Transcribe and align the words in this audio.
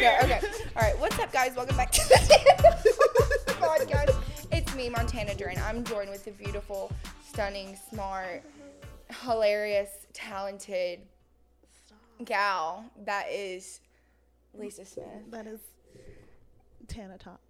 Yeah, 0.00 0.20
okay. 0.22 0.40
All 0.76 0.82
right. 0.82 0.98
What's 0.98 1.18
up, 1.18 1.32
guys? 1.32 1.54
Welcome 1.56 1.76
back 1.76 1.92
to 1.92 2.00
the 2.08 3.44
podcast. 3.46 4.16
It's 4.52 4.74
me, 4.74 4.88
Montana 4.88 5.34
Duran. 5.34 5.58
I'm 5.58 5.84
joined 5.84 6.10
with 6.10 6.24
the 6.24 6.30
beautiful, 6.32 6.90
stunning, 7.26 7.76
smart, 7.90 8.42
hilarious, 9.22 9.90
talented 10.12 11.00
gal 12.24 12.84
that 13.04 13.26
is 13.30 13.80
Lisa 14.54 14.84
Smith. 14.84 15.06
That 15.30 15.46
is 15.46 15.60
Tana 16.88 17.18
Talks. 17.18 17.43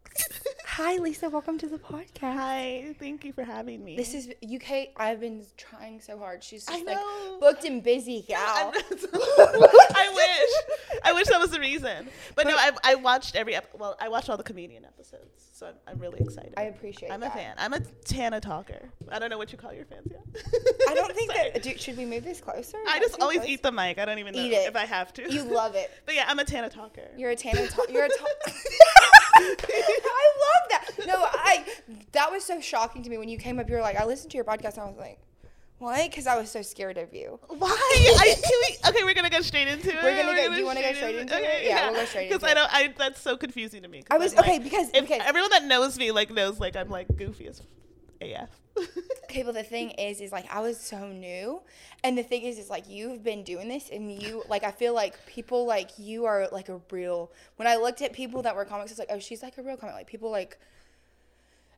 Hi, 0.76 0.96
Lisa. 0.96 1.30
Welcome 1.30 1.56
to 1.58 1.68
the 1.68 1.78
podcast. 1.78 2.34
Hi, 2.34 2.96
thank 2.98 3.24
you 3.24 3.32
for 3.32 3.44
having 3.44 3.84
me. 3.84 3.96
This 3.96 4.12
is 4.12 4.30
UK. 4.42 4.88
I've 4.96 5.20
been 5.20 5.44
trying 5.56 6.00
so 6.00 6.18
hard. 6.18 6.42
She's 6.42 6.66
just 6.66 6.84
like 6.84 6.98
booked 7.38 7.64
and 7.64 7.80
busy 7.80 8.24
gal. 8.26 8.40
I 8.74 10.10
wish. 10.12 11.00
I 11.04 11.12
wish 11.12 11.28
that 11.28 11.38
was 11.38 11.50
the 11.50 11.60
reason. 11.60 12.08
But 12.34 12.48
no, 12.48 12.56
I, 12.56 12.72
I 12.82 12.94
watched 12.96 13.36
every 13.36 13.54
ep- 13.54 13.70
well, 13.78 13.96
I 14.00 14.08
watched 14.08 14.28
all 14.28 14.36
the 14.36 14.42
comedian 14.42 14.84
episodes, 14.84 15.44
so 15.52 15.66
I'm, 15.68 15.74
I'm 15.86 15.98
really 16.00 16.18
excited. 16.18 16.54
I 16.56 16.62
appreciate 16.64 17.08
that. 17.08 17.14
I'm 17.14 17.20
that. 17.20 17.34
a 17.34 17.38
fan. 17.38 17.54
I'm 17.56 17.72
a 17.72 17.78
Tana 18.04 18.40
talker. 18.40 18.88
I 19.12 19.20
don't 19.20 19.30
know 19.30 19.38
what 19.38 19.52
you 19.52 19.58
call 19.58 19.72
your 19.72 19.84
fans 19.84 20.08
yet. 20.10 20.24
I 20.88 20.94
don't 20.94 21.12
think 21.14 21.32
that. 21.34 21.62
Do, 21.62 21.76
should 21.78 21.96
we 21.96 22.04
move 22.04 22.24
this 22.24 22.40
closer? 22.40 22.78
I 22.88 22.98
just 22.98 23.20
always 23.20 23.38
close? 23.38 23.48
eat 23.48 23.62
the 23.62 23.70
mic. 23.70 23.98
I 23.98 24.04
don't 24.04 24.18
even 24.18 24.34
know 24.34 24.42
Eat 24.42 24.52
it. 24.52 24.66
if 24.68 24.74
I 24.74 24.86
have 24.86 25.12
to. 25.14 25.32
You 25.32 25.44
love 25.44 25.76
it. 25.76 25.92
but 26.04 26.16
yeah, 26.16 26.24
I'm 26.26 26.40
a 26.40 26.44
Tana 26.44 26.68
talker. 26.68 27.08
You're 27.16 27.30
a 27.30 27.36
Tana. 27.36 27.68
talker. 27.68 27.92
you're 27.92 28.06
a. 28.06 28.08
Ta- 28.08 28.52
I 29.36 30.32
love 30.44 30.70
that. 30.70 31.06
No, 31.06 31.14
I. 31.18 31.64
That 32.12 32.30
was 32.30 32.44
so 32.44 32.60
shocking 32.60 33.02
to 33.02 33.10
me 33.10 33.18
when 33.18 33.28
you 33.28 33.38
came 33.38 33.58
up. 33.58 33.68
You 33.68 33.76
were 33.76 33.80
like, 33.80 33.96
I 33.96 34.04
listened 34.04 34.30
to 34.32 34.36
your 34.36 34.44
podcast. 34.44 34.74
and 34.74 34.82
I 34.82 34.86
was 34.86 34.96
like, 34.96 35.18
Why? 35.78 36.08
Because 36.08 36.26
I 36.26 36.36
was 36.38 36.50
so 36.50 36.62
scared 36.62 36.96
of 36.98 37.12
you. 37.12 37.38
Why? 37.48 37.68
I, 37.70 38.34
we, 38.68 38.90
okay, 38.90 39.04
we're 39.04 39.14
gonna 39.14 39.30
go 39.30 39.40
straight 39.40 39.68
into 39.68 39.88
it. 39.90 39.96
We're 40.02 40.16
gonna 40.16 40.36
go- 40.36 40.50
do 40.54 40.56
you 40.60 40.64
wanna 40.64 40.82
go 40.82 40.92
straight 40.92 41.16
into 41.16 41.34
it? 41.36 41.64
Yeah, 41.64 41.90
we'll 41.90 42.00
go 42.00 42.06
straight 42.06 42.28
Because 42.30 42.42
into 42.42 42.46
I 42.48 42.50
it. 42.52 42.54
don't. 42.54 42.74
I 42.74 42.94
that's 43.08 43.20
so 43.20 43.36
confusing 43.36 43.82
to 43.82 43.88
me. 43.88 44.02
I 44.10 44.18
was 44.18 44.32
I'm 44.34 44.40
okay 44.40 44.52
like- 44.54 44.64
because 44.64 44.90
because 44.90 45.20
everyone 45.24 45.50
that 45.50 45.64
knows 45.64 45.98
me 45.98 46.10
like 46.12 46.30
knows 46.30 46.60
like 46.60 46.76
I'm 46.76 46.88
like 46.90 47.06
goofy 47.16 47.48
as 47.48 47.60
AF. 48.20 48.48
okay. 49.24 49.42
The 49.42 49.62
thing 49.62 49.90
is, 49.90 50.20
is 50.20 50.32
like 50.32 50.46
I 50.52 50.60
was 50.60 50.78
so 50.78 51.08
new, 51.08 51.60
and 52.02 52.16
the 52.18 52.22
thing 52.22 52.42
is, 52.42 52.58
is 52.58 52.70
like 52.70 52.88
you've 52.88 53.22
been 53.22 53.42
doing 53.44 53.68
this, 53.68 53.90
and 53.90 54.10
you 54.10 54.42
like 54.48 54.64
I 54.64 54.70
feel 54.70 54.94
like 54.94 55.24
people 55.26 55.66
like 55.66 55.90
you 55.98 56.24
are 56.24 56.48
like 56.50 56.68
a 56.68 56.80
real. 56.90 57.30
When 57.56 57.68
I 57.68 57.76
looked 57.76 58.02
at 58.02 58.12
people 58.12 58.42
that 58.42 58.56
were 58.56 58.64
comics, 58.64 58.90
it's 58.90 58.98
like 58.98 59.10
oh 59.10 59.18
she's 59.18 59.42
like 59.42 59.58
a 59.58 59.62
real 59.62 59.76
comic. 59.76 59.94
Like 59.94 60.06
people 60.06 60.30
like. 60.30 60.58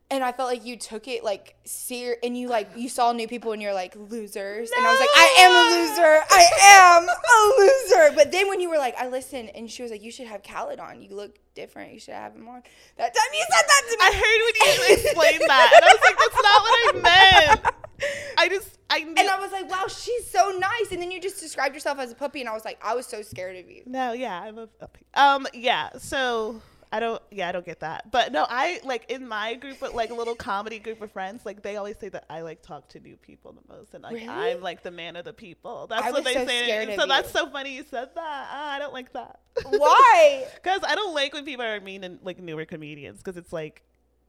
And 0.09 0.23
I 0.23 0.31
felt 0.31 0.47
like 0.47 0.65
you 0.65 0.77
took 0.77 1.09
it 1.09 1.21
like 1.23 1.55
ser 1.65 2.15
and 2.23 2.37
you 2.37 2.47
like 2.47 2.69
you 2.77 2.87
saw 2.87 3.11
new 3.11 3.27
people 3.27 3.51
and 3.51 3.61
you're 3.61 3.73
like 3.73 3.93
losers, 3.93 4.71
and 4.71 4.87
I 4.87 4.91
was 4.91 4.99
like 5.01 5.09
I 5.13 5.35
am 5.39 5.51
a 5.51 5.63
loser, 5.75 6.23
I 6.29 6.45
am 6.63 7.09
a 7.09 8.07
loser. 8.07 8.15
But 8.15 8.31
then 8.31 8.47
when 8.47 8.61
you 8.61 8.69
were 8.69 8.77
like 8.77 8.95
I 8.97 9.09
listened, 9.09 9.51
and 9.53 9.69
she 9.69 9.81
was 9.83 9.91
like 9.91 10.01
you 10.01 10.11
should 10.11 10.27
have 10.27 10.43
Khaled 10.43 10.79
on, 10.79 11.01
you 11.01 11.13
look 11.13 11.37
different, 11.55 11.91
you 11.91 11.99
should 11.99 12.13
have 12.13 12.33
him 12.33 12.47
on. 12.47 12.63
That 12.97 13.13
time 13.13 13.33
you 13.33 13.45
said 13.49 13.65
that 13.67 13.81
to 13.89 13.97
me. 13.97 14.03
I 14.05 14.11
heard 14.13 14.41
when 14.45 14.55
you 14.71 15.03
explained 15.03 15.43
that, 15.45 15.71
and 15.75 15.83
I 15.83 15.91
was 15.91 16.01
like, 16.01 16.17
that's 16.17 16.35
not 16.41 16.61
what 16.61 16.95
I 16.95 17.49
meant. 17.59 17.75
I 18.37 18.47
just 18.47 18.77
I 18.89 18.99
knew. 19.03 19.15
And 19.17 19.27
I 19.29 19.39
was 19.39 19.51
like, 19.51 19.69
wow, 19.69 19.87
she's 19.89 20.25
so 20.29 20.51
nice. 20.57 20.91
And 20.91 21.01
then 21.01 21.11
you 21.11 21.19
just 21.19 21.41
described 21.41 21.73
yourself 21.75 21.99
as 21.99 22.11
a 22.13 22.15
puppy, 22.15 22.39
and 22.39 22.47
I 22.47 22.53
was 22.53 22.63
like, 22.63 22.79
I 22.81 22.95
was 22.95 23.05
so 23.07 23.21
scared 23.21 23.57
of 23.57 23.69
you. 23.69 23.81
no, 23.85 24.13
yeah, 24.13 24.39
I'm 24.39 24.57
a, 24.57 24.69
a 24.79 25.21
um 25.21 25.47
yeah. 25.53 25.89
So 25.97 26.61
I 26.91 26.99
don't 26.99 27.21
yeah 27.31 27.49
I 27.49 27.51
don't 27.51 27.65
get 27.65 27.81
that, 27.81 28.11
but 28.11 28.31
no, 28.31 28.45
I 28.49 28.79
like 28.83 29.11
in 29.11 29.27
my 29.27 29.55
group, 29.55 29.81
of, 29.81 29.93
like 29.93 30.09
a 30.09 30.13
little 30.13 30.35
comedy 30.35 30.79
group 30.79 31.01
of 31.01 31.11
friends, 31.11 31.45
like 31.45 31.61
they 31.61 31.75
always 31.75 31.97
say 31.99 32.09
that 32.09 32.25
I 32.29 32.41
like 32.41 32.61
talk 32.61 32.87
to 32.89 32.99
new 32.99 33.17
people 33.17 33.53
the 33.53 33.73
most, 33.73 33.93
and 33.93 34.03
like 34.03 34.13
Really? 34.13 34.27
I'm 34.27 34.61
like 34.61 34.83
the 34.83 34.91
man 34.91 35.15
of 35.15 35.25
the 35.25 35.33
people. 35.33 35.87
That's 35.87 36.03
I 36.05 36.11
what 36.11 36.23
they 36.23 36.33
so 36.33 36.45
say. 36.45 36.95
so 36.95 37.03
of 37.03 37.09
that's 37.09 37.31
so 37.31 37.49
funny 37.49 37.75
you 37.75 37.83
said 37.89 38.09
that. 38.15 38.47
Ah, 38.49 38.75
I 38.75 38.79
don't 38.79 38.93
like 38.93 39.13
that. 39.13 39.39
Why? 39.65 40.45
Because 40.55 40.81
I 40.87 40.95
don't 40.95 41.13
like 41.13 41.33
when 41.33 41.45
people 41.45 41.65
are 41.65 41.79
mean 41.81 42.03
and 42.03 42.19
like 42.23 42.39
newer 42.39 42.65
comedians. 42.65 43.17
Because 43.19 43.37
it's 43.37 43.51
like 43.53 43.83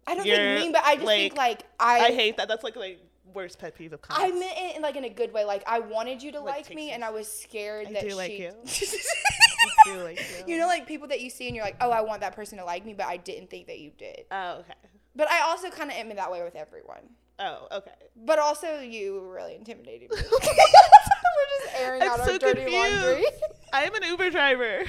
I 0.07 0.15
don't 0.15 0.25
think 0.25 0.61
mean, 0.61 0.73
but 0.73 0.83
I 0.85 0.97
just 0.97 1.07
think 1.07 1.37
like 1.37 1.63
I, 1.79 2.07
I 2.07 2.13
hate 2.13 2.39
that. 2.39 2.49
That's 2.49 2.65
like 2.65 2.77
my 2.77 2.97
worst 3.35 3.59
pet 3.59 3.77
peeve 3.77 3.93
of 3.93 4.01
comedy. 4.03 4.33
I 4.33 4.39
meant 4.39 4.53
it 4.57 4.77
in 4.77 4.83
like 4.83 4.97
in 4.97 5.05
a 5.05 5.11
good 5.11 5.33
way. 5.33 5.45
Like 5.45 5.63
I 5.67 5.81
wanted 5.81 6.23
you 6.23 6.33
to 6.33 6.41
Like, 6.41 6.69
like, 6.69 6.75
me, 6.75 6.91
and 6.91 7.05
I 7.05 7.11
was 7.11 7.31
scared 7.31 7.89
I 7.89 7.93
that 7.93 8.03
she. 8.03 8.15
like 8.15 8.55
you. 9.87 9.95
Like 9.97 10.19
you. 10.19 10.45
you 10.55 10.59
know, 10.59 10.67
like 10.67 10.87
people 10.87 11.09
that 11.09 11.21
you 11.21 11.31
see, 11.31 11.47
and 11.47 11.57
you're 11.57 11.65
like, 11.65 11.77
oh, 11.81 11.91
I 11.91 12.01
want 12.01 12.21
that 12.21 12.35
person 12.35 12.59
to 12.59 12.65
like 12.65 12.85
me, 12.85 12.95
but 12.95 13.07
I 13.07 13.17
didn't 13.17 13.51
think 13.51 13.67
that 13.67 13.79
you 13.79 13.91
did. 13.97 14.25
Oh 14.31 14.59
okay. 14.61 14.75
But 15.17 15.31
I 15.31 15.43
also 15.43 15.71
kind 15.71 15.91
of 15.91 15.97
am 15.97 16.11
in 16.11 16.17
that 16.17 16.31
way 16.31 16.43
with 16.43 16.55
everyone. 16.57 17.03
Oh 17.39 17.69
okay. 17.73 17.93
But 18.17 18.39
also, 18.39 18.81
you 18.81 19.21
really 19.21 19.55
intimidated 19.55 20.11
me. 20.11 20.17
We're 20.31 21.65
just 21.65 21.75
airing 21.81 22.03
I'm 22.03 22.09
out 22.11 22.25
so 22.25 22.33
our 22.33 22.39
dirty 22.39 22.63
confused. 22.63 22.95
laundry. 22.95 23.25
I 23.73 23.83
am 23.85 23.95
an 23.95 24.03
Uber 24.05 24.31
driver. 24.31 24.85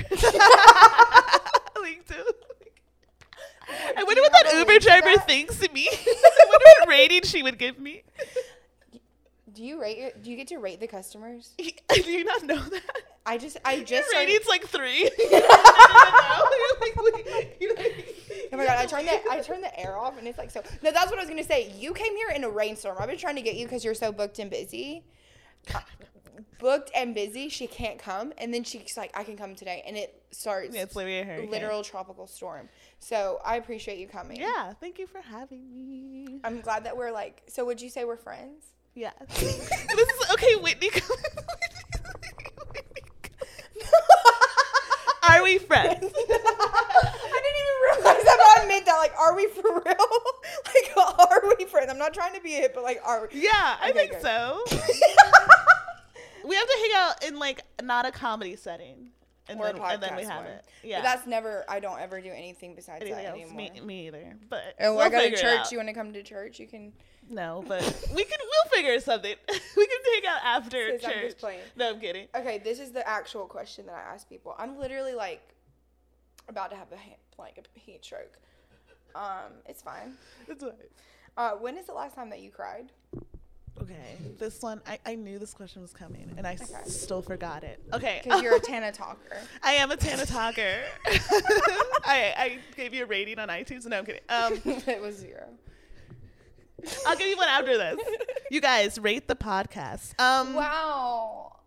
like, 1.81 2.07
dude. 2.07 2.25
I 3.97 4.03
wonder 4.03 4.21
what 4.21 4.31
that 4.31 4.53
Uber 4.55 4.79
driver 4.79 5.15
that? 5.15 5.27
thinks 5.27 5.63
of 5.63 5.71
me. 5.73 5.87
I 5.91 6.45
wonder 6.47 6.65
what 6.79 6.89
rating 6.89 7.23
she 7.23 7.43
would 7.43 7.59
give 7.59 7.77
me. 7.79 8.03
Do 9.59 9.65
you 9.65 9.81
rate 9.81 9.97
your? 9.97 10.11
Do 10.23 10.31
you 10.31 10.37
get 10.37 10.47
to 10.47 10.57
rate 10.57 10.79
the 10.79 10.87
customers? 10.87 11.53
Do 11.57 12.01
you 12.09 12.23
not 12.23 12.43
know 12.43 12.55
that? 12.63 12.81
I 13.25 13.37
just, 13.37 13.57
I 13.65 13.73
Your 13.73 13.83
just 13.83 14.07
started- 14.09 14.27
rating's 14.31 14.47
like 14.47 14.65
three. 14.65 15.09
Oh 18.51 18.57
my 18.57 18.65
god! 18.65 18.77
I 18.79 18.85
turned 18.85 19.07
the 19.07 19.19
I 19.29 19.41
turned 19.41 19.63
the 19.63 19.77
air 19.79 19.97
off, 19.97 20.17
and 20.17 20.25
it's 20.27 20.37
like 20.37 20.49
so. 20.49 20.61
No, 20.81 20.91
that's 20.91 21.07
what 21.11 21.19
I 21.19 21.21
was 21.21 21.29
gonna 21.29 21.43
say. 21.43 21.71
You 21.77 21.93
came 21.93 22.15
here 22.15 22.29
in 22.29 22.43
a 22.45 22.49
rainstorm. 22.49 22.95
I've 22.99 23.09
been 23.09 23.17
trying 23.17 23.35
to 23.35 23.41
get 23.41 23.55
you 23.55 23.65
because 23.65 23.83
you're 23.83 23.93
so 23.93 24.11
booked 24.13 24.39
and 24.39 24.49
busy. 24.49 25.03
Uh, 25.73 25.81
booked 26.57 26.89
and 26.95 27.13
busy, 27.13 27.49
she 27.49 27.67
can't 27.67 27.99
come, 27.99 28.31
and 28.37 28.53
then 28.53 28.63
she's 28.63 28.95
like, 28.97 29.11
"I 29.15 29.23
can 29.25 29.35
come 29.37 29.55
today," 29.55 29.83
and 29.85 29.97
it 29.97 30.23
starts 30.31 30.73
Yeah, 30.73 30.83
it's 30.83 30.95
literally 30.95 31.19
a 31.19 31.25
hurricane. 31.25 31.51
literal 31.51 31.83
tropical 31.83 32.27
storm. 32.27 32.69
So 32.99 33.39
I 33.45 33.57
appreciate 33.57 33.99
you 33.99 34.07
coming. 34.07 34.39
Yeah, 34.39 34.73
thank 34.79 34.97
you 34.99 35.05
for 35.05 35.19
having 35.21 35.69
me. 35.71 36.39
I'm 36.45 36.61
glad 36.61 36.85
that 36.85 36.95
we're 36.97 37.11
like. 37.11 37.43
So 37.49 37.65
would 37.65 37.81
you 37.81 37.89
say 37.89 38.05
we're 38.05 38.17
friends? 38.17 38.65
Yeah. 38.99 39.11
this 39.29 39.39
is 39.39 40.31
okay, 40.33 40.55
Whitney. 40.57 40.89
Are 45.29 45.41
we 45.41 45.57
friends? 45.57 45.87
I 45.87 45.95
didn't 45.95 46.11
even 46.11 47.77
realize 47.85 48.23
that. 48.25 48.57
I 48.57 48.65
meant 48.67 48.85
that. 48.87 48.97
Like, 48.97 49.13
are 49.17 49.33
we 49.37 49.47
for 49.47 49.61
real? 49.61 49.83
like, 49.85 50.97
are 50.97 51.55
we 51.57 51.63
friends? 51.63 51.89
I'm 51.89 51.97
not 51.97 52.13
trying 52.13 52.33
to 52.33 52.41
be 52.41 52.55
a 52.55 52.57
hit, 52.57 52.73
but 52.75 52.83
like, 52.83 52.99
are 53.05 53.29
we? 53.31 53.41
Yeah, 53.41 53.77
I 53.81 53.93
think 53.93 54.11
good. 54.11 54.21
so. 54.21 54.65
we 56.45 56.55
have 56.55 56.67
to 56.67 56.77
hang 56.81 56.91
out 56.95 57.23
in 57.23 57.39
like 57.39 57.61
not 57.81 58.05
a 58.05 58.11
comedy 58.11 58.57
setting, 58.57 59.11
and, 59.49 59.59
Or 59.59 59.67
a 59.69 59.73
then, 59.73 59.81
and 59.81 60.03
then 60.03 60.15
we 60.15 60.23
have 60.23 60.43
one. 60.43 60.53
it. 60.53 60.65
But 60.81 60.89
Yeah. 60.89 61.01
that's 61.01 61.25
never. 61.27 61.65
I 61.67 61.79
don't 61.79 61.99
ever 61.99 62.21
do 62.21 62.29
anything 62.31 62.75
besides 62.75 63.01
anything 63.01 63.23
that 63.23 63.31
else. 63.31 63.39
anymore. 63.51 63.55
Me, 63.57 63.81
me 63.81 64.07
either. 64.07 64.35
But 64.49 64.75
Oh, 64.79 64.93
we'll 64.95 65.01
I 65.05 65.09
go 65.09 65.29
to 65.29 65.35
church. 65.35 65.71
You 65.71 65.77
want 65.77 65.89
to 65.89 65.93
come 65.93 66.13
to 66.13 66.23
church? 66.23 66.59
You 66.59 66.67
can. 66.67 66.93
No, 67.29 67.63
but 67.67 67.81
we 68.15 68.23
can. 68.23 68.37
We'll 68.41 68.71
figure 68.73 68.99
something. 68.99 69.35
we 69.77 69.87
can 69.87 69.97
hang 70.13 70.31
out 70.31 70.41
after 70.43 70.77
I'm 70.93 70.99
church. 70.99 71.37
playing. 71.37 71.61
No, 71.75 71.89
I'm 71.91 71.99
kidding. 71.99 72.27
Okay, 72.35 72.59
this 72.59 72.79
is 72.79 72.91
the 72.91 73.07
actual 73.07 73.45
question 73.45 73.85
that 73.87 73.95
I 73.95 74.13
ask 74.13 74.27
people. 74.29 74.55
I'm 74.57 74.77
literally 74.79 75.13
like 75.13 75.41
about 76.47 76.69
to 76.71 76.75
have 76.75 76.91
a 76.91 76.97
ha- 76.97 77.17
like 77.37 77.57
a 77.57 77.79
heat 77.79 78.03
stroke. 78.03 78.37
Um, 79.15 79.53
it's 79.67 79.81
fine. 79.81 80.13
It's 80.47 80.63
fine. 80.63 80.73
Uh, 81.37 81.51
when 81.51 81.77
is 81.77 81.85
the 81.87 81.93
last 81.93 82.15
time 82.15 82.29
that 82.31 82.41
you 82.41 82.51
cried? 82.51 82.91
Okay, 83.81 84.17
this 84.37 84.61
one 84.61 84.81
I, 84.85 84.99
I 85.05 85.15
knew 85.15 85.39
this 85.39 85.53
question 85.53 85.81
was 85.81 85.93
coming, 85.93 86.29
and 86.37 86.45
I 86.45 86.53
Okay. 86.55 86.65
still 86.89 87.21
forgot 87.21 87.63
it. 87.63 87.79
Okay, 87.93 88.21
Because 88.23 88.41
you're 88.41 88.55
a 88.55 88.59
Tana 88.63 88.91
talker. 88.91 89.37
I 89.63 89.73
am 89.73 89.91
a 89.91 89.97
Tana 89.97 90.25
talker. 90.25 90.79
I 91.07 92.33
I 92.37 92.59
gave 92.75 92.93
you 92.93 93.03
a 93.03 93.07
rating 93.07 93.39
on 93.39 93.47
iTunes. 93.47 93.85
No, 93.85 93.99
I'm 93.99 94.05
kidding. 94.05 94.21
Um, 94.29 94.61
it 94.65 95.01
was 95.01 95.15
zero. 95.17 95.45
I'll 97.05 97.17
give 97.17 97.27
you 97.27 97.37
one 97.37 97.47
after 97.49 97.77
this. 97.77 97.99
You 98.51 98.61
guys 98.61 98.97
rate 98.99 99.27
the 99.27 99.35
podcast. 99.35 100.19
Um, 100.19 100.53
Wow. 100.53 101.57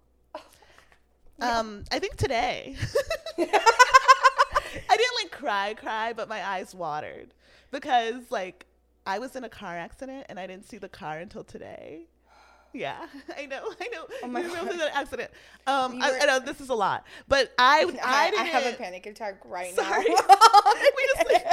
um, 1.40 1.84
I 1.90 1.98
think 1.98 2.16
today. 2.16 2.76
I 3.38 4.96
didn't 4.96 5.16
like 5.22 5.30
cry, 5.30 5.74
cry, 5.74 6.12
but 6.14 6.28
my 6.28 6.46
eyes 6.46 6.74
watered 6.74 7.34
because 7.70 8.30
like 8.30 8.64
I 9.06 9.18
was 9.18 9.34
in 9.36 9.44
a 9.44 9.48
car 9.48 9.76
accident 9.76 10.26
and 10.28 10.38
I 10.38 10.46
didn't 10.46 10.68
see 10.68 10.78
the 10.78 10.88
car 10.88 11.18
until 11.18 11.44
today. 11.44 12.06
Yeah, 12.74 12.96
I 13.38 13.46
know, 13.46 13.62
I 13.80 13.88
know. 13.88 14.04
Oh 14.22 14.26
my 14.28 14.40
You 14.40 14.48
God. 14.48 14.70
an 14.72 14.80
accident. 14.94 15.30
Um, 15.66 16.00
I, 16.00 16.20
I 16.22 16.26
know 16.26 16.40
this 16.40 16.60
is 16.60 16.70
a 16.70 16.74
lot, 16.74 17.04
but 17.28 17.52
I, 17.58 17.84
I, 18.02 18.32
I, 18.38 18.40
I 18.40 18.44
have 18.44 18.66
a 18.72 18.76
panic 18.76 19.04
attack 19.06 19.40
right 19.44 19.74
Sorry. 19.74 20.04
now. 20.08 20.14
We 20.96 21.08
just, 21.16 21.32
like- 21.32 21.46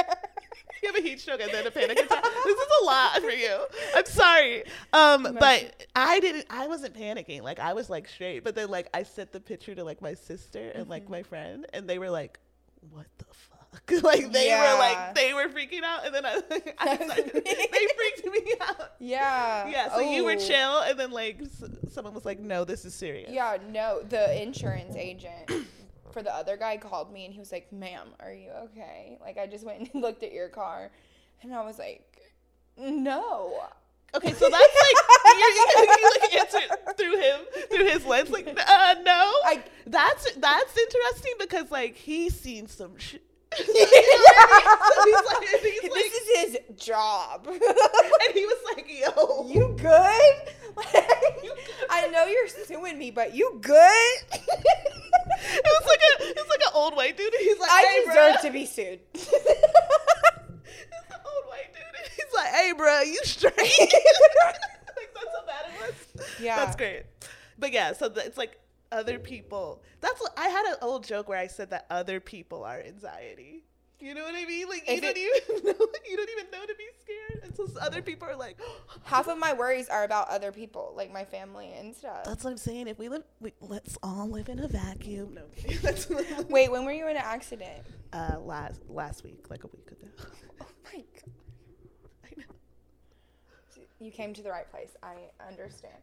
You 0.82 0.88
have 0.94 0.96
a 0.96 1.06
heat 1.06 1.20
stroke 1.20 1.42
and 1.42 1.50
then 1.52 1.66
a 1.66 1.70
panic 1.70 1.98
attack. 1.98 2.22
this 2.24 2.56
is 2.58 2.68
a 2.80 2.84
lot 2.86 3.20
for 3.20 3.28
you. 3.30 3.58
I'm 3.94 4.06
sorry. 4.06 4.64
Um, 4.94 5.36
but 5.38 5.86
I 5.94 6.20
didn't. 6.20 6.46
I 6.48 6.68
wasn't 6.68 6.94
panicking. 6.94 7.42
Like 7.42 7.58
I 7.58 7.74
was 7.74 7.90
like 7.90 8.08
straight. 8.08 8.42
But 8.44 8.54
then 8.54 8.70
like 8.70 8.88
I 8.94 9.02
sent 9.02 9.30
the 9.30 9.40
picture 9.40 9.74
to 9.74 9.84
like 9.84 10.00
my 10.00 10.14
sister 10.14 10.70
and 10.74 10.88
like 10.88 11.02
Mm-hmm. 11.02 11.12
my 11.12 11.22
friend, 11.22 11.66
and 11.74 11.86
they 11.86 11.98
were 11.98 12.08
like, 12.08 12.38
"What 12.90 13.04
the 13.18 13.26
fuck?" 13.72 14.02
like 14.02 14.32
they 14.32 14.46
Yeah. 14.48 14.72
were 14.72 14.78
like 14.78 15.14
they 15.14 15.32
were 15.34 15.48
freaking 15.48 15.82
out, 15.84 16.06
and 16.06 16.14
then 16.14 16.24
I, 16.26 16.40
I 16.78 16.96
started, 17.04 17.32
they 17.44 17.86
freaked 17.96 18.46
me 18.46 18.54
out. 18.60 18.92
yeah. 18.98 19.68
Yeah. 19.68 19.94
So 19.94 20.00
you 20.00 20.24
were 20.24 20.32
Oh. 20.32 20.36
chill, 20.48 20.80
and 20.80 20.98
then 20.98 21.10
like 21.10 21.40
s- 21.42 21.64
someone 21.92 22.14
was 22.14 22.24
like, 22.24 22.38
"No, 22.40 22.64
this 22.64 22.84
is 22.84 22.94
serious." 22.94 23.30
Yeah, 23.30 23.56
no, 23.70 24.02
the 24.02 24.40
insurance 24.42 24.96
agent 24.96 25.50
for 26.12 26.22
the 26.22 26.34
other 26.34 26.56
guy 26.56 26.76
called 26.76 27.12
me 27.12 27.24
and 27.24 27.32
he 27.34 27.38
was 27.40 27.52
like, 27.52 27.72
"Ma'am, 27.72 28.08
are 28.20 28.32
you 28.32 28.50
okay?" 28.64 29.18
Like 29.20 29.38
I 29.38 29.46
just 29.46 29.64
went 29.64 29.90
and 29.92 30.02
looked 30.02 30.22
at 30.22 30.32
your 30.32 30.48
car, 30.48 30.90
and 31.42 31.54
I 31.54 31.64
was 31.64 31.78
like, 31.78 32.20
"No." 32.76 33.62
Okay, 34.12 34.32
so 34.32 34.48
that's 34.50 34.52
like 34.52 35.36
you, 35.36 35.44
you, 35.44 35.66
you 35.78 36.10
like 36.20 36.34
answer 36.34 36.76
through 36.98 37.16
him 37.16 37.40
through 37.70 37.84
his 37.86 38.04
lens, 38.04 38.28
like 38.30 38.48
uh, 38.48 38.94
no. 39.04 39.32
I 39.44 39.62
That's 39.86 40.32
that's 40.34 40.76
interesting 40.76 41.34
because 41.38 41.70
like 41.70 41.94
he's 41.94 42.34
seen 42.38 42.66
some 42.66 42.96
shit. 42.98 43.22
So 43.56 43.64
he's 43.64 45.14
like, 45.26 45.52
and 45.52 45.60
he's 45.62 45.82
this 45.82 46.12
is 46.12 46.26
his 46.36 46.58
job. 46.76 47.46
and 47.48 48.32
he 48.34 48.46
was 48.46 48.58
like, 48.76 48.86
"Yo, 48.88 49.46
you 49.48 49.76
good? 49.80 50.34
Like, 50.76 50.94
I 51.90 52.06
know 52.12 52.24
you're 52.26 52.46
suing 52.46 52.96
me, 52.96 53.10
but 53.10 53.34
you 53.34 53.58
good? 53.60 53.72
it 54.32 55.64
was 55.64 55.84
like 55.86 56.00
a 56.00 56.28
it 56.30 56.36
was 56.36 56.48
like 56.48 56.60
an 56.60 56.72
old 56.74 56.94
white 56.96 57.16
dude. 57.16 57.34
He's 57.38 57.58
like, 57.58 57.70
I 57.70 57.82
hey, 57.82 58.06
deserve 58.06 58.36
bruh. 58.36 58.40
to 58.42 58.50
be 58.50 58.66
sued. 58.66 59.00
It's 59.14 59.32
an 61.10 61.20
old 61.26 61.44
white 61.48 61.72
dude. 61.72 61.82
And 61.82 62.12
he's 62.16 62.34
like, 62.34 62.48
hey, 62.48 62.72
bro, 62.72 63.00
you 63.00 63.18
straight? 63.24 63.52
like 63.58 65.10
that's 65.12 65.34
how 65.34 65.46
bad 65.46 65.66
it 65.66 65.80
was. 65.80 65.94
Yeah. 66.40 66.56
that's 66.56 66.76
great. 66.76 67.02
But 67.58 67.72
yeah, 67.72 67.92
so 67.92 68.08
the, 68.08 68.24
it's 68.24 68.38
like 68.38 68.58
other 68.92 69.18
people. 69.18 69.82
That's 70.00 70.20
I 70.36 70.48
had 70.48 70.66
an 70.66 70.76
old 70.82 71.04
joke 71.04 71.28
where 71.28 71.38
I 71.38 71.46
said 71.46 71.70
that 71.70 71.86
other 71.90 72.20
people 72.20 72.64
are 72.64 72.80
anxiety. 72.80 73.64
You 74.02 74.14
know 74.14 74.22
what 74.22 74.34
I 74.34 74.46
mean? 74.46 74.66
Like 74.66 74.88
you 74.88 74.98
don't 75.00 75.14
it- 75.16 75.42
even 75.50 75.64
know. 75.64 75.86
You 76.08 76.16
don't 76.16 76.30
even 76.30 76.50
know 76.50 76.64
to 76.66 76.74
be 76.74 76.86
scared, 77.02 77.44
and 77.44 77.54
so 77.54 77.68
other 77.82 78.00
people 78.00 78.26
are 78.28 78.36
like. 78.36 78.58
Half 79.04 79.28
of 79.28 79.36
my 79.38 79.52
worries 79.52 79.88
are 79.88 80.04
about 80.04 80.28
other 80.28 80.52
people, 80.52 80.94
like 80.96 81.12
my 81.12 81.24
family 81.24 81.72
and 81.78 81.94
stuff. 81.94 82.24
That's 82.24 82.42
what 82.44 82.50
I'm 82.50 82.56
saying. 82.56 82.88
If 82.88 82.98
we 82.98 83.08
live, 83.10 83.24
we, 83.40 83.52
let's 83.60 83.98
all 84.02 84.26
live 84.28 84.48
in 84.48 84.58
a 84.60 84.68
vacuum. 84.68 85.34
No, 85.34 85.42
Wait, 86.48 86.70
when 86.70 86.84
were 86.86 86.92
you 86.92 87.08
in 87.08 87.16
an 87.16 87.22
accident? 87.24 87.82
uh, 88.12 88.38
last 88.40 88.80
last 88.88 89.22
week, 89.24 89.50
like 89.50 89.64
a 89.64 89.68
week 89.68 89.90
ago. 89.90 90.08
Oh 90.62 90.66
my 90.84 90.98
god. 91.14 91.32
I 92.24 92.28
know. 92.38 92.54
You 94.00 94.10
came 94.10 94.32
to 94.34 94.42
the 94.42 94.50
right 94.50 94.70
place. 94.70 94.90
I 95.02 95.14
understand. 95.46 95.94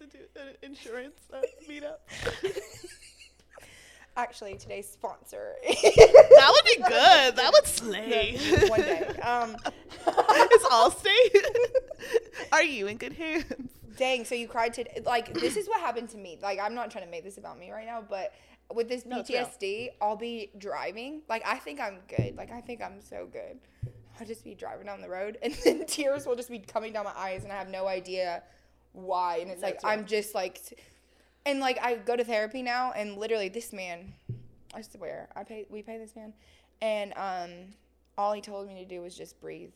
It 0.00 0.12
turns 0.12 0.14
into 0.14 0.48
an 0.48 0.56
insurance 0.62 1.20
uh, 1.32 1.40
meetup. 1.68 1.98
Actually, 4.16 4.56
today's 4.56 4.88
sponsor. 4.88 5.54
that 5.62 6.52
would 6.52 6.64
be 6.64 6.82
good. 6.82 7.36
That 7.36 7.50
would 7.52 7.66
slay. 7.66 8.36
One 8.68 8.80
day. 8.80 9.06
Um, 9.22 9.56
it's 10.06 10.64
Allstate. 10.64 11.44
Are 12.52 12.64
you 12.64 12.88
in 12.88 12.96
good 12.96 13.12
hands? 13.12 13.44
dang, 13.96 14.24
so 14.24 14.34
you 14.34 14.48
cried 14.48 14.74
today. 14.74 15.00
Like, 15.04 15.34
this 15.34 15.56
is 15.56 15.68
what 15.68 15.80
happened 15.80 16.08
to 16.10 16.16
me. 16.16 16.38
Like, 16.42 16.58
I'm 16.60 16.74
not 16.74 16.90
trying 16.90 17.04
to 17.04 17.10
make 17.10 17.24
this 17.24 17.38
about 17.38 17.58
me 17.58 17.70
right 17.70 17.86
now, 17.86 18.02
but 18.08 18.32
with 18.74 18.88
this 18.88 19.06
No. 19.06 19.22
PTSD, 19.22 19.90
I'll 20.00 20.16
be 20.16 20.50
driving. 20.58 21.22
Like, 21.28 21.42
I 21.46 21.58
think 21.58 21.80
I'm 21.80 21.98
good. 22.08 22.36
Like, 22.36 22.50
I 22.50 22.60
think 22.60 22.82
I'm 22.82 23.00
so 23.00 23.28
good. 23.30 23.58
I'll 24.20 24.26
just 24.26 24.42
be 24.42 24.54
driving 24.54 24.86
down 24.86 25.00
the 25.00 25.08
road, 25.08 25.38
and 25.42 25.54
then 25.64 25.86
tears 25.86 26.26
will 26.26 26.36
just 26.36 26.50
be 26.50 26.58
coming 26.58 26.92
down 26.92 27.04
my 27.04 27.12
eyes, 27.16 27.44
and 27.44 27.52
I 27.52 27.56
have 27.56 27.68
no 27.68 27.86
idea 27.86 28.42
why. 28.92 29.38
And 29.38 29.50
it's 29.50 29.62
like, 29.62 29.74
That's 29.74 29.84
real. 29.84 29.92
I'm 29.92 30.06
just 30.06 30.34
like, 30.34 30.60
and 31.46 31.60
like, 31.60 31.78
I 31.82 31.96
go 31.96 32.16
to 32.16 32.24
therapy 32.24 32.62
now, 32.62 32.92
and 32.92 33.16
literally, 33.16 33.48
this 33.48 33.72
man, 33.72 34.12
I 34.74 34.82
swear, 34.82 35.28
I 35.34 35.44
pay, 35.44 35.66
we 35.70 35.82
pay 35.82 35.98
this 35.98 36.14
man, 36.14 36.32
and 36.82 37.12
um, 37.16 37.50
all 38.16 38.32
he 38.32 38.40
told 38.40 38.68
me 38.68 38.74
to 38.82 38.84
do 38.84 39.00
was 39.00 39.16
just 39.16 39.40
breathe. 39.40 39.70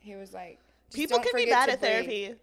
He 0.00 0.16
was 0.16 0.32
like, 0.32 0.58
People 0.92 1.18
can 1.18 1.32
be 1.34 1.46
bad 1.46 1.68
at 1.70 1.80
breathe. 1.80 1.90
therapy. 1.90 2.34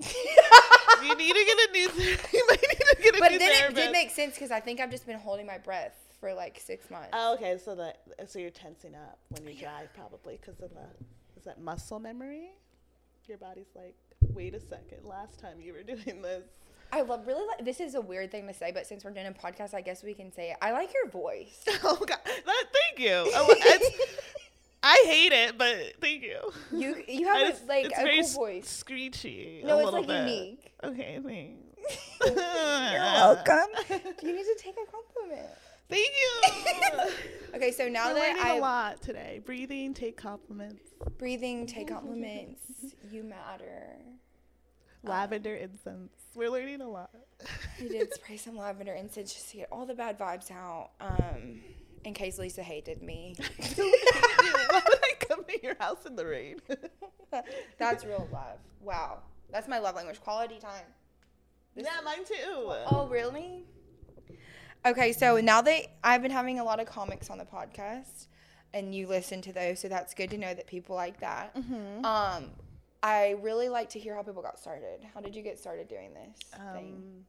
You 1.02 1.14
need 1.14 1.34
to 1.34 1.44
get 1.44 1.68
a 1.68 1.72
new. 1.72 1.88
You 2.32 2.46
might 2.48 2.62
need 2.62 2.78
to 2.78 2.96
get 3.02 3.16
a 3.16 3.18
But 3.18 3.32
new 3.32 3.38
then 3.38 3.70
it 3.70 3.74
did 3.74 3.92
make 3.92 4.10
sense 4.10 4.34
because 4.34 4.50
I 4.50 4.60
think 4.60 4.80
I've 4.80 4.90
just 4.90 5.06
been 5.06 5.18
holding 5.18 5.46
my 5.46 5.58
breath 5.58 5.94
for 6.20 6.32
like 6.32 6.58
six 6.58 6.90
months. 6.90 7.10
Oh, 7.12 7.34
okay. 7.34 7.58
So 7.62 7.74
that 7.74 8.00
so 8.26 8.38
you're 8.38 8.50
tensing 8.50 8.94
up 8.94 9.18
when 9.28 9.46
you 9.46 9.54
drive, 9.60 9.92
probably 9.94 10.38
because 10.40 10.60
of 10.60 10.70
the 10.70 10.86
is 11.36 11.44
that 11.44 11.60
muscle 11.60 11.98
memory? 11.98 12.50
Your 13.26 13.38
body's 13.38 13.66
like, 13.74 13.94
wait 14.36 14.54
a 14.54 14.60
second. 14.60 14.98
Last 15.04 15.40
time 15.40 15.60
you 15.60 15.72
were 15.72 15.82
doing 15.94 16.22
this. 16.22 16.44
I 16.92 17.00
love 17.02 17.26
really 17.26 17.44
like 17.48 17.64
this 17.64 17.80
is 17.80 17.94
a 17.96 18.00
weird 18.00 18.30
thing 18.30 18.46
to 18.46 18.54
say, 18.54 18.70
but 18.70 18.86
since 18.86 19.04
we're 19.04 19.10
doing 19.10 19.26
a 19.26 19.32
podcast, 19.32 19.74
I 19.74 19.80
guess 19.80 20.04
we 20.04 20.14
can 20.14 20.32
say 20.32 20.50
it. 20.50 20.56
I 20.62 20.70
like 20.72 20.92
your 20.94 21.10
voice. 21.10 21.64
Oh 21.82 21.96
God! 21.96 22.18
That, 22.24 22.64
thank 22.72 23.00
you. 23.00 23.28
Oh, 23.34 23.54
I 24.82 25.02
hate 25.06 25.32
it, 25.32 25.58
but 25.58 25.76
thank 26.00 26.22
you. 26.22 26.38
You 26.72 27.02
you 27.08 27.26
have 27.26 27.48
just- 27.48 27.64
a, 27.64 27.66
like 27.66 27.86
a 27.86 28.04
cool 28.04 28.28
voice. 28.44 28.68
Screechy. 28.68 29.62
No, 29.64 29.80
it's 29.80 29.92
like 29.92 30.06
bit. 30.06 30.20
unique. 30.20 30.72
Okay, 30.84 31.18
thanks. 31.24 31.62
You're 32.24 32.34
welcome. 32.36 33.70
you 34.22 34.32
need 34.36 34.44
to 34.44 34.56
take 34.58 34.76
a 34.76 34.90
compliment. 34.90 35.48
Thank 35.88 36.08
you. 36.08 37.10
Okay, 37.54 37.70
so 37.70 37.88
now 37.88 38.08
We're 38.08 38.14
that 38.14 38.38
I 38.44 38.56
a 38.56 38.60
lot 38.60 39.00
today. 39.02 39.40
Breathing, 39.44 39.94
take 39.94 40.16
compliments. 40.16 40.82
breathing, 41.18 41.66
take 41.66 41.88
compliments. 41.88 42.60
You 43.10 43.22
matter. 43.22 43.96
Lavender 45.08 45.54
incense. 45.54 46.12
We're 46.34 46.50
learning 46.50 46.80
a 46.80 46.88
lot. 46.88 47.10
I 47.80 47.88
did 47.88 48.12
spray 48.14 48.36
some 48.36 48.56
lavender 48.56 48.92
incense 48.92 49.32
just 49.32 49.50
to 49.50 49.58
get 49.58 49.68
all 49.70 49.86
the 49.86 49.94
bad 49.94 50.18
vibes 50.18 50.50
out. 50.50 50.90
Um, 51.00 51.60
in 52.04 52.14
case 52.14 52.38
Lisa 52.38 52.62
hated 52.62 53.02
me. 53.02 53.34
Why 53.76 54.82
would 54.86 54.98
I 55.02 55.14
come 55.20 55.44
to 55.44 55.62
your 55.62 55.76
house 55.78 56.06
in 56.06 56.14
the 56.16 56.24
rain? 56.26 56.60
That's 57.78 58.04
real 58.04 58.28
love. 58.32 58.58
Wow. 58.80 59.18
That's 59.50 59.68
my 59.68 59.78
love 59.78 59.96
language. 59.96 60.20
Quality 60.20 60.58
time. 60.58 60.84
This- 61.74 61.84
yeah, 61.86 62.00
mine 62.04 62.24
too. 62.24 62.34
Oh, 62.90 63.08
really? 63.10 63.64
Okay, 64.86 65.12
so 65.12 65.40
now 65.40 65.62
that 65.62 65.86
I've 66.04 66.22
been 66.22 66.30
having 66.30 66.60
a 66.60 66.64
lot 66.64 66.78
of 66.78 66.86
comics 66.86 67.28
on 67.28 67.38
the 67.38 67.44
podcast 67.44 68.28
and 68.72 68.94
you 68.94 69.08
listen 69.08 69.42
to 69.42 69.52
those, 69.52 69.80
so 69.80 69.88
that's 69.88 70.14
good 70.14 70.30
to 70.30 70.38
know 70.38 70.54
that 70.54 70.66
people 70.68 70.94
like 70.94 71.18
that. 71.20 71.54
Mm-hmm. 71.56 72.04
Um, 72.04 72.50
I 73.02 73.36
really 73.40 73.68
like 73.68 73.90
to 73.90 73.98
hear 73.98 74.14
how 74.14 74.22
people 74.22 74.42
got 74.42 74.58
started. 74.58 75.00
How 75.14 75.20
did 75.20 75.36
you 75.36 75.42
get 75.42 75.58
started 75.58 75.88
doing 75.88 76.10
this 76.14 76.50
thing? 76.72 76.94
Um, 76.94 77.24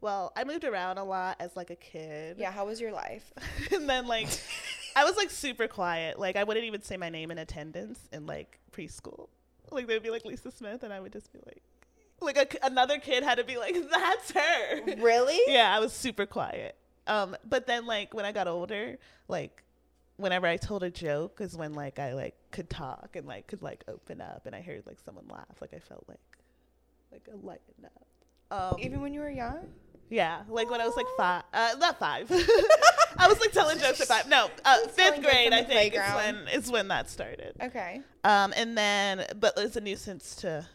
well, 0.00 0.32
I 0.36 0.44
moved 0.44 0.64
around 0.64 0.98
a 0.98 1.04
lot 1.04 1.36
as 1.40 1.56
like 1.56 1.70
a 1.70 1.76
kid. 1.76 2.36
Yeah, 2.38 2.50
how 2.50 2.66
was 2.66 2.80
your 2.80 2.92
life? 2.92 3.32
and 3.72 3.88
then 3.88 4.06
like 4.06 4.28
I 4.96 5.04
was 5.04 5.16
like 5.16 5.30
super 5.30 5.68
quiet. 5.68 6.18
Like 6.18 6.36
I 6.36 6.44
wouldn't 6.44 6.66
even 6.66 6.82
say 6.82 6.96
my 6.96 7.08
name 7.08 7.30
in 7.30 7.38
attendance 7.38 8.00
in 8.12 8.26
like 8.26 8.58
preschool. 8.72 9.28
Like 9.70 9.86
they'd 9.86 10.02
be 10.02 10.10
like 10.10 10.24
Lisa 10.24 10.50
Smith, 10.50 10.82
and 10.82 10.92
I 10.92 11.00
would 11.00 11.12
just 11.12 11.32
be 11.32 11.38
like, 11.46 11.62
like 12.20 12.36
a, 12.36 12.66
another 12.66 12.98
kid 12.98 13.22
had 13.22 13.38
to 13.38 13.44
be 13.44 13.56
like, 13.56 13.76
"That's 13.90 14.32
her." 14.32 14.96
Really? 14.98 15.40
yeah, 15.46 15.74
I 15.74 15.78
was 15.78 15.92
super 15.92 16.26
quiet. 16.26 16.76
Um, 17.06 17.36
but 17.48 17.66
then 17.66 17.86
like 17.86 18.12
when 18.12 18.24
I 18.24 18.32
got 18.32 18.48
older, 18.48 18.98
like 19.28 19.62
whenever 20.22 20.46
I 20.46 20.56
told 20.56 20.82
a 20.82 20.90
joke 20.90 21.40
is 21.40 21.56
when 21.56 21.74
like 21.74 21.98
I 21.98 22.14
like 22.14 22.34
could 22.50 22.70
talk 22.70 23.10
and 23.14 23.26
like 23.26 23.46
could 23.48 23.62
like 23.62 23.84
open 23.88 24.20
up, 24.20 24.46
and 24.46 24.54
I 24.54 24.62
heard 24.62 24.84
like 24.86 24.98
someone 25.04 25.26
laugh. 25.28 25.60
Like 25.60 25.74
I 25.74 25.78
felt 25.80 26.04
like 26.08 26.20
like 27.10 27.26
a 27.32 27.36
lighten 27.36 27.84
up. 27.84 28.72
Um, 28.74 28.80
Even 28.80 29.00
when 29.00 29.12
you 29.12 29.20
were 29.20 29.30
young? 29.30 29.66
yeah, 30.08 30.42
like 30.48 30.70
when 30.70 30.80
I 30.80 30.86
was 30.86 30.96
like 30.96 31.06
five, 31.16 31.42
uh, 31.52 31.74
not 31.78 31.98
five. 31.98 32.30
I 33.18 33.28
was 33.28 33.38
like 33.40 33.52
telling 33.52 33.78
jokes 33.78 34.00
at 34.00 34.08
five. 34.08 34.28
No, 34.28 34.50
uh, 34.64 34.86
fifth 34.88 35.22
grade. 35.22 35.52
I 35.52 35.62
think 35.64 35.94
is 35.94 36.00
when 36.14 36.36
is 36.48 36.70
when 36.70 36.88
that 36.88 37.10
started. 37.10 37.54
Okay. 37.62 38.00
Um, 38.24 38.52
and 38.56 38.76
then, 38.76 39.26
but 39.38 39.54
it's 39.58 39.76
a 39.76 39.80
nuisance 39.80 40.36
to 40.36 40.66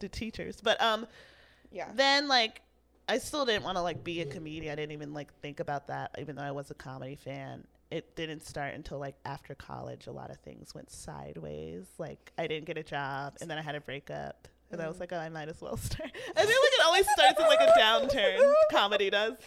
to 0.00 0.08
teachers. 0.08 0.60
But 0.62 0.80
um, 0.82 1.06
Yeah. 1.72 1.88
then 1.94 2.28
like 2.28 2.60
I 3.08 3.18
still 3.18 3.44
didn't 3.44 3.64
want 3.64 3.76
to 3.76 3.82
like 3.82 4.02
be 4.02 4.20
a 4.22 4.26
comedian. 4.26 4.72
I 4.72 4.76
didn't 4.76 4.92
even 4.92 5.12
like 5.12 5.32
think 5.40 5.60
about 5.60 5.88
that, 5.88 6.14
even 6.18 6.36
though 6.36 6.42
I 6.42 6.52
was 6.52 6.70
a 6.70 6.74
comedy 6.74 7.16
fan. 7.16 7.64
It 7.94 8.16
didn't 8.16 8.44
start 8.44 8.74
until 8.74 8.98
like 8.98 9.14
after 9.24 9.54
college. 9.54 10.08
A 10.08 10.12
lot 10.12 10.30
of 10.30 10.38
things 10.38 10.74
went 10.74 10.90
sideways. 10.90 11.84
Like 11.96 12.32
I 12.36 12.48
didn't 12.48 12.64
get 12.66 12.76
a 12.76 12.82
job, 12.82 13.34
and 13.40 13.48
then 13.48 13.56
I 13.56 13.62
had 13.62 13.76
a 13.76 13.80
breakup. 13.80 14.48
And 14.72 14.82
I 14.82 14.88
was 14.88 14.98
like, 14.98 15.12
oh, 15.12 15.18
I 15.18 15.28
might 15.28 15.48
as 15.48 15.60
well 15.60 15.76
start. 15.90 16.10
I 16.36 16.40
feel 16.40 16.48
like 16.48 16.48
it 16.50 16.84
always 16.84 17.06
starts 17.12 17.38
in 17.40 17.46
like 17.46 17.60
a 17.60 17.72
downturn. 17.78 18.52
Comedy 18.72 19.10
does. 19.10 19.34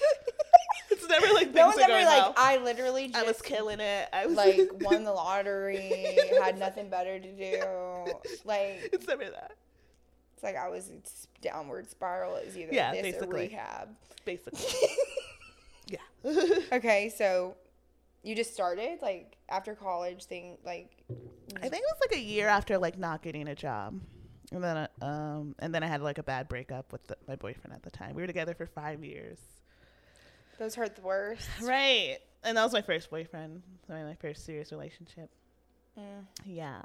It's 0.89 1.05
never 1.09 1.27
like 1.33 1.47
things 1.47 1.55
no 1.55 1.67
one's 1.67 1.79
ever 1.79 1.91
like, 1.93 2.05
well. 2.05 2.33
I 2.37 2.57
literally 2.57 3.07
just 3.07 3.17
I 3.19 3.23
was 3.23 3.41
killing 3.41 3.81
it. 3.81 4.07
I 4.13 4.25
was 4.25 4.37
like 4.37 4.57
won 4.79 5.03
the 5.03 5.11
lottery, 5.11 6.17
had 6.41 6.57
nothing 6.57 6.89
better 6.89 7.19
to 7.19 7.31
do. 7.33 8.13
Like 8.45 8.89
it's 8.93 9.05
never 9.05 9.25
that. 9.25 9.51
it's 10.33 10.43
like 10.43 10.55
I 10.55 10.69
was 10.69 10.89
downward 11.41 11.89
spiral. 11.89 12.37
It 12.37 12.45
was 12.45 12.57
either 12.57 12.73
Yeah, 12.73 12.91
this 12.93 13.01
or 13.01 13.03
basically. 13.03 13.39
rehab. 13.49 13.89
Basically, 14.23 14.65
yeah. 15.87 16.31
Okay, 16.71 17.09
so 17.15 17.55
you 18.27 18.35
just 18.35 18.53
started 18.53 18.99
like 19.01 19.37
after 19.47 19.73
college 19.73 20.25
thing 20.25 20.57
like 20.65 20.91
I 21.55 21.69
think 21.69 21.75
it 21.75 21.89
was 21.93 21.99
like 22.01 22.19
a 22.19 22.21
year 22.21 22.47
after 22.49 22.77
like 22.77 22.99
not 22.99 23.21
getting 23.21 23.47
a 23.47 23.55
job, 23.55 23.99
and 24.51 24.63
then 24.63 24.77
uh, 24.77 25.05
um 25.05 25.55
and 25.59 25.73
then 25.73 25.81
I 25.81 25.87
had 25.87 26.01
like 26.01 26.17
a 26.17 26.23
bad 26.23 26.49
breakup 26.49 26.91
with 26.91 27.07
the, 27.07 27.17
my 27.27 27.35
boyfriend 27.37 27.73
at 27.73 27.83
the 27.83 27.89
time. 27.89 28.15
We 28.15 28.21
were 28.21 28.27
together 28.27 28.53
for 28.53 28.65
five 28.67 29.03
years. 29.03 29.37
those 30.59 30.75
hurt 30.75 30.95
the 30.95 31.01
worst. 31.01 31.47
Right, 31.61 32.17
and 32.43 32.57
that 32.57 32.63
was 32.63 32.73
my 32.73 32.81
first 32.81 33.09
boyfriend. 33.09 33.63
My 33.87 34.03
my 34.03 34.15
first 34.15 34.45
serious 34.45 34.71
relationship. 34.71 35.29
Mm. 35.97 36.25
Yeah. 36.45 36.81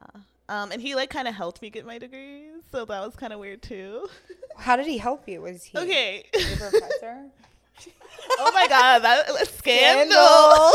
Um, 0.49 0.71
and 0.71 0.81
he 0.81 0.95
like 0.95 1.11
kind 1.11 1.27
of 1.27 1.35
helped 1.35 1.61
me 1.61 1.71
get 1.71 1.85
my 1.85 1.99
degrees, 1.99 2.63
so 2.71 2.85
that 2.85 3.01
was 3.05 3.17
kind 3.17 3.33
of 3.33 3.41
weird 3.41 3.63
too. 3.63 4.07
How 4.57 4.77
did 4.77 4.87
he 4.87 4.99
help 4.99 5.29
you? 5.29 5.41
Was 5.43 5.65
he 5.65 5.77
okay. 5.83 6.25
your 6.35 6.57
professor? 6.57 7.25
Oh 8.39 8.51
my 8.53 8.67
god, 8.69 9.01
that 9.01 9.29
a 9.29 9.47
scandal! 9.47 10.13
Scandal. 10.13 10.17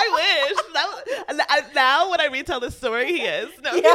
I 0.00 0.46
wish. 0.46 0.74
That 0.74 1.46
I- 1.48 1.62
now 1.74 2.10
when 2.10 2.20
I 2.20 2.26
retell 2.26 2.60
the 2.60 2.70
story, 2.70 3.06
he 3.08 3.22
is. 3.22 3.48
No, 3.62 3.74
Yeah. 3.74 3.94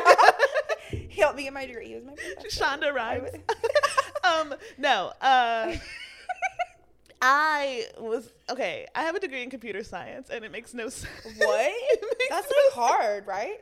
he 1.09 1.21
helped 1.21 1.37
me 1.37 1.43
get 1.43 1.53
my 1.53 1.65
degree. 1.65 1.87
He 1.89 1.95
was 1.95 2.03
my 2.03 2.13
professor. 2.13 2.63
Shonda 2.63 2.93
Rhimes. 2.93 3.29
um, 4.23 4.53
no. 4.77 5.13
Uh, 5.21 5.75
I 7.21 7.85
was 7.99 8.29
okay. 8.49 8.85
I 8.95 9.03
have 9.03 9.15
a 9.15 9.19
degree 9.19 9.43
in 9.43 9.49
computer 9.49 9.83
science, 9.83 10.29
and 10.29 10.43
it 10.43 10.51
makes 10.51 10.73
no 10.73 10.89
sense. 10.89 11.09
What? 11.37 11.73
That's 12.29 12.47
no 12.51 12.81
like 12.83 12.91
hard, 12.91 13.27
right? 13.27 13.59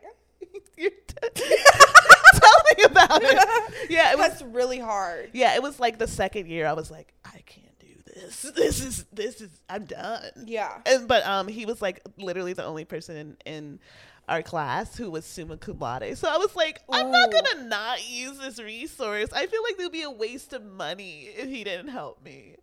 T- 0.77 0.89
Tell 1.35 2.61
me 2.77 2.83
about 2.85 3.21
it. 3.21 3.89
Yeah, 3.91 4.11
it 4.13 4.17
was. 4.17 4.29
That's 4.29 4.41
really 4.41 4.79
hard. 4.79 5.29
Yeah, 5.33 5.53
it 5.55 5.61
was 5.61 5.79
like 5.79 5.99
the 5.99 6.07
second 6.07 6.47
year. 6.47 6.65
I 6.65 6.73
was 6.73 6.89
like, 6.89 7.13
I 7.23 7.41
can't 7.45 7.67
this. 8.13 8.51
This 8.55 8.83
is 8.83 9.05
this 9.11 9.41
is. 9.41 9.49
I'm 9.69 9.85
done. 9.85 10.29
Yeah. 10.45 10.77
And, 10.85 11.07
but 11.07 11.25
um, 11.25 11.47
he 11.47 11.65
was 11.65 11.81
like 11.81 12.01
literally 12.17 12.53
the 12.53 12.65
only 12.65 12.85
person 12.85 13.15
in, 13.15 13.37
in 13.45 13.79
our 14.27 14.41
class 14.41 14.95
who 14.95 15.09
was 15.09 15.25
summa 15.25 15.57
cum 15.57 15.79
laude. 15.79 16.17
So 16.17 16.27
I 16.29 16.37
was 16.37 16.55
like, 16.55 16.81
I'm 16.89 17.11
not 17.11 17.31
gonna 17.31 17.63
not 17.67 18.09
use 18.09 18.37
this 18.37 18.59
resource. 18.59 19.29
I 19.33 19.47
feel 19.47 19.63
like 19.63 19.77
there'd 19.77 19.91
be 19.91 20.03
a 20.03 20.11
waste 20.11 20.53
of 20.53 20.63
money 20.63 21.29
if 21.35 21.49
he 21.49 21.63
didn't 21.63 21.89
help 21.89 22.23
me. 22.23 22.55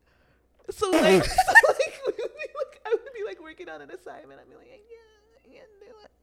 So 0.71 0.91
like, 0.91 1.25
so 1.25 1.53
like, 1.69 2.01
we 2.07 2.13
would 2.13 2.17
be 2.17 2.49
like, 2.57 2.81
I 2.87 2.91
would 2.91 3.15
be 3.15 3.25
like 3.27 3.43
working 3.43 3.69
on 3.69 3.81
an 3.81 3.91
assignment. 3.91 4.41
I'd 4.41 4.49
be 4.49 4.57
like, 4.57 4.69
yeah, 4.91 4.99
I 5.45 5.55
can't 5.55 5.69
do 5.81 5.87
it. 5.87 6.15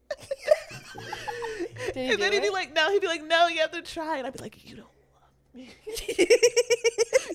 And 1.95 2.21
then 2.21 2.31
he'd 2.33 2.41
be 2.41 2.49
like, 2.49 2.73
no. 2.73 2.91
He'd 2.91 3.01
be 3.01 3.07
like, 3.07 3.23
no, 3.23 3.47
you 3.47 3.59
have 3.59 3.71
to 3.71 3.81
try. 3.81 4.17
And 4.17 4.27
I'd 4.27 4.33
be 4.33 4.39
like, 4.39 4.69
you 4.69 4.77
don't. 4.77 4.87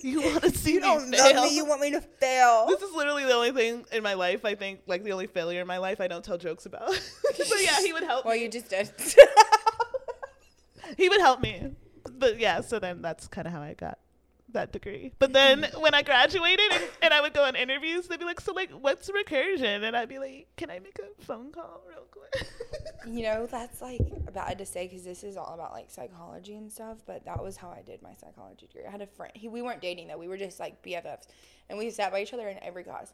You 0.03 0.21
want 0.21 0.41
to 0.43 0.49
see 0.49 0.73
you 0.73 0.79
me 0.79 0.81
don't 0.81 1.11
fail. 1.11 1.35
love 1.35 1.49
me. 1.49 1.55
You 1.55 1.65
want 1.65 1.81
me 1.81 1.91
to 1.91 2.01
fail. 2.01 2.65
This 2.67 2.81
is 2.81 2.91
literally 2.95 3.25
the 3.25 3.33
only 3.33 3.51
thing 3.51 3.85
in 3.91 4.01
my 4.01 4.15
life 4.15 4.45
I 4.45 4.55
think, 4.55 4.81
like 4.87 5.03
the 5.03 5.11
only 5.11 5.27
failure 5.27 5.61
in 5.61 5.67
my 5.67 5.77
life 5.77 6.01
I 6.01 6.07
don't 6.07 6.23
tell 6.23 6.37
jokes 6.37 6.65
about. 6.65 6.87
but 7.37 7.61
yeah, 7.61 7.79
he 7.81 7.93
would 7.93 8.03
help 8.03 8.25
well, 8.25 8.35
me. 8.35 8.41
you 8.41 8.49
just 8.49 8.69
did. 8.69 8.91
he 10.97 11.07
would 11.07 11.19
help 11.19 11.41
me. 11.41 11.71
But 12.17 12.39
yeah, 12.39 12.61
so 12.61 12.79
then 12.79 13.01
that's 13.01 13.27
kind 13.27 13.45
of 13.45 13.53
how 13.53 13.61
I 13.61 13.73
got 13.73 13.99
that 14.53 14.71
degree. 14.71 15.11
But 15.19 15.33
then 15.33 15.65
when 15.79 15.93
I 15.93 16.01
graduated 16.01 16.71
and, 16.71 16.83
and 17.01 17.13
I 17.13 17.21
would 17.21 17.33
go 17.33 17.43
on 17.43 17.55
interviews, 17.55 18.07
they'd 18.07 18.19
be 18.19 18.25
like, 18.25 18.39
"So 18.41 18.53
like, 18.53 18.71
what's 18.71 19.09
recursion?" 19.09 19.83
And 19.83 19.95
I'd 19.95 20.09
be 20.09 20.19
like, 20.19 20.47
"Can 20.57 20.69
I 20.69 20.79
make 20.79 20.99
a 20.99 21.23
phone 21.23 21.51
call 21.51 21.81
real 21.89 22.05
quick?" 22.11 22.47
you 23.07 23.23
know, 23.23 23.45
that's 23.47 23.81
like 23.81 24.01
bad 24.33 24.57
to 24.59 24.65
say 24.65 24.87
because 24.87 25.03
this 25.03 25.23
is 25.23 25.35
all 25.37 25.53
about 25.53 25.71
like 25.71 25.89
psychology 25.89 26.55
and 26.55 26.71
stuff. 26.71 26.97
But 27.05 27.25
that 27.25 27.43
was 27.43 27.57
how 27.57 27.69
I 27.69 27.81
did 27.81 28.01
my 28.01 28.13
psychology 28.15 28.67
degree. 28.67 28.85
I 28.87 28.91
had 28.91 29.01
a 29.01 29.07
friend. 29.07 29.31
He, 29.35 29.47
we 29.47 29.61
weren't 29.61 29.81
dating 29.81 30.07
though. 30.07 30.17
We 30.17 30.27
were 30.27 30.37
just 30.37 30.59
like 30.59 30.81
BFFs, 30.83 31.27
and 31.69 31.77
we 31.77 31.89
sat 31.89 32.11
by 32.11 32.21
each 32.21 32.33
other 32.33 32.47
in 32.47 32.57
every 32.63 32.83
class. 32.83 33.13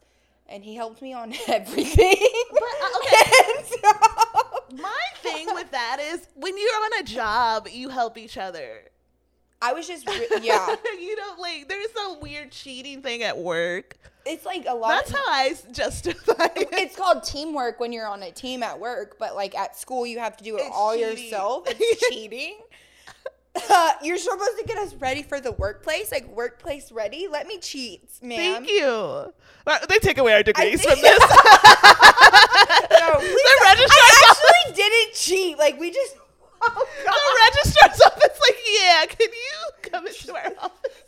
And 0.49 0.63
he 0.63 0.75
helped 0.75 1.01
me 1.01 1.11
on 1.13 1.33
everything. 1.49 2.15
uh, 2.53 2.97
okay. 2.97 3.31
And 3.57 3.65
so- 3.65 4.77
My 4.81 5.01
thing 5.17 5.47
with 5.53 5.71
that 5.71 5.97
is 6.01 6.27
when 6.35 6.57
you're 6.57 6.75
on 6.85 7.01
a 7.01 7.03
job, 7.03 7.67
you 7.69 7.89
help 7.89 8.17
each 8.17 8.37
other. 8.37 8.83
I 9.61 9.73
was 9.73 9.87
just, 9.87 10.07
re- 10.07 10.27
yeah. 10.41 10.75
you 10.99 11.15
don't 11.15 11.39
like. 11.39 11.67
There's 11.67 11.87
no 11.95 12.17
weird 12.21 12.51
cheating 12.51 13.01
thing 13.01 13.23
at 13.23 13.37
work. 13.37 13.97
It's 14.25 14.45
like 14.45 14.65
a 14.67 14.73
lot. 14.73 14.89
That's 14.89 15.11
of, 15.11 15.19
I 15.19 15.55
justify 15.71 16.47
it. 16.55 16.67
it's 16.73 16.95
called 16.95 17.23
teamwork 17.23 17.79
when 17.79 17.93
you're 17.93 18.07
on 18.07 18.23
a 18.23 18.31
team 18.31 18.61
at 18.61 18.79
work, 18.79 19.15
but 19.17 19.35
like 19.35 19.55
at 19.55 19.77
school, 19.77 20.05
you 20.05 20.19
have 20.19 20.35
to 20.37 20.43
do 20.43 20.57
it 20.57 20.61
It's 20.61 20.69
all 20.75 20.93
cheating. 20.93 21.23
yourself. 21.23 21.63
It's 21.79 22.09
cheating. 22.09 22.57
Uh, 23.69 23.91
you're 24.03 24.17
supposed 24.17 24.57
to 24.59 24.65
get 24.65 24.77
us 24.77 24.93
ready 24.95 25.23
for 25.23 25.39
the 25.39 25.53
workplace, 25.53 26.11
like 26.11 26.27
workplace 26.27 26.91
ready. 26.91 27.27
Let 27.29 27.47
me 27.47 27.57
cheat, 27.59 28.03
ma'am. 28.21 28.65
Thank 28.65 28.69
you. 28.69 29.33
They 29.89 29.97
take 29.99 30.17
away 30.17 30.33
our 30.33 30.43
degrees 30.43 30.83
from 30.83 30.99
this. 31.01 31.19
No, 31.19 33.13
please 33.15 33.57
the 33.57 33.89
I 33.89 34.23
actually 34.29 34.75
didn't 34.75 35.13
cheat. 35.13 35.57
Like 35.57 35.79
we 35.79 35.91
just. 35.91 36.15
Oh, 36.61 36.87
The 37.05 37.61
registrar's 37.61 38.01
office, 38.01 38.39
like, 38.41 38.57
yeah, 38.81 39.05
can 39.05 39.27
you 39.31 39.89
come 39.91 40.07
into 40.07 40.35
our 40.35 40.53
office? 40.61 41.03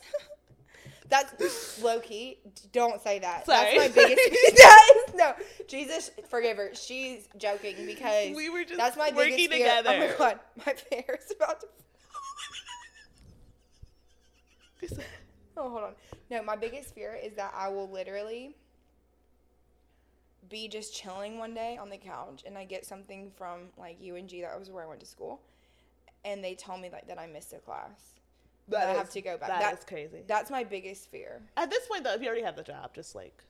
That's 1.09 1.81
low 1.81 1.99
key. 1.99 2.37
Don't 2.71 3.01
say 3.01 3.19
that. 3.19 3.45
Sorry. 3.45 3.77
That's 3.77 3.95
my 3.95 4.03
biggest. 4.03 4.21
that 4.57 4.93
is, 5.07 5.13
no, 5.15 5.33
Jesus, 5.67 6.11
forgive 6.29 6.57
her. 6.57 6.69
She's 6.75 7.27
joking 7.37 7.85
because 7.85 8.35
We 8.35 8.49
were 8.49 8.63
just 8.63 8.77
that's 8.77 8.95
my 8.95 9.11
working 9.15 9.49
biggest 9.49 9.51
fear. 9.51 9.83
Oh 9.85 9.99
my 9.99 10.13
god, 10.17 10.39
my 10.65 10.75
hair 10.91 11.17
is 11.19 11.31
about 11.35 11.61
to. 11.61 11.67
Oh, 15.61 15.69
hold 15.69 15.83
on. 15.83 15.93
No, 16.31 16.41
my 16.41 16.55
biggest 16.55 16.95
fear 16.95 17.19
is 17.21 17.33
that 17.33 17.53
I 17.53 17.67
will 17.67 17.89
literally 17.89 18.55
be 20.47 20.67
just 20.67 20.93
chilling 20.95 21.37
one 21.37 21.53
day 21.53 21.77
on 21.77 21.89
the 21.89 21.97
couch 21.97 22.43
and 22.45 22.57
I 22.57 22.65
get 22.65 22.85
something 22.85 23.31
from 23.35 23.69
like 23.77 23.97
UNG 24.01 24.29
that 24.41 24.57
was 24.57 24.69
where 24.69 24.83
I 24.83 24.87
went 24.87 24.99
to 25.01 25.05
school, 25.05 25.41
and 26.25 26.43
they 26.43 26.55
tell 26.55 26.77
me 26.77 26.89
like 26.91 27.07
that 27.07 27.19
I 27.19 27.27
missed 27.27 27.53
a 27.53 27.57
class. 27.59 28.13
That 28.69 28.87
I 28.87 28.93
have 28.93 29.09
to 29.11 29.21
go 29.21 29.35
back. 29.37 29.49
That 29.49 29.61
That- 29.61 29.79
is 29.79 29.83
crazy. 29.85 30.23
That's 30.27 30.51
my 30.51 30.63
biggest 30.63 31.09
fear. 31.09 31.41
At 31.57 31.71
this 31.71 31.87
point, 31.87 32.03
though, 32.03 32.13
if 32.13 32.21
you 32.21 32.27
already 32.27 32.43
have 32.43 32.55
the 32.55 32.61
job, 32.63 32.93
just 32.93 33.15
like, 33.15 33.43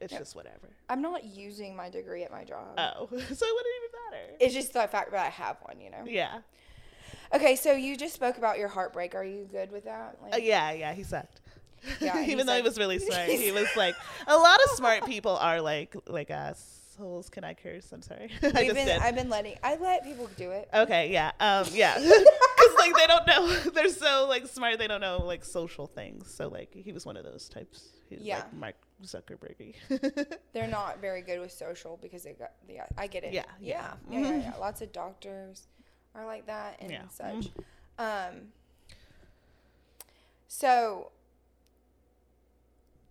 it's 0.00 0.12
just 0.12 0.36
whatever. 0.36 0.68
I'm 0.90 1.00
not 1.00 1.24
using 1.24 1.74
my 1.74 1.88
degree 1.88 2.24
at 2.24 2.30
my 2.30 2.44
job. 2.44 2.74
Oh, 2.78 3.06
so 3.10 3.16
it 3.16 3.20
wouldn't 3.20 3.40
even 3.40 3.90
matter. 4.10 4.36
It's 4.38 4.52
just 4.52 4.74
the 4.74 4.86
fact 4.86 5.12
that 5.12 5.24
I 5.24 5.30
have 5.30 5.56
one, 5.62 5.80
you 5.80 5.88
know. 5.90 6.04
yeah. 6.06 6.40
Okay, 7.34 7.56
so 7.56 7.72
you 7.72 7.96
just 7.96 8.14
spoke 8.14 8.36
about 8.36 8.58
your 8.58 8.68
heartbreak. 8.68 9.14
Are 9.14 9.24
you 9.24 9.48
good 9.50 9.72
with 9.72 9.84
that? 9.86 10.18
Like, 10.22 10.34
Uh, 10.34 10.38
yeah, 10.38 10.72
yeah, 10.72 10.92
he 10.92 11.02
sucked. 11.02 11.40
Yeah, 12.00 12.20
Even 12.26 12.46
though 12.46 12.56
he 12.56 12.62
was 12.62 12.78
really 12.78 12.98
smart, 13.06 13.28
he 13.28 13.52
was 13.52 13.68
like, 13.76 13.94
a 14.26 14.36
lot 14.36 14.58
of 14.64 14.70
smart 14.70 15.04
people 15.06 15.36
are 15.36 15.60
like, 15.60 15.94
like 16.06 16.30
assholes. 16.30 17.28
Can 17.30 17.44
I 17.44 17.54
curse? 17.54 17.92
I'm 17.92 18.02
sorry. 18.02 18.30
I 18.42 18.48
just 18.64 18.74
been, 18.74 18.86
did. 18.86 18.98
I've 19.00 19.14
been 19.14 19.28
letting. 19.28 19.56
I 19.62 19.76
let 19.76 20.04
people 20.04 20.28
do 20.36 20.50
it. 20.50 20.68
Okay, 20.72 21.10
yeah, 21.12 21.32
um, 21.40 21.66
yeah, 21.72 21.94
because 21.98 22.74
like 22.78 22.96
they 22.96 23.06
don't 23.06 23.26
know, 23.26 23.54
they're 23.72 23.88
so 23.90 24.26
like 24.28 24.46
smart, 24.46 24.78
they 24.78 24.86
don't 24.86 25.00
know 25.02 25.22
like 25.24 25.44
social 25.44 25.86
things. 25.86 26.32
So 26.34 26.48
like 26.48 26.72
he 26.74 26.92
was 26.92 27.04
one 27.04 27.16
of 27.16 27.24
those 27.24 27.48
types. 27.48 27.90
He's 28.08 28.20
Yeah. 28.20 28.36
like 28.36 28.54
Mark 28.54 28.74
Zuckerbergy. 29.02 29.74
They're 30.52 30.68
not 30.68 31.00
very 31.00 31.20
good 31.22 31.40
with 31.40 31.52
social 31.52 31.98
because 32.00 32.22
they 32.22 32.32
got. 32.32 32.52
Yeah, 32.68 32.86
I 32.96 33.08
get 33.08 33.24
it. 33.24 33.32
Yeah, 33.32 33.44
yeah, 33.60 33.94
yeah. 34.10 34.20
yeah, 34.20 34.30
yeah. 34.30 34.36
yeah. 34.38 34.52
Lots 34.58 34.80
of 34.80 34.92
doctors 34.92 35.66
are 36.14 36.24
like 36.24 36.46
that 36.46 36.80
and 36.80 37.10
such. 37.10 37.48
Um. 37.98 38.52
So. 40.48 41.10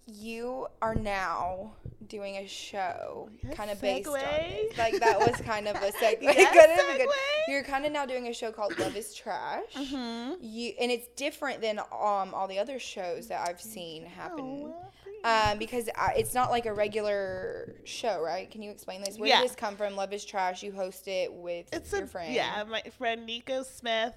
You 0.07 0.67
are 0.81 0.95
now 0.95 1.73
doing 2.07 2.37
a 2.37 2.47
show, 2.47 3.29
Yes, 3.43 3.55
kind 3.55 3.71
of 3.71 3.81
based 3.81 4.07
on 4.07 4.13
this. 4.13 4.77
Like 4.77 4.99
that 4.99 5.17
was 5.19 5.35
kind 5.41 5.67
of 5.67 5.75
a 5.77 5.79
segue. 5.91 6.21
Yes, 6.21 6.55
Kind 6.55 6.79
of 6.79 6.97
good- 6.97 7.09
You're 7.47 7.63
kind 7.63 7.85
of 7.85 7.91
now 7.91 8.05
doing 8.05 8.27
a 8.27 8.33
show 8.33 8.51
called 8.51 8.77
Love 8.77 8.95
Is 8.95 9.15
Trash. 9.15 9.63
mm-hmm. 9.75 10.33
You 10.41 10.73
and 10.79 10.91
it's 10.91 11.07
different 11.15 11.61
than 11.61 11.79
um 11.79 12.33
all 12.33 12.47
the 12.47 12.59
other 12.59 12.77
shows 12.77 13.27
that 13.29 13.47
I've 13.49 13.59
seen 13.61 14.05
happen. 14.05 14.71
Oh, 14.71 14.75
Um, 15.23 15.57
because 15.57 15.89
I, 15.95 16.13
it's 16.17 16.35
not 16.35 16.51
like 16.51 16.67
a 16.67 16.73
regular 16.73 17.73
show, 17.83 18.21
right? 18.21 18.49
Can 18.51 18.61
you 18.61 18.69
explain 18.69 19.01
this? 19.01 19.17
Where 19.17 19.27
Yeah. 19.27 19.41
did 19.41 19.49
this 19.49 19.55
come 19.55 19.75
from? 19.75 19.95
Love 19.95 20.13
is 20.13 20.23
trash. 20.23 20.61
You 20.61 20.71
host 20.71 21.07
it 21.07 21.33
with 21.33 21.65
it's 21.73 21.91
your 21.91 22.03
a 22.03 22.07
friend. 22.07 22.31
yeah, 22.31 22.63
my 22.69 22.83
friend 22.99 23.25
Nico 23.25 23.63
Smith. 23.63 24.13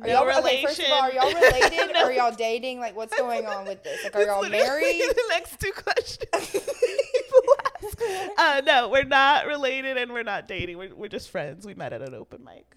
Are 0.00 0.06
no 0.06 0.28
y'all, 0.28 0.38
okay, 0.44 0.62
first 0.64 0.78
of 0.78 0.84
all, 0.90 1.02
are 1.02 1.12
y'all 1.12 1.32
related? 1.32 1.92
No. 1.92 2.00
Are 2.04 2.12
y'all 2.12 2.32
dating? 2.32 2.78
Like, 2.78 2.94
what's 2.94 3.16
going 3.16 3.46
on 3.46 3.66
with 3.66 3.82
this? 3.82 4.04
Like, 4.04 4.14
are 4.14 4.24
That's 4.24 4.42
y'all 4.42 4.48
married? 4.48 5.02
The 5.08 5.24
next 5.30 5.58
two 5.58 5.72
questions. 5.72 6.28
people 6.32 7.54
ask. 7.82 8.00
Uh, 8.38 8.62
no, 8.64 8.88
we're 8.90 9.02
not 9.04 9.46
related 9.46 9.96
and 9.96 10.12
we're 10.12 10.22
not 10.22 10.46
dating. 10.46 10.78
We're, 10.78 10.94
we're 10.94 11.08
just 11.08 11.30
friends. 11.30 11.66
We 11.66 11.74
met 11.74 11.92
at 11.92 12.02
an 12.02 12.14
open 12.14 12.44
mic. 12.44 12.76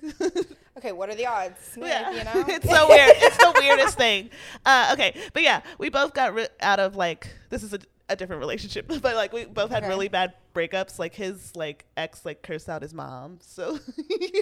Okay, 0.77 0.91
what 0.93 1.09
are 1.09 1.15
the 1.15 1.27
odds? 1.27 1.77
Yeah, 1.77 2.09
you 2.11 2.23
know? 2.23 2.45
it's 2.47 2.67
so 2.67 2.87
weird. 2.89 3.11
It's 3.17 3.37
the 3.37 3.53
weirdest 3.59 3.97
thing. 3.97 4.31
Uh, 4.65 4.89
okay, 4.93 5.15
but 5.33 5.43
yeah, 5.43 5.61
we 5.77 5.89
both 5.89 6.13
got 6.15 6.33
ri- 6.33 6.47
out 6.59 6.79
of 6.79 6.95
like 6.95 7.27
this 7.49 7.61
is 7.61 7.73
a, 7.73 7.79
a 8.09 8.15
different 8.15 8.39
relationship, 8.39 8.87
but 8.87 9.15
like 9.15 9.31
we 9.31 9.45
both 9.45 9.69
had 9.69 9.83
Okay. 9.83 9.89
really 9.89 10.07
bad 10.07 10.33
breakups. 10.55 10.97
Like 10.97 11.13
his 11.13 11.55
like 11.55 11.85
ex 11.95 12.25
like 12.25 12.41
cursed 12.41 12.67
out 12.67 12.81
his 12.81 12.93
mom, 12.95 13.37
so 13.41 13.77
yeah. 14.09 14.41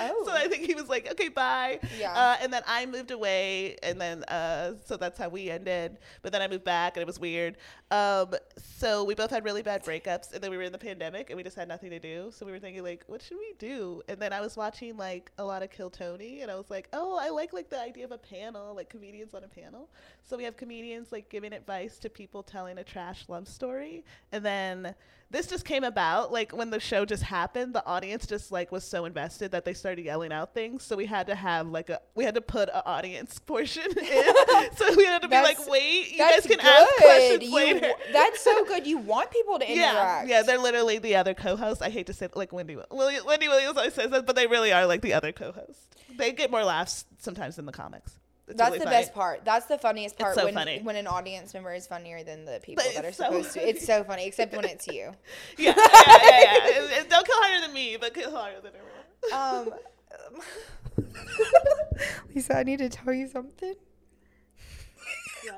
Oh. 0.00 0.22
So 0.26 0.32
I 0.32 0.48
think 0.48 0.64
he 0.64 0.74
was 0.74 0.88
like, 0.88 1.10
okay, 1.12 1.28
bye. 1.28 1.80
Yeah. 1.98 2.12
Uh, 2.12 2.36
and 2.42 2.52
then 2.52 2.62
I 2.66 2.86
moved 2.86 3.10
away, 3.10 3.76
and 3.82 4.00
then 4.00 4.24
uh, 4.24 4.74
so 4.84 4.96
that's 4.96 5.18
how 5.18 5.28
we 5.28 5.50
ended. 5.50 5.98
But 6.22 6.32
then 6.32 6.42
I 6.42 6.48
moved 6.48 6.64
back, 6.64 6.96
and 6.96 7.02
it 7.02 7.06
was 7.06 7.18
weird. 7.18 7.56
Um, 7.90 8.34
so 8.56 9.02
we 9.04 9.14
both 9.14 9.30
had 9.30 9.44
really 9.44 9.62
bad 9.62 9.82
breakups, 9.82 10.32
and 10.32 10.42
then 10.42 10.50
we 10.50 10.56
were 10.56 10.62
in 10.62 10.72
the 10.72 10.78
pandemic, 10.78 11.30
and 11.30 11.36
we 11.36 11.42
just 11.42 11.56
had 11.56 11.68
nothing 11.68 11.90
to 11.90 11.98
do. 11.98 12.30
So 12.30 12.44
we 12.44 12.52
were 12.52 12.58
thinking 12.58 12.82
like, 12.82 13.04
what 13.06 13.22
should 13.22 13.38
we 13.38 13.54
do? 13.58 14.02
And 14.08 14.20
then 14.20 14.32
I 14.32 14.40
was 14.40 14.56
watching 14.56 14.96
like 14.96 15.32
a 15.38 15.44
lot 15.44 15.62
of 15.62 15.70
Kill 15.70 15.90
Tony, 15.90 16.42
and 16.42 16.50
I 16.50 16.56
was 16.56 16.70
like, 16.70 16.88
oh, 16.92 17.18
I 17.20 17.30
like 17.30 17.52
like 17.52 17.70
the 17.70 17.80
idea 17.80 18.04
of 18.04 18.12
a 18.12 18.18
panel, 18.18 18.74
like 18.74 18.90
comedians 18.90 19.32
on 19.34 19.44
a 19.44 19.48
panel. 19.48 19.88
So 20.22 20.36
we 20.36 20.44
have 20.44 20.56
comedians 20.56 21.12
like 21.12 21.28
giving 21.30 21.52
advice 21.52 21.98
to 22.00 22.10
people 22.10 22.42
telling 22.42 22.78
a 22.78 22.84
trash 22.84 23.24
love 23.28 23.48
story, 23.48 24.04
and 24.32 24.44
then 24.44 24.94
this 25.30 25.46
just 25.46 25.64
came 25.64 25.84
about 25.84 26.32
like 26.32 26.52
when 26.52 26.70
the 26.70 26.80
show 26.80 27.04
just 27.04 27.22
happened 27.22 27.74
the 27.74 27.84
audience 27.84 28.26
just 28.26 28.50
like 28.50 28.72
was 28.72 28.82
so 28.82 29.04
invested 29.04 29.50
that 29.50 29.62
they 29.64 29.74
started 29.74 30.02
yelling 30.02 30.32
out 30.32 30.54
things 30.54 30.82
so 30.82 30.96
we 30.96 31.04
had 31.04 31.26
to 31.26 31.34
have 31.34 31.68
like 31.68 31.90
a 31.90 32.00
we 32.14 32.24
had 32.24 32.34
to 32.34 32.40
put 32.40 32.68
an 32.70 32.80
audience 32.86 33.38
portion 33.46 33.84
in 33.90 33.96
so 34.76 34.94
we 34.96 35.04
had 35.04 35.20
to 35.20 35.28
be 35.28 35.32
That's- 35.32 35.58
like 35.58 35.68
wait 35.68 36.12
you 36.12 36.18
guys 36.18 36.46
can 36.46 36.58
ask 36.60 36.94
questions 36.96 37.42
You- 37.44 37.54
later 37.54 37.77
That's 38.12 38.40
so 38.42 38.64
good. 38.64 38.86
You 38.86 38.98
want 38.98 39.30
people 39.30 39.58
to 39.58 39.66
yeah, 39.68 39.90
interact. 39.90 40.28
yeah, 40.28 40.42
they're 40.42 40.58
literally 40.58 40.98
the 40.98 41.16
other 41.16 41.34
co-hosts. 41.34 41.82
I 41.82 41.90
hate 41.90 42.06
to 42.06 42.12
say 42.12 42.28
like 42.34 42.52
Wendy, 42.52 42.76
Willi- 42.90 43.20
Wendy 43.26 43.48
Williams 43.48 43.76
always 43.76 43.94
says 43.94 44.10
that, 44.10 44.26
but 44.26 44.36
they 44.36 44.46
really 44.46 44.72
are 44.72 44.86
like 44.86 45.02
the 45.02 45.14
other 45.14 45.32
co-hosts. 45.32 45.86
They 46.16 46.32
get 46.32 46.50
more 46.50 46.64
laughs 46.64 47.04
sometimes 47.18 47.56
than 47.56 47.66
the 47.66 47.72
comics. 47.72 48.12
It's 48.48 48.56
That's 48.56 48.68
really 48.70 48.78
the 48.78 48.84
funny. 48.86 48.96
best 48.96 49.12
part. 49.14 49.44
That's 49.44 49.66
the 49.66 49.76
funniest 49.76 50.18
part 50.18 50.34
so 50.34 50.46
when 50.46 50.54
funny. 50.54 50.80
when 50.82 50.96
an 50.96 51.06
audience 51.06 51.52
member 51.52 51.74
is 51.74 51.86
funnier 51.86 52.22
than 52.24 52.46
the 52.46 52.60
people 52.62 52.82
that 52.94 53.04
are 53.04 53.12
so 53.12 53.24
supposed 53.24 53.52
to. 53.52 53.68
It's 53.68 53.84
so 53.86 54.02
funny, 54.04 54.26
except 54.26 54.54
when 54.56 54.64
it's 54.64 54.86
you. 54.86 55.12
Yeah, 55.58 55.74
yeah, 55.76 55.76
yeah. 55.76 56.40
yeah. 56.40 56.66
It- 56.68 56.90
it- 57.02 57.10
don't 57.10 57.26
kill 57.26 57.36
harder 57.36 57.60
than 57.66 57.74
me, 57.74 57.98
but 58.00 58.14
kill 58.14 58.30
harder 58.34 58.60
than 58.62 58.72
everyone. 58.74 59.72
Um, 59.74 61.04
Lisa, 62.34 62.56
I 62.56 62.62
need 62.62 62.78
to 62.78 62.88
tell 62.88 63.12
you 63.12 63.28
something. 63.28 63.74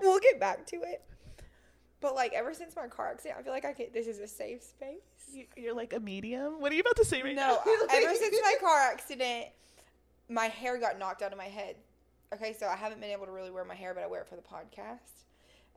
We'll 0.02 0.18
get 0.20 0.38
back 0.40 0.66
to 0.66 0.76
it. 0.76 1.02
But 2.00 2.14
like 2.14 2.32
ever 2.32 2.54
since 2.54 2.74
my 2.76 2.86
car 2.88 3.08
accident, 3.10 3.38
I 3.38 3.42
feel 3.42 3.52
like 3.52 3.64
I 3.64 3.72
can. 3.72 3.86
This 3.92 4.06
is 4.06 4.18
a 4.18 4.26
safe 4.26 4.62
space. 4.62 5.00
You- 5.32 5.46
You're 5.56 5.74
like 5.74 5.92
a 5.92 6.00
medium. 6.00 6.60
What 6.60 6.72
are 6.72 6.74
you 6.74 6.80
about 6.80 6.96
to 6.96 7.04
say 7.04 7.22
right 7.22 7.36
now? 7.36 7.58
No, 7.66 7.72
ever 7.90 8.14
since 8.14 8.36
my 8.42 8.54
car 8.60 8.78
accident, 8.92 9.46
my 10.28 10.46
hair 10.46 10.78
got 10.78 10.98
knocked 10.98 11.22
out 11.22 11.32
of 11.32 11.38
my 11.38 11.44
head. 11.48 11.76
Okay, 12.34 12.54
so 12.58 12.66
I 12.66 12.76
haven't 12.76 13.00
been 13.00 13.10
able 13.10 13.26
to 13.26 13.32
really 13.32 13.50
wear 13.50 13.64
my 13.64 13.74
hair, 13.74 13.92
but 13.94 14.02
I 14.02 14.06
wear 14.06 14.20
it 14.22 14.28
for 14.28 14.36
the 14.36 14.42
podcast. 14.42 15.24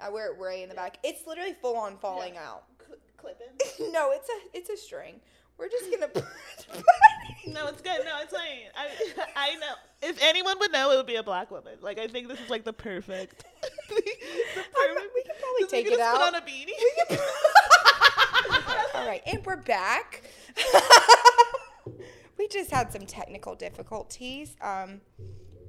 I 0.02 0.10
wear 0.10 0.32
it 0.32 0.40
way 0.40 0.64
in 0.64 0.70
the 0.70 0.76
back. 0.76 0.98
It's 1.04 1.26
literally 1.28 1.54
full 1.62 1.76
on 1.78 1.98
falling 1.98 2.38
out. 2.38 2.64
Cl- 2.86 3.00
clipping. 3.18 3.92
no, 3.92 4.12
it's 4.12 4.30
a 4.30 4.58
it's 4.58 4.70
a 4.70 4.78
string. 4.78 5.20
We're 5.64 5.70
just 5.70 5.90
gonna. 5.90 6.08
put 6.10 6.26
No, 7.48 7.68
it's 7.68 7.82
good. 7.82 8.04
No, 8.04 8.20
it's 8.22 8.34
fine. 8.34 8.68
I 8.76 8.90
I 9.38 9.56
know. 9.56 9.76
If 10.02 10.22
anyone 10.22 10.60
would 10.60 10.74
know, 10.74 10.92
it 10.92 10.98
would 10.98 11.06
be 11.06 11.16
a 11.16 11.24
black 11.24 11.52
woman. 11.52 11.78
Like 11.80 12.00
I 12.00 12.08
think 12.08 12.28
this 12.28 12.38
is 12.42 12.50
like 12.50 12.66
the 12.66 12.74
perfect. 12.74 13.46
the 13.62 13.96
perfect. 13.96 15.14
we 15.16 15.24
can 15.24 15.36
probably 15.40 15.68
take 15.70 15.88
it 15.88 16.02
out. 16.02 16.18
Put 16.18 16.28
on 16.28 16.36
a 16.36 16.42
beanie. 16.42 16.74
All 18.96 19.08
right, 19.08 19.22
and 19.26 19.46
we're 19.46 19.56
back. 19.56 20.24
we 22.38 22.50
just 22.50 22.70
had 22.70 22.92
some 22.92 23.06
technical 23.06 23.56
difficulties. 23.56 24.58
Um, 24.62 25.00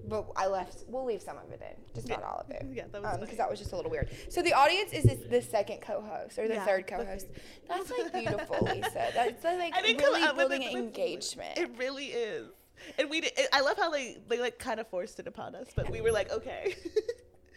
but 0.08 0.26
I 0.36 0.46
left. 0.46 0.84
We'll 0.88 1.04
leave 1.04 1.22
some 1.22 1.36
of 1.38 1.50
it 1.50 1.60
in, 1.60 1.94
just 1.94 2.08
not 2.08 2.22
all 2.22 2.44
of 2.44 2.50
it. 2.50 2.66
Yeah, 2.72 2.84
that 2.92 3.02
was 3.02 3.14
um, 3.14 3.20
because 3.20 3.36
funny. 3.36 3.36
that 3.38 3.50
was 3.50 3.58
just 3.58 3.72
a 3.72 3.76
little 3.76 3.90
weird. 3.90 4.10
So 4.28 4.42
the 4.42 4.52
audience 4.52 4.92
is 4.92 5.04
this, 5.04 5.18
the 5.28 5.42
second 5.42 5.80
co-host 5.80 6.38
or 6.38 6.48
the 6.48 6.54
Yeah, 6.54 6.64
third 6.64 6.86
co-host. 6.86 7.26
That's 7.68 7.90
like 7.90 8.12
beautiful, 8.12 8.58
Lisa. 8.62 9.10
That's 9.14 9.44
like 9.44 9.74
I 9.74 9.82
didn't 9.82 10.00
come 10.00 10.14
really 10.14 10.36
building 10.36 10.62
it, 10.62 10.74
engagement. 10.74 11.58
It 11.58 11.70
really 11.78 12.06
is. 12.06 12.48
And 12.98 13.08
we, 13.08 13.20
did, 13.20 13.32
I 13.52 13.60
love 13.60 13.76
how 13.76 13.90
they, 13.90 14.18
they 14.28 14.38
like 14.38 14.58
kind 14.58 14.80
of 14.80 14.88
forced 14.88 15.18
it 15.20 15.26
upon 15.26 15.54
us, 15.54 15.68
but 15.74 15.90
we 15.90 16.00
were 16.00 16.12
like, 16.12 16.30
okay. 16.32 16.74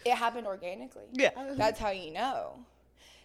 It 0.06 0.14
happened 0.16 0.48
organically. 0.48 1.04
yeah. 1.14 1.32
That's 1.58 1.80
how 1.80 1.90
you 1.90 2.12
know. 2.12 2.60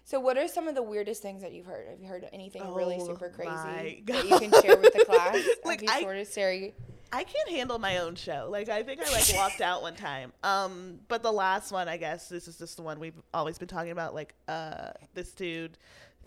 So, 0.04 0.18
what 0.18 0.36
are 0.36 0.48
some 0.48 0.66
of 0.66 0.74
the 0.74 0.82
weirdest 0.82 1.22
things 1.22 1.42
that 1.42 1.52
you've 1.52 1.66
heard? 1.66 1.86
Have 1.88 2.00
you 2.00 2.08
heard 2.08 2.28
anything 2.32 2.62
really 2.74 2.96
Oh 3.00 3.06
super 3.06 3.28
crazy 3.28 4.02
that 4.06 4.24
you 4.28 4.38
can 4.38 4.50
share 4.62 4.76
with 4.76 4.92
the 4.92 5.04
class? 5.04 5.38
Like, 5.64 5.80
Have 5.82 5.90
you 5.90 5.94
I- 5.94 6.00
sort 6.00 6.16
of 6.16 6.26
Sari? 6.26 6.74
I 7.12 7.24
can't 7.24 7.50
handle 7.50 7.78
my 7.78 7.98
own 7.98 8.14
show. 8.14 8.48
Like 8.50 8.70
I 8.70 8.82
think 8.82 9.00
I 9.00 9.12
like 9.12 9.30
walked 9.34 9.60
out 9.60 9.82
one 9.82 9.94
time. 9.94 10.32
Um, 10.42 11.00
but 11.08 11.22
the 11.22 11.32
last 11.32 11.70
one, 11.70 11.86
I 11.88 11.98
guess 11.98 12.28
this 12.28 12.48
is 12.48 12.56
just 12.56 12.76
the 12.76 12.82
one 12.82 12.98
we've 12.98 13.20
always 13.34 13.58
been 13.58 13.68
talking 13.68 13.92
about. 13.92 14.14
Like, 14.14 14.34
uh, 14.48 14.92
this 15.12 15.32
dude 15.32 15.76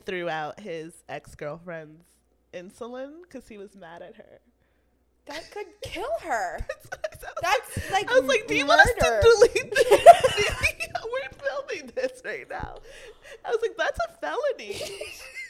threw 0.06 0.30
out 0.30 0.60
his 0.60 0.94
ex 1.10 1.34
girlfriend's 1.34 2.06
insulin 2.54 3.24
because 3.24 3.48
he 3.48 3.58
was 3.58 3.76
mad 3.76 4.04
at 4.04 4.16
her. 4.16 4.40
That 5.26 5.50
could 5.50 5.66
kill 5.82 6.12
her. 6.22 6.60
That's 7.42 7.92
like 7.92 8.12
I 8.12 8.20
was 8.20 8.28
like, 8.28 8.48
do 8.48 8.56
you 8.56 8.68
want 8.68 8.82
us 8.82 8.90
murder. 9.02 9.22
to 9.22 9.50
delete 9.52 9.74
this? 9.74 9.90
We're 11.12 11.30
filming 11.40 11.92
this 11.96 12.22
right 12.24 12.48
now. 12.50 12.78
I 13.44 13.50
was 13.50 13.60
like, 13.62 13.76
that's 13.78 14.00
a 14.08 14.14
felony. 14.20 14.80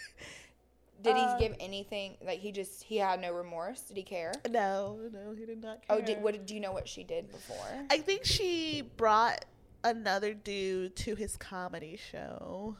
Did 1.01 1.15
he 1.17 1.21
Uh, 1.23 1.37
give 1.37 1.55
anything? 1.59 2.17
Like 2.25 2.39
he 2.39 2.51
just 2.51 2.83
he 2.83 2.97
had 2.97 3.19
no 3.21 3.31
remorse. 3.33 3.81
Did 3.81 3.97
he 3.97 4.03
care? 4.03 4.31
no, 4.49 4.97
no, 5.11 5.33
he 5.37 5.45
did 5.45 5.61
not 5.61 5.85
care. 5.87 5.97
Oh, 5.97 6.01
did 6.01 6.21
what? 6.23 6.33
Did 6.33 6.49
you 6.51 6.59
know 6.59 6.71
what 6.71 6.87
she 6.87 7.03
did 7.03 7.29
before? 7.31 7.85
I 7.89 7.97
think 7.99 8.25
she 8.25 8.83
brought 8.97 9.45
another 9.83 10.33
dude 10.33 10.95
to 10.95 11.15
his 11.15 11.37
comedy 11.37 11.97
show, 12.11 12.77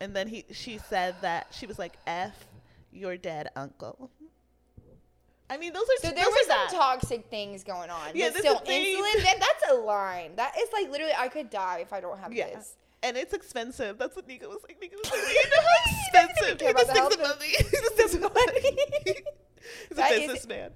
and 0.00 0.14
then 0.16 0.26
he 0.28 0.44
she 0.50 0.78
said 0.78 1.14
that 1.20 1.48
she 1.50 1.66
was 1.66 1.78
like, 1.78 1.94
"F 2.06 2.46
your 2.90 3.16
dead 3.16 3.50
uncle." 3.54 4.10
I 5.50 5.56
mean, 5.56 5.72
those 5.72 5.84
are 5.84 6.08
So 6.08 6.14
there 6.14 6.24
were 6.26 6.36
some 6.40 6.48
that. 6.48 6.68
toxic 6.70 7.26
things 7.30 7.64
going 7.64 7.88
on. 7.88 8.10
Yeah, 8.14 8.26
but 8.28 8.34
this 8.34 8.42
still, 8.42 8.56
insulin. 8.60 9.22
That, 9.24 9.36
that's 9.40 9.72
a 9.72 9.74
line. 9.76 10.32
That 10.36 10.54
is 10.58 10.68
like 10.74 10.90
literally, 10.90 11.14
I 11.16 11.28
could 11.28 11.48
die 11.48 11.78
if 11.80 11.92
I 11.92 12.00
don't 12.00 12.18
have 12.18 12.34
Yeah. 12.34 12.48
this. 12.48 12.74
And 13.02 13.16
it's 13.16 13.32
expensive. 13.32 13.98
That's 13.98 14.16
what 14.16 14.26
Nika 14.26 14.48
was 14.48 14.58
like. 14.62 14.80
Nika 14.80 14.96
was 14.96 15.10
like, 15.10 15.20
you 15.44 15.50
know 15.50 15.62
how 15.62 16.26
expensive. 16.26 16.60
He 16.66 16.72
just 16.72 16.86
thinks 16.86 16.98
health 16.98 17.18
money. 17.20 17.48
He 17.48 17.62
just 17.62 17.94
thinks 17.94 18.14
of 18.14 18.20
money. 18.22 18.78
He's 19.88 19.98
a 19.98 20.08
businessman. 20.08 20.70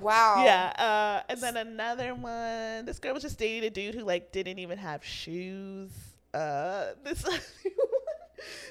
Wow. 0.00 0.44
Yeah. 0.44 0.72
Uh, 0.78 1.32
and 1.32 1.40
then 1.40 1.56
another 1.56 2.14
one. 2.14 2.84
This 2.84 2.98
girl 2.98 3.14
was 3.14 3.22
just 3.22 3.38
dating 3.38 3.64
a 3.64 3.70
dude 3.70 3.94
who 3.94 4.02
like 4.02 4.32
didn't 4.32 4.58
even 4.58 4.78
have 4.78 5.04
shoes. 5.04 5.90
Uh, 6.34 6.88
this 7.02 7.22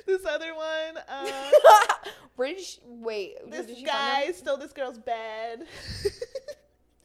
this 0.05 0.25
other 0.25 0.53
one. 0.53 1.03
Uh, 1.07 1.51
Where 2.35 2.49
did 2.49 2.61
she 2.61 2.79
wait? 2.85 3.37
this 3.49 3.71
guy 3.83 4.31
stole 4.33 4.57
this 4.57 4.73
girl's 4.73 4.99
bed. 4.99 5.65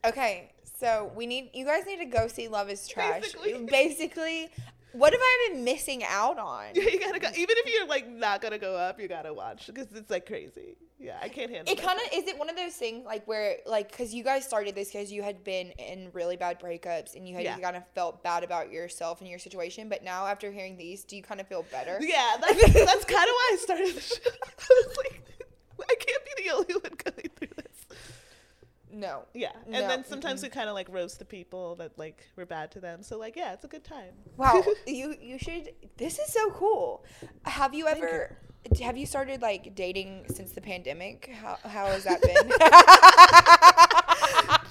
Okay, 0.04 0.50
so 0.78 1.12
we 1.14 1.26
need 1.26 1.50
you 1.52 1.64
guys 1.64 1.84
need 1.86 1.98
to 1.98 2.06
go 2.06 2.26
see 2.26 2.48
Love 2.48 2.70
Is 2.70 2.88
Trash. 2.88 3.22
Basically. 3.22 3.66
Basically, 3.66 4.50
what 4.92 5.12
have 5.12 5.20
I 5.22 5.48
been 5.52 5.64
missing 5.64 6.02
out 6.04 6.38
on? 6.38 6.66
Yeah, 6.74 6.82
you 6.92 6.98
gotta 7.00 7.18
go. 7.18 7.28
Even 7.28 7.56
if 7.58 7.72
you're 7.74 7.86
like 7.86 8.08
not 8.08 8.40
gonna 8.40 8.58
go 8.58 8.74
up, 8.76 9.00
you 9.00 9.08
gotta 9.08 9.32
watch 9.32 9.66
because 9.66 9.86
it's 9.94 10.10
like 10.10 10.26
crazy. 10.26 10.76
Yeah, 10.98 11.16
I 11.22 11.28
can't 11.30 11.50
handle 11.50 11.72
It 11.72 11.78
that. 11.78 11.86
kind 11.86 11.98
of 11.98 12.06
is 12.12 12.28
it 12.28 12.38
one 12.38 12.50
of 12.50 12.56
those 12.56 12.74
things 12.74 13.06
like 13.06 13.26
where 13.26 13.56
like 13.64 13.90
because 13.90 14.12
you 14.12 14.22
guys 14.22 14.44
started 14.44 14.74
this 14.74 14.92
because 14.92 15.10
you 15.10 15.22
had 15.22 15.42
been 15.44 15.70
in 15.72 16.10
really 16.12 16.36
bad 16.36 16.60
breakups 16.60 17.14
and 17.16 17.26
you 17.26 17.34
had 17.34 17.44
Yeah. 17.44 17.58
kind 17.58 17.74
of 17.76 17.84
felt 17.94 18.22
bad 18.22 18.44
about 18.44 18.70
yourself 18.70 19.20
and 19.20 19.28
your 19.30 19.38
situation, 19.38 19.88
but 19.88 20.04
now 20.04 20.26
after 20.26 20.50
hearing 20.52 20.76
these, 20.76 21.04
do 21.04 21.16
you 21.16 21.22
kind 21.22 21.40
of 21.40 21.46
feel 21.48 21.64
better? 21.72 21.98
Yeah, 22.02 22.36
that's, 22.40 22.60
that's 22.74 23.04
kind 23.06 23.24
of 23.28 23.34
why 23.34 23.50
I 23.52 23.56
started 23.60 23.94
the 23.96 24.00
show. 24.00 24.14
I 24.58 24.84
was 24.86 24.96
like, 24.98 25.22
I 25.88 25.94
can't 25.94 26.22
be 26.36 26.42
the 26.44 26.50
only 26.54 26.74
one 26.74 26.92
going 27.02 27.30
through. 27.36 27.59
No. 28.92 29.22
Yeah, 29.34 29.52
and 29.64 29.72
No, 29.72 29.88
then 29.88 30.04
sometimes 30.04 30.42
we 30.42 30.48
kind 30.48 30.68
of 30.68 30.74
like 30.74 30.88
roast 30.90 31.18
the 31.18 31.24
people 31.24 31.74
that 31.76 31.98
like 31.98 32.24
were 32.36 32.46
bad 32.46 32.70
to 32.72 32.80
them. 32.80 33.02
So 33.02 33.18
like, 33.18 33.36
yeah, 33.36 33.52
it's 33.52 33.64
a 33.64 33.68
good 33.68 33.84
time. 33.84 34.12
Wow, 34.36 34.62
you 34.86 35.14
you 35.20 35.38
should. 35.38 35.70
This 35.96 36.18
is 36.18 36.32
so 36.32 36.50
cool. 36.50 37.04
Have 37.44 37.74
you 37.74 37.86
ever? 37.86 38.36
Have 38.82 38.96
you 38.96 39.06
started 39.06 39.40
like 39.42 39.74
dating 39.74 40.26
since 40.28 40.52
the 40.52 40.60
pandemic? 40.60 41.30
How 41.40 41.56
how 41.64 41.86
has 41.86 42.04
that 42.04 42.20
been? 42.20 42.50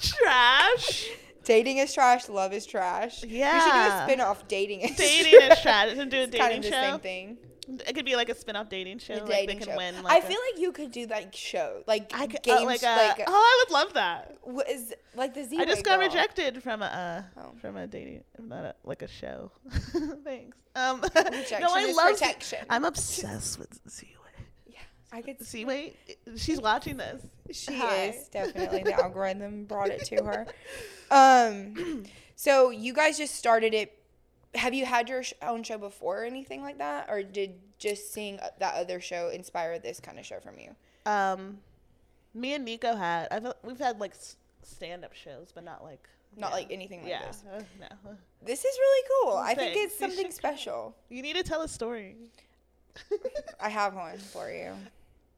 Trash. 0.00 1.08
dating 1.44 1.78
is 1.78 1.92
trash. 1.92 2.28
Love 2.28 2.52
is 2.52 2.66
trash. 2.66 3.24
Yeah. 3.24 3.54
You 3.54 3.60
should 3.62 3.72
do 3.72 3.96
a 3.96 4.02
spin 4.04 4.20
off. 4.20 4.46
Dating 4.48 4.80
is 4.80 4.96
Dating 4.96 5.40
is 5.50 5.60
trash. 5.60 5.96
And 5.96 6.10
do 6.10 6.18
a 6.18 6.22
It's 6.22 6.36
kind 6.36 6.50
dating 6.50 6.58
of 6.58 6.62
the 6.64 6.70
show. 6.70 6.90
same 6.92 7.00
thing. 7.00 7.38
It 7.86 7.94
could 7.94 8.04
be 8.04 8.16
like 8.16 8.28
a 8.28 8.34
spin-off 8.34 8.68
dating 8.68 8.98
show. 8.98 9.14
Like 9.14 9.26
dating 9.28 9.46
they 9.60 9.64
can 9.64 9.72
show. 9.72 9.76
win. 9.76 9.94
I 9.96 10.00
Like 10.00 10.24
a- 10.24 10.26
feel 10.26 10.38
like 10.52 10.60
you 10.60 10.72
could 10.72 10.90
do 10.90 11.06
that 11.06 11.34
show 11.34 11.82
like 11.86 12.10
I 12.14 12.26
could, 12.26 12.42
games 12.42 12.60
uh, 12.60 12.64
like, 12.66 12.82
like, 12.82 13.18
a, 13.20 13.24
oh, 13.28 13.32
I 13.32 13.64
would 13.64 13.72
love 13.72 13.94
that. 13.94 14.36
like 15.14 15.34
the 15.34 15.44
Z. 15.44 15.58
I 15.58 15.64
just 15.64 15.84
got 15.84 15.98
girl. 16.00 16.08
rejected 16.08 16.62
from 16.62 16.82
a 16.82 16.86
uh, 17.36 17.40
Oh. 17.40 17.52
from 17.60 17.76
a 17.76 17.86
dating, 17.86 18.24
not 18.38 18.64
a, 18.64 18.74
like 18.84 19.02
a 19.02 19.08
show. 19.08 19.52
Thanks. 20.24 20.56
Um, 20.74 21.00
Rejection 21.02 21.60
no, 21.60 21.68
I 21.70 21.92
love. 21.92 22.16
Z- 22.16 22.24
protection. 22.24 22.58
I'm 22.70 22.84
obsessed 22.84 23.58
with. 23.58 23.80
Yeah, 24.66 24.78
I 25.12 25.20
could. 25.22 25.42
Z-Way, 25.42 25.94
she's 26.36 26.60
watching 26.60 26.96
this. 26.96 27.22
She 27.52 27.76
Hi. 27.76 28.06
is 28.10 28.28
definitely 28.28 28.84
the 28.84 28.94
algorithm 29.02 29.64
brought 29.64 29.88
it 29.90 30.04
to 30.06 30.22
her. 30.24 30.46
Um, 31.10 32.04
so 32.36 32.70
you 32.70 32.92
guys 32.94 33.18
just 33.18 33.34
started 33.34 33.74
it. 33.74 33.96
Have 34.54 34.74
you 34.74 34.84
had 34.84 35.08
your 35.08 35.22
own 35.42 35.62
show 35.62 35.78
before 35.78 36.22
or 36.22 36.24
anything 36.24 36.62
like 36.62 36.78
that, 36.78 37.06
or 37.08 37.22
did 37.22 37.54
just 37.78 38.12
seeing 38.12 38.38
uh, 38.40 38.48
that 38.58 38.74
other 38.74 39.00
show 39.00 39.28
inspire 39.28 39.78
this 39.78 40.00
kind 40.00 40.18
of 40.18 40.26
show 40.26 40.40
from 40.40 40.54
you? 40.58 40.74
Um, 41.10 41.58
me 42.34 42.54
and 42.54 42.64
Nico 42.64 42.94
had. 42.96 43.28
I've 43.30 43.52
we've 43.62 43.78
had 43.78 44.00
like 44.00 44.14
stand-up 44.62 45.14
shows, 45.14 45.50
but 45.54 45.64
not 45.64 45.84
like 45.84 46.08
Not 46.36 46.50
yeah. 46.50 46.54
like 46.56 46.66
anything 46.72 47.00
like 47.02 47.10
yeah, 47.10 47.26
this. 47.26 47.44
uh, 47.52 47.62
no. 47.78 48.16
This 48.44 48.64
is 48.64 48.76
really 48.78 49.08
cool. 49.22 49.36
I 49.36 49.54
think 49.54 49.76
it's 49.76 49.98
something 49.98 50.26
should- 50.26 50.32
special. 50.34 50.96
You 51.10 51.22
need 51.22 51.36
to 51.36 51.42
tell 51.42 51.62
a 51.62 51.68
story. 51.68 52.16
I 53.60 53.68
have 53.68 53.94
one 53.94 54.18
for 54.18 54.50
you. 54.50 54.72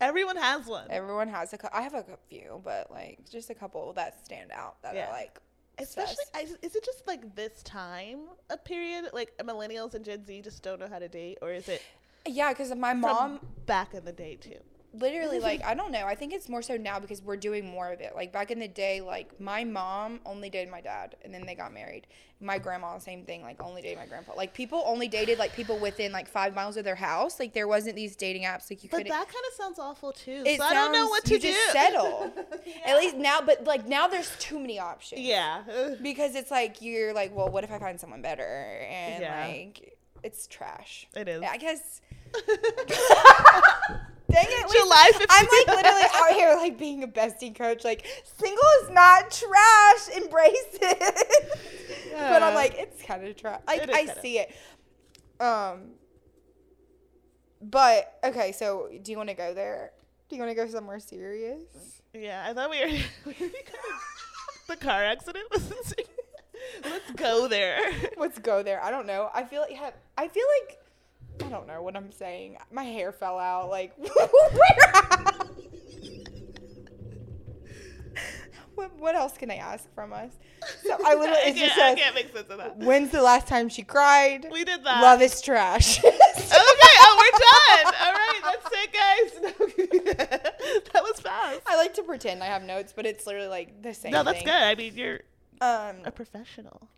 Everyone 0.00 0.36
has 0.36 0.66
one. 0.66 0.86
Everyone 0.90 1.28
has 1.28 1.52
a. 1.52 1.58
cou- 1.58 1.68
I 1.72 1.82
have 1.82 1.94
a 1.94 2.04
few, 2.28 2.60
but 2.64 2.90
like 2.90 3.18
just 3.30 3.50
a 3.50 3.54
couple 3.54 3.92
that 3.92 4.24
stand 4.24 4.50
out 4.52 4.80
that 4.82 4.94
Yeah. 4.94 5.08
are 5.08 5.12
like. 5.12 5.38
Especially. 5.78 6.24
I, 6.34 6.46
is 6.62 6.76
it 6.76 6.84
just 6.84 7.06
like 7.06 7.34
this 7.34 7.62
time 7.62 8.20
a 8.50 8.56
period? 8.56 9.06
Like 9.12 9.32
millennials 9.38 9.94
and 9.94 10.04
Gen 10.04 10.24
Z 10.24 10.42
just 10.42 10.62
don't 10.62 10.78
know 10.80 10.88
how 10.88 10.98
to 10.98 11.08
date, 11.08 11.38
or 11.42 11.52
is 11.52 11.68
it 11.68 11.82
Yeah, 12.26 12.50
because 12.50 12.74
my 12.74 12.92
mom 12.92 13.40
back 13.66 13.94
in 13.94 14.04
the 14.04 14.12
day 14.12 14.36
too? 14.36 14.58
Literally 14.94 15.36
mm-hmm. 15.36 15.44
like 15.44 15.64
I 15.64 15.74
don't 15.74 15.92
know. 15.92 16.06
I 16.06 16.14
think 16.14 16.32
it's 16.32 16.48
more 16.48 16.62
so 16.62 16.76
now 16.76 16.98
because 16.98 17.22
we're 17.22 17.36
doing 17.36 17.66
more 17.70 17.92
of 17.92 18.00
it. 18.00 18.12
Like 18.14 18.32
back 18.32 18.50
in 18.50 18.58
the 18.58 18.68
day, 18.68 19.00
like 19.00 19.40
my 19.40 19.64
mom 19.64 20.20
only 20.26 20.50
dated 20.50 20.70
my 20.70 20.80
dad, 20.80 21.16
and 21.24 21.32
then 21.32 21.46
they 21.46 21.54
got 21.54 21.72
married. 21.72 22.06
My 22.40 22.58
grandma, 22.58 22.98
same 22.98 23.24
thing. 23.24 23.42
Like 23.42 23.62
only 23.62 23.82
dated 23.82 23.98
my 23.98 24.06
grandpa. 24.06 24.34
Like 24.36 24.52
people 24.52 24.82
only 24.84 25.06
dated 25.06 25.38
like 25.38 25.52
people 25.54 25.78
within 25.78 26.10
like 26.10 26.26
five 26.28 26.54
miles 26.54 26.76
of 26.76 26.84
their 26.84 26.96
house. 26.96 27.38
Like 27.38 27.52
there 27.52 27.68
wasn't 27.68 27.94
these 27.94 28.16
dating 28.16 28.42
apps. 28.42 28.68
Like 28.68 28.82
you 28.82 28.88
But 28.90 28.98
could. 28.98 29.06
that 29.06 29.26
kind 29.26 29.44
of 29.48 29.54
sounds 29.56 29.78
awful 29.78 30.12
too. 30.12 30.42
It 30.44 30.58
so 30.58 30.64
I 30.64 30.74
don't 30.74 30.92
know 30.92 30.98
sounds- 31.00 31.10
what 31.10 31.24
to 31.26 31.34
you 31.34 31.40
do. 31.40 31.48
just 31.48 31.72
settle. 31.72 32.32
At 32.84 32.96
least 32.96 33.16
now, 33.16 33.40
but 33.40 33.64
like 33.64 33.86
now 33.86 34.08
there's 34.08 34.36
too 34.38 34.58
many 34.58 34.78
options. 34.78 35.20
yeah. 35.20 35.62
Because 36.02 36.34
it's 36.34 36.50
like 36.50 36.82
you're 36.82 37.12
like, 37.14 37.34
well, 37.34 37.48
what 37.48 37.62
if 37.64 37.70
I 37.70 37.78
find 37.78 37.98
someone 38.00 38.22
better? 38.22 38.76
And 38.90 39.22
Yeah. 39.22 39.46
like, 39.46 39.96
it's 40.24 40.46
trash. 40.48 41.06
It 41.14 41.28
is. 41.28 41.42
I 41.42 41.56
guess. 41.58 42.00
Dang 44.32 44.46
it! 44.48 44.72
July 44.72 45.10
15th. 45.14 45.26
I'm 45.30 45.46
like 45.46 45.76
literally 45.76 46.06
out 46.14 46.30
here 46.32 46.54
like 46.56 46.78
being 46.78 47.02
a 47.02 47.08
bestie 47.08 47.54
coach. 47.54 47.84
Like 47.84 48.06
single 48.38 48.64
is 48.82 48.90
not 48.90 49.30
trash. 49.30 50.16
Embrace 50.16 50.78
it. 50.80 52.12
but 52.12 52.42
I'm 52.42 52.54
like 52.54 52.74
it's 52.76 53.02
kind 53.02 53.26
of 53.26 53.36
trash. 53.36 53.60
Like 53.66 53.82
I 53.82 54.04
kinda. 54.04 54.20
see 54.20 54.38
it. 54.38 54.54
Um. 55.40 55.92
But 57.60 58.18
okay, 58.24 58.52
so 58.52 58.88
do 59.02 59.12
you 59.12 59.16
want 59.16 59.28
to 59.28 59.36
go 59.36 59.54
there? 59.54 59.92
Do 60.28 60.36
you 60.36 60.42
want 60.42 60.50
to 60.50 60.56
go 60.56 60.66
somewhere 60.66 60.98
serious? 60.98 62.02
Yeah, 62.14 62.44
I 62.46 62.52
thought 62.52 62.70
we 62.70 62.80
were, 62.80 62.90
we 63.26 63.34
the 64.68 64.76
car 64.76 65.04
accident. 65.04 65.44
was 65.50 65.70
insane. 65.70 66.06
Let's 66.84 67.10
go 67.12 67.48
there. 67.48 67.78
Let's 68.16 68.38
go 68.38 68.62
there. 68.62 68.82
I 68.82 68.90
don't 68.90 69.06
know. 69.06 69.30
I 69.34 69.44
feel 69.44 69.60
like 69.60 69.72
have, 69.72 69.94
I 70.16 70.28
feel 70.28 70.44
like 70.60 70.78
I 71.40 71.48
don't 71.48 71.66
know 71.66 71.82
what 71.82 71.96
I'm 71.96 72.12
saying. 72.12 72.56
My 72.70 72.84
hair 72.84 73.12
fell 73.12 73.38
out. 73.38 73.68
Like 73.70 73.92
what, 78.74 78.94
what 78.98 79.14
else 79.14 79.36
can 79.36 79.50
I 79.50 79.56
ask 79.56 79.92
from 79.94 80.12
us? 80.12 80.30
So 80.82 80.96
I 81.04 81.14
literally 81.14 81.40
I 81.44 81.52
just 81.52 81.58
can't, 81.58 81.72
I 81.72 81.94
says, 81.94 81.98
can't 81.98 82.14
make 82.14 82.32
sense 82.34 82.48
of 82.50 82.58
that. 82.58 82.78
When's 82.78 83.10
the 83.10 83.22
last 83.22 83.46
time 83.48 83.68
she 83.68 83.82
cried? 83.82 84.46
We 84.50 84.64
did 84.64 84.84
that. 84.84 85.02
Love 85.02 85.20
is 85.22 85.40
trash. 85.40 86.00
Okay, 86.54 86.96
oh, 87.00 87.16
we're 87.18 87.38
done. 87.84 87.94
All 88.02 88.12
right, 88.12 88.40
that's 88.42 88.68
it, 88.72 88.92
guys. 88.92 90.82
that 90.92 91.02
was 91.02 91.20
fast. 91.20 91.60
I 91.66 91.76
like 91.76 91.94
to 91.94 92.02
pretend 92.02 92.42
I 92.42 92.46
have 92.46 92.62
notes, 92.62 92.92
but 92.94 93.06
it's 93.06 93.26
literally 93.26 93.48
like 93.48 93.80
the 93.82 93.94
same. 93.94 94.02
Thing. 94.02 94.12
No, 94.12 94.22
that's 94.22 94.38
thing. 94.38 94.46
good. 94.46 94.54
I 94.54 94.74
mean, 94.74 94.94
you're 94.94 95.20
Um, 95.62 95.96
a 96.04 96.10
professional. 96.10 96.88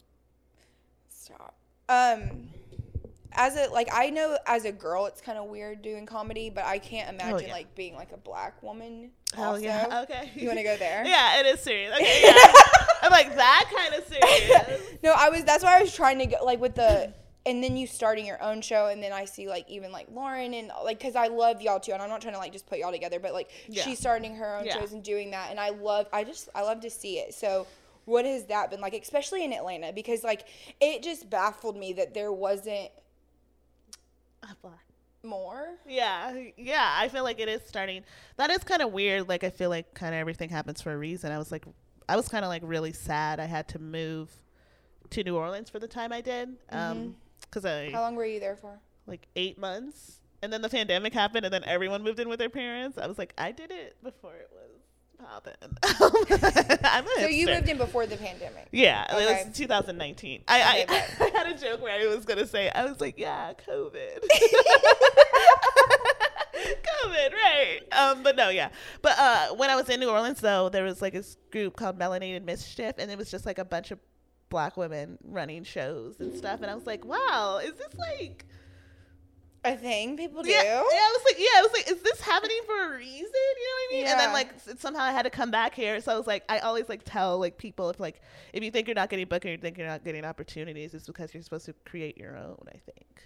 Stop. 1.09 1.55
Um, 1.88 2.49
as 3.37 3.57
a 3.57 3.68
like, 3.73 3.88
I 3.92 4.11
know 4.11 4.38
as 4.47 4.64
a 4.64 4.73
girl, 4.73 5.07
it's 5.07 5.20
kind 5.20 5.38
of 5.38 5.47
weird 5.49 5.83
doing 5.83 6.07
comedy, 6.07 6.51
but 6.51 6.64
I 6.64 6.79
can't 6.79 7.09
imagine 7.11 7.35
Oh, 7.35 7.47
yeah. 7.49 7.53
like 7.53 7.75
being 7.75 7.94
like 7.94 8.12
a 8.12 8.16
black 8.16 8.62
woman. 8.62 9.11
Hell 9.35 9.51
also. 9.53 9.62
yeah. 9.62 10.03
Okay. 10.09 10.31
You 10.35 10.47
want 10.47 10.59
to 10.59 10.64
go 10.64 10.77
there? 10.77 11.05
Yeah, 11.07 11.40
it 11.40 11.47
is 11.47 11.61
serious. 11.61 11.94
Okay, 11.94 12.20
yeah. 12.25 12.53
I'm 13.03 13.11
like 13.11 13.35
that 13.37 13.70
kind 13.75 13.94
of 13.94 14.07
serious. 14.09 14.81
No, 15.03 15.12
I 15.16 15.29
was. 15.31 15.44
That's 15.44 15.62
why 15.64 15.79
I 15.79 15.81
was 15.83 15.94
trying 15.94 16.18
to 16.20 16.27
go 16.27 16.37
like 16.44 16.61
with 16.61 16.75
the. 16.77 17.12
And 17.47 17.62
then 17.62 17.77
you 17.77 17.87
starting 17.87 18.25
your 18.25 18.42
own 18.42 18.62
show, 18.62 18.87
and 18.87 19.03
then 19.03 19.12
I 19.12 19.27
see 19.27 19.49
like 19.51 19.68
even 19.68 19.92
like 19.92 20.07
Lauren 20.11 20.55
and 20.55 20.70
like 20.83 20.99
because 20.99 21.14
I 21.14 21.27
love 21.27 21.61
y'all 21.61 21.79
too, 21.79 21.92
and 21.92 22.01
I'm 22.01 22.09
not 22.09 22.23
trying 22.23 22.33
to 22.33 22.38
like 22.40 22.53
just 22.53 22.66
put 22.66 22.79
y'all 22.79 22.90
together, 22.90 23.20
but 23.20 23.35
like 23.35 23.51
Yeah. 23.68 23.83
she's 23.83 23.99
starting 23.99 24.35
her 24.37 24.57
own 24.57 24.64
Yeah. 24.64 24.79
shows 24.79 24.94
and 24.94 25.03
doing 25.03 25.31
that, 25.33 25.51
and 25.51 25.61
I 25.61 25.68
love. 25.68 26.07
I 26.11 26.25
just 26.25 26.49
I 26.55 26.62
love 26.62 26.81
to 26.81 26.88
see 26.90 27.18
it. 27.18 27.35
So 27.35 27.66
what 28.07 28.25
has 28.25 28.44
that 28.47 28.70
been 28.70 28.81
like, 28.81 28.94
especially 28.94 29.44
in 29.44 29.53
Atlanta? 29.53 29.92
Because 29.92 30.25
like 30.25 30.47
it 30.81 31.03
just 31.03 31.29
baffled 31.29 31.77
me 31.77 31.92
that 31.94 32.14
there 32.14 32.33
wasn't 32.33 32.88
I'm 34.48 34.57
black. 34.62 34.85
more. 35.22 35.76
Yeah, 35.88 36.35
yeah. 36.57 36.94
I 36.98 37.09
feel 37.09 37.22
like 37.24 37.40
it 37.40 37.48
is 37.48 37.62
starting. 37.66 38.02
That 38.37 38.50
is 38.50 38.59
kind 38.64 38.83
of 38.83 38.92
weird. 38.92 39.28
Like 39.28 39.42
I 39.44 39.50
feel 39.50 39.70
like 39.70 39.94
kind 39.94 40.14
of 40.14 40.18
everything 40.20 40.50
happens 40.50 40.80
for 40.83 40.92
a 40.92 40.96
reason. 40.98 41.33
I 41.33 41.38
was 41.38 41.50
like, 41.50 41.64
I 42.09 42.16
was 42.16 42.28
kind 42.28 42.44
of 42.44 42.48
like 42.50 42.62
really 42.64 42.92
sad. 42.92 43.40
I 43.40 43.46
had 43.46 43.66
to 43.68 43.78
move 43.78 44.30
to 45.11 45.22
New 45.24 45.37
Orleans 45.37 45.70
for 45.70 45.78
the 45.78 45.88
time 45.88 46.12
I 46.12 46.20
did, 46.20 46.57
um, 46.70 47.14
because 47.40 47.64
I 47.64 47.90
How 47.90 48.00
long 48.02 48.16
were 48.16 48.26
you 48.26 48.40
there 48.40 48.57
for? 48.57 48.78
like 49.07 49.26
eight 49.37 49.59
months, 49.59 50.20
and 50.42 50.52
then 50.52 50.62
the 50.62 50.68
pandemic 50.68 51.12
happened, 51.12 51.44
and 51.44 51.52
then 51.52 51.62
everyone 51.64 52.02
moved 52.02 52.18
in 52.20 52.28
with 52.28 52.38
their 52.38 52.48
parents. 52.50 52.96
I 52.98 53.07
was 53.07 53.18
like, 53.18 53.33
I 53.38 53.52
did 53.52 53.70
it 53.70 53.96
before 54.02 54.35
it 54.35 54.50
was 54.52 54.63
popping. 55.18 55.55
So 57.18 57.27
you 57.27 57.46
moved 57.46 57.68
in 57.68 57.79
before 57.79 58.07
the 58.07 58.16
pandemic. 58.16 58.68
Yeah, 58.70 59.05
it 59.16 59.46
was 59.46 59.57
2019. 59.57 60.42
I, 60.46 60.83
Okay, 60.83 60.94
I, 60.94 61.24
I 61.24 61.29
had 61.31 61.46
a 61.55 61.59
joke 61.59 61.81
where 61.83 61.92
I 61.98 62.07
was 62.14 62.24
gonna 62.24 62.46
say 62.46 62.70
I 62.70 62.85
was 62.85 63.00
like, 63.00 63.18
yeah, 63.18 63.53
COVID. 63.66 64.24
COVID, 66.55 67.33
right? 67.33 67.81
Um, 67.92 68.22
but 68.22 68.37
no, 68.37 68.48
yeah. 68.48 68.70
But 69.03 69.18
uh, 69.18 69.55
when 69.55 69.70
I 69.70 69.77
was 69.77 69.88
in 69.88 70.00
New 70.00 70.11
Orleans, 70.11 70.40
though, 70.40 70.68
there 70.68 70.85
was 70.85 71.00
like 71.03 71.12
this 71.12 71.37
group 71.50 71.77
called 71.77 71.98
Melanated 71.98 72.44
Mischief, 72.44 72.94
and 72.98 73.11
it 73.11 73.18
was 73.18 73.31
just 73.31 73.46
like 73.46 73.59
a 73.59 73.64
bunch 73.64 73.90
of 73.90 73.98
black 74.50 74.77
women 74.77 75.18
running 75.24 75.64
shows 75.64 76.20
and 76.20 76.37
stuff. 76.37 76.61
And 76.62 76.70
I 76.70 76.74
was 76.74 76.87
like, 76.87 77.05
wow, 77.05 77.61
is 77.62 77.74
this 77.74 77.94
like? 77.98 78.44
A 79.64 79.77
thing 79.77 80.16
people 80.16 80.42
do. 80.42 80.50
Yeah, 80.50 80.62
yeah, 80.62 80.79
I 80.81 81.16
was 81.16 81.22
like, 81.24 81.37
yeah, 81.38 81.59
I 81.59 81.62
was 81.62 81.72
like, 81.72 81.90
is 81.90 82.03
this 82.03 82.20
happening 82.20 82.61
for 82.66 82.94
a 82.94 82.98
reason? 82.98 83.14
You 83.14 83.24
know 83.24 83.31
what 83.31 83.88
I 83.88 83.92
mean? 83.92 84.05
Yeah. 84.05 84.11
And 84.12 84.20
then 84.20 84.33
like 84.33 84.79
somehow 84.79 85.03
I 85.03 85.12
had 85.12 85.22
to 85.22 85.31
come 85.31 85.50
back 85.50 85.74
here, 85.74 86.00
so 86.00 86.12
I 86.12 86.16
was 86.16 86.27
like, 86.27 86.44
I 86.48 86.59
always 86.59 86.88
like 86.88 87.03
tell 87.05 87.38
like 87.38 87.57
people 87.57 87.88
if 87.90 87.98
like 87.98 88.20
if 88.53 88.62
you 88.62 88.70
think 88.70 88.88
you're 88.88 88.94
not 88.94 89.09
getting 89.09 89.27
booked 89.27 89.46
or 89.46 89.50
you 89.50 89.57
think 89.57 89.79
you're 89.79 89.87
not 89.87 90.05
getting 90.05 90.24
opportunities, 90.24 90.92
it's 90.92 91.07
because 91.07 91.33
you're 91.33 91.42
supposed 91.42 91.66
to 91.66 91.74
create 91.85 92.18
your 92.18 92.37
own. 92.37 92.59
I 92.68 92.79
think, 92.79 93.24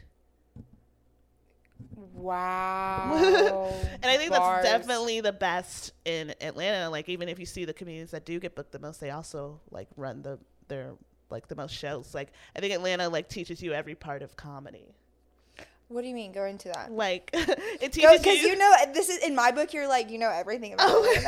Wow. 2.14 3.12
and 4.02 4.04
I 4.04 4.16
think 4.16 4.30
Bars. 4.30 4.64
that's 4.64 4.78
definitely 4.86 5.20
the 5.20 5.32
best 5.32 5.92
in 6.04 6.34
Atlanta. 6.40 6.90
Like 6.90 7.08
even 7.08 7.28
if 7.28 7.38
you 7.38 7.46
see 7.46 7.64
the 7.64 7.72
comedians 7.72 8.10
that 8.12 8.24
do 8.24 8.38
get 8.38 8.54
booked 8.54 8.72
the 8.72 8.78
most, 8.78 9.00
they 9.00 9.10
also 9.10 9.60
like 9.70 9.88
run 9.96 10.22
the 10.22 10.38
their 10.68 10.92
like 11.30 11.48
the 11.48 11.56
most 11.56 11.74
shows. 11.74 12.14
Like 12.14 12.32
I 12.56 12.60
think 12.60 12.74
Atlanta 12.74 13.08
like 13.08 13.28
teaches 13.28 13.62
you 13.62 13.72
every 13.72 13.94
part 13.94 14.22
of 14.22 14.36
comedy. 14.36 14.94
What 15.88 16.02
do 16.02 16.08
you 16.08 16.14
mean? 16.14 16.32
Go 16.32 16.44
into 16.44 16.68
that. 16.68 16.92
Like 16.92 17.30
it 17.32 17.92
teaches 17.92 18.18
Because 18.18 18.42
you 18.42 18.56
know, 18.56 18.74
this 18.92 19.08
is 19.08 19.18
in 19.24 19.34
my 19.34 19.50
book. 19.52 19.72
You're 19.72 19.88
like, 19.88 20.10
you 20.10 20.18
know 20.18 20.30
everything 20.30 20.74
about 20.74 20.86
Oh 20.90 21.02
it. 21.08 21.24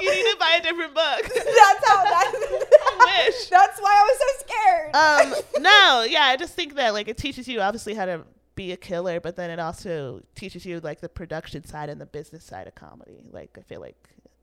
you 0.02 0.10
need 0.10 0.24
to 0.30 0.36
buy 0.38 0.56
a 0.58 0.62
different 0.62 0.94
book. 0.94 1.22
That's 1.22 1.84
how 1.86 2.04
that. 2.04 2.32
I 2.34 3.24
wish. 3.26 3.46
That's 3.48 3.78
why 3.80 3.94
I 3.94 4.02
was 4.04 4.18
so 4.18 4.26
scared. 4.46 4.96
um 4.96 5.34
no 5.62 6.02
yeah 6.08 6.24
i 6.24 6.36
just 6.36 6.54
think 6.54 6.74
that 6.74 6.92
like 6.92 7.06
it 7.08 7.16
teaches 7.16 7.46
you 7.46 7.60
obviously 7.60 7.94
how 7.94 8.04
to 8.04 8.24
be 8.56 8.72
a 8.72 8.76
killer 8.76 9.20
but 9.20 9.36
then 9.36 9.48
it 9.50 9.60
also 9.60 10.20
teaches 10.34 10.66
you 10.66 10.80
like 10.80 11.00
the 11.00 11.08
production 11.08 11.62
side 11.64 11.88
and 11.88 12.00
the 12.00 12.06
business 12.06 12.42
side 12.44 12.66
of 12.66 12.74
comedy 12.74 13.22
like 13.30 13.56
i 13.58 13.62
feel 13.62 13.80
like 13.80 13.96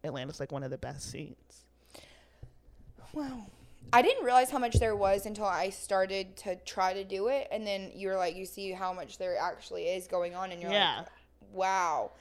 atlanta's 0.03 0.39
like 0.39 0.51
one 0.51 0.63
of 0.63 0.71
the 0.71 0.77
best 0.77 1.11
scenes 1.11 1.65
wow. 3.13 3.45
I 3.93 4.01
didn't 4.01 4.23
realize 4.25 4.49
how 4.49 4.59
much 4.59 4.75
there 4.79 4.95
was 4.95 5.25
until 5.25 5.45
I 5.45 5.69
started 5.69 6.35
to 6.37 6.55
try 6.57 6.93
to 6.93 7.03
do 7.03 7.27
it, 7.29 7.47
and 7.51 7.65
then 7.65 7.91
you're 7.95 8.17
like, 8.17 8.35
you 8.35 8.45
see 8.45 8.71
how 8.71 8.91
much 8.93 9.17
there 9.17 9.37
actually 9.37 9.83
is 9.85 10.07
going 10.07 10.35
on, 10.35 10.51
and 10.51 10.61
you're 10.61 10.71
Yeah. 10.71 10.97
like, 10.99 11.07
wow. 11.51 12.11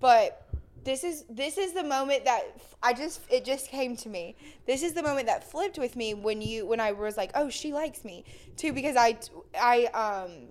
But 0.00 0.40
this 0.82 1.02
is 1.04 1.24
this 1.30 1.56
is 1.56 1.72
the 1.72 1.82
moment 1.84 2.24
that 2.26 2.42
I 2.82 2.92
just 2.92 3.20
it 3.30 3.44
just 3.44 3.68
came 3.70 3.96
to 3.98 4.08
me. 4.08 4.36
This 4.66 4.82
is 4.82 4.92
the 4.92 5.02
moment 5.02 5.26
that 5.28 5.48
flipped 5.50 5.78
with 5.78 5.96
me 5.96 6.12
when 6.14 6.42
you 6.42 6.66
when 6.66 6.80
I 6.80 6.92
was 6.92 7.16
like, 7.16 7.30
oh, 7.34 7.48
she 7.48 7.72
likes 7.72 8.04
me 8.04 8.24
too, 8.56 8.72
because 8.72 8.96
I 8.96 9.16
I 9.58 9.86
um 9.86 10.48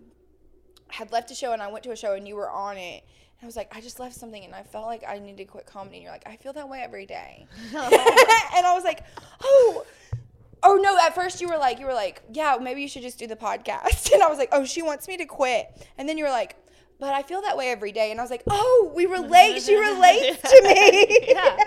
had 0.88 1.12
left 1.12 1.30
a 1.32 1.36
show 1.36 1.54
and 1.54 1.62
I 1.62 1.72
went 1.72 1.84
to 1.84 1.92
a 1.92 1.96
show 1.96 2.14
and 2.14 2.28
you 2.28 2.36
were 2.36 2.50
on 2.50 2.78
it. 2.78 3.04
And 3.04 3.44
I 3.44 3.46
was 3.46 3.56
like, 3.56 3.76
I 3.76 3.82
just 3.82 4.00
left 4.00 4.16
something 4.16 4.44
and 4.44 4.56
I 4.56 4.64
felt 4.64 4.86
like 4.86 5.04
I 5.08 5.20
needed 5.20 5.38
to 5.38 5.46
quit 5.46 5.66
comedy. 5.66 5.98
And 5.98 6.04
you're 6.04 6.12
like, 6.12 6.28
I 6.28 6.36
feel 6.38 6.54
that 6.54 6.68
way 6.70 6.82
every 6.82 7.06
day. 7.06 7.46
and 7.74 7.76
I 8.66 8.72
was 8.74 8.84
like, 8.84 9.04
oh, 9.44 9.86
oh 10.64 10.76
no. 10.76 10.98
At 11.00 11.14
first 11.16 11.42
you 11.42 11.48
were 11.48 11.58
like, 11.58 11.80
you 11.80 11.86
were 11.86 11.94
like, 11.94 12.22
yeah, 12.32 12.58
maybe 12.62 12.82
you 12.82 12.88
should 12.88 13.02
just 13.04 13.20
do 13.20 13.28
the 13.28 13.36
podcast. 13.36 14.12
And 14.14 14.22
I 14.24 14.28
was 14.28 14.38
like, 14.38 14.50
oh, 14.52 14.66
she 14.66 14.82
wants 14.82 15.08
me 15.08 15.18
to 15.18 15.26
quit. 15.26 15.68
And 15.98 16.08
then 16.08 16.18
you 16.18 16.24
were 16.24 16.30
like, 16.30 16.56
but 17.00 17.14
I 17.14 17.24
feel 17.24 17.42
that 17.42 17.58
way 17.58 17.70
every 17.70 17.92
day. 17.92 18.12
And 18.12 18.20
I 18.20 18.24
was 18.24 18.32
like, 18.32 18.44
oh, 18.50 18.92
we 18.96 19.06
relate. 19.06 19.62
She 19.62 19.76
relates 19.90 20.42
to 20.42 20.62
me. 20.64 21.18
yeah 21.30 21.58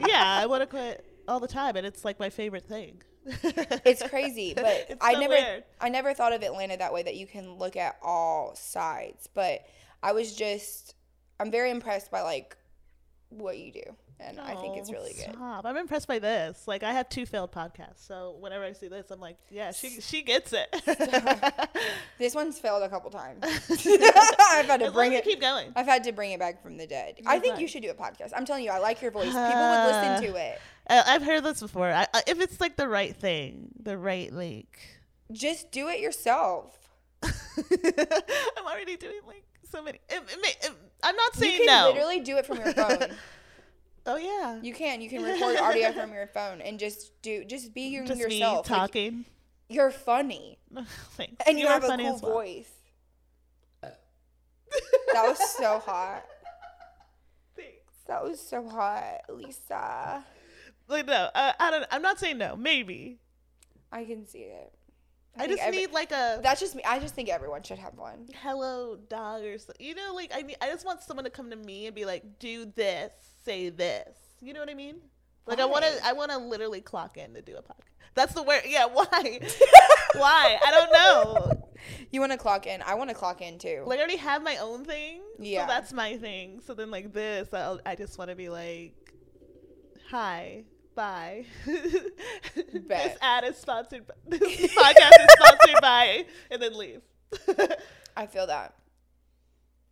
yeah 0.06 0.38
i 0.42 0.46
want 0.46 0.60
to 0.60 0.66
quit 0.66 1.04
all 1.28 1.38
the 1.38 1.46
time 1.46 1.76
and 1.76 1.86
it's 1.86 2.04
like 2.04 2.18
my 2.18 2.28
favorite 2.28 2.66
thing 2.66 3.00
it's 3.26 4.02
crazy, 4.08 4.52
but 4.54 4.66
It's 4.90 4.96
I 5.00 5.14
so 5.14 5.20
never 5.20 5.34
weird. 5.34 5.64
I 5.80 5.88
never 5.88 6.12
thought 6.14 6.32
of 6.32 6.42
Atlanta 6.42 6.76
that 6.76 6.92
way 6.92 7.02
that 7.02 7.16
you 7.16 7.26
can 7.26 7.54
look 7.54 7.76
at 7.76 7.96
all 8.02 8.54
sides. 8.54 9.28
But 9.32 9.64
I 10.02 10.12
was 10.12 10.34
just 10.34 10.94
I'm 11.40 11.50
very 11.50 11.70
impressed 11.70 12.10
by 12.10 12.20
like 12.20 12.56
what 13.30 13.58
you 13.58 13.72
do. 13.72 13.96
And 14.20 14.40
I 14.40 14.54
think 14.54 14.76
it's 14.76 14.88
Oh, 14.90 14.92
really 14.92 15.12
good. 15.12 15.36
I'm 15.38 15.76
impressed 15.76 16.06
by 16.08 16.18
this. 16.18 16.66
Like 16.66 16.82
I 16.82 16.92
have 16.92 17.08
two 17.08 17.26
failed 17.26 17.52
podcasts, 17.52 18.06
so 18.06 18.36
whenever 18.40 18.64
I 18.64 18.72
see 18.72 18.88
this, 18.88 19.10
I'm 19.10 19.20
like, 19.20 19.36
yeah, 19.50 19.72
she 19.72 20.00
she 20.00 20.22
gets 20.22 20.52
it. 20.52 20.68
This 22.18 22.34
one's 22.34 22.58
failed 22.58 22.82
a 22.84 22.88
couple 22.88 23.10
times. 23.10 23.40
I've 23.44 24.66
had 24.66 24.80
to 24.80 24.90
bring 24.92 25.12
it 25.12 25.24
keep 25.24 25.40
going. 25.40 25.72
I've 25.76 25.86
had 25.86 26.04
to 26.04 26.12
bring 26.12 26.30
it 26.30 26.38
back 26.38 26.62
from 26.62 26.76
the 26.76 26.86
dead. 26.86 27.16
I 27.26 27.34
You're 27.34 27.40
think 27.42 27.54
fine. 27.54 27.60
you 27.62 27.68
should 27.68 27.82
do 27.82 27.90
a 27.90 27.94
podcast. 27.94 28.30
I'm 28.34 28.44
telling 28.46 28.64
you, 28.64 28.70
I 28.70 28.78
like 28.78 29.02
your 29.02 29.10
voice. 29.10 29.26
People 29.26 29.42
would 29.44 29.86
listen 29.86 30.22
to 30.32 30.36
it. 30.40 30.60
Uh, 30.88 31.02
I've 31.06 31.22
heard 31.22 31.42
this 31.44 31.60
before. 31.60 31.90
I, 31.90 32.06
I, 32.14 32.22
if 32.26 32.40
it's 32.40 32.60
like 32.60 32.76
the 32.76 32.88
right 32.88 33.14
thing, 33.14 33.70
the 33.82 33.98
right 33.98 34.32
like. 34.32 34.78
Just 35.32 35.72
do 35.72 35.88
it 35.88 36.00
yourself. 36.00 36.78
I'm 37.22 38.66
already 38.66 38.96
doing 38.96 39.20
like 39.26 39.44
so 39.70 39.82
many. 39.82 39.98
It, 40.08 40.22
it, 40.28 40.56
it, 40.62 40.70
I'm 41.02 41.16
not 41.16 41.34
You 41.34 41.40
saying 41.40 41.56
can 41.58 41.66
no. 41.66 41.88
literally 41.90 42.20
do 42.20 42.36
it 42.36 42.46
from 42.46 42.58
your 42.58 42.72
phone. 42.74 42.98
Oh 44.06 44.16
yeah. 44.16 44.60
You 44.62 44.72
can. 44.74 45.00
You 45.00 45.08
can 45.10 45.22
record 45.24 45.56
audio 45.56 45.92
from 45.92 46.12
your 46.12 46.26
phone 46.28 46.60
and 46.60 46.78
just 46.78 47.20
do 47.22 47.44
just 47.44 47.74
be 47.74 47.88
your, 47.88 48.04
Just 48.04 48.20
yourself. 48.20 48.68
me 48.68 48.74
Like, 48.74 48.80
talking. 48.80 49.24
you're 49.68 49.90
funny 49.90 50.58
Thanks. 51.16 51.34
and 51.46 51.58
you, 51.58 51.66
are 51.66 51.72
have 51.74 51.84
a 51.84 51.88
funny 51.88 52.04
cool 52.04 52.20
well. 52.22 52.32
voice. 52.32 52.68
That 55.12 55.28
was 55.28 55.38
so 55.56 55.78
hot. 55.78 56.24
Thanks. 57.56 57.78
That 58.08 58.24
was 58.24 58.40
so 58.40 58.68
hot, 58.68 59.20
Lisa. 59.28 60.24
Like 60.88 61.06
no, 61.06 61.28
uh, 61.34 61.52
I 61.58 61.70
don't. 61.70 61.86
I'm 61.90 62.02
not 62.02 62.18
saying 62.18 62.38
no. 62.38 62.56
Maybe. 62.56 63.18
I 63.92 64.04
can 64.04 64.26
see 64.26 64.40
it. 64.40 64.72
I, 65.36 65.40
think 65.46 65.52
just 65.52 65.62
every- 65.62 65.78
need 65.78 65.92
like 65.92 66.10
a 66.12 66.40
That's 66.42 66.60
just 66.60 66.74
me. 66.74 66.82
I 66.84 66.98
just 66.98 67.14
think 67.14 67.28
everyone 67.28 67.62
should 67.62 67.78
have 67.78 67.94
one. 67.96 68.26
hello 68.42 68.96
dog 69.08 69.42
or 69.44 69.56
something. 69.58 69.84
You 69.86 69.94
know, 69.94 70.12
like 70.14 70.32
I 70.34 70.42
need. 70.42 70.56
I 70.60 70.66
just 70.68 70.84
want 70.84 71.02
someone 71.02 71.24
to 71.24 71.30
come 71.30 71.50
to 71.50 71.56
me 71.56 71.86
and 71.86 71.94
be 71.94 72.04
like, 72.04 72.38
do 72.40 72.66
this, 72.66 73.12
say 73.44 73.68
this. 73.68 74.16
You 74.40 74.52
know 74.52 74.60
what 74.60 74.70
I 74.70 74.74
mean? 74.74 74.96
Like 75.46 75.60
I 75.60 75.64
want 75.64 75.84
to. 75.84 76.06
I 76.06 76.12
want 76.12 76.30
to 76.30 76.38
literally 76.38 76.80
clock 76.80 77.16
in 77.16 77.34
to 77.34 77.42
do 77.42 77.56
a 77.56 77.62
podcast. 77.62 77.94
That's 78.14 78.34
the 78.34 78.42
word. 78.42 78.62
Yeah. 78.66 78.86
Why? 78.92 79.40
why? 80.16 80.58
I 80.64 80.70
don't 80.70 80.92
know. 80.92 81.70
You 82.10 82.20
want 82.20 82.32
to 82.32 82.38
clock 82.38 82.66
in? 82.66 82.82
I 82.82 82.94
want 82.94 83.10
to 83.10 83.16
clock 83.16 83.42
in 83.42 83.58
too. 83.58 83.82
Like 83.86 83.98
I 83.98 84.02
already 84.02 84.16
have 84.16 84.42
my 84.42 84.56
own 84.58 84.84
thing. 84.84 85.20
Yeah. 85.38 85.66
So 85.66 85.72
that's 85.72 85.92
my 85.92 86.16
thing. 86.16 86.60
So 86.64 86.74
then 86.74 86.90
like 86.90 87.12
this, 87.12 87.48
I'll, 87.52 87.80
I 87.84 87.94
just 87.94 88.18
want 88.18 88.30
to 88.30 88.36
be 88.36 88.48
like, 88.48 88.94
hi. 90.10 90.64
Bye. 90.94 91.44
this 91.66 93.16
ad 93.20 93.42
is 93.44 93.56
sponsored. 93.56 94.06
By, 94.06 94.14
this 94.28 94.74
podcast 94.74 95.10
is 95.10 95.32
sponsored 95.32 95.80
by, 95.82 96.24
and 96.52 96.62
then 96.62 96.78
leave. 96.78 97.00
I 98.16 98.26
feel 98.26 98.46
that. 98.46 98.74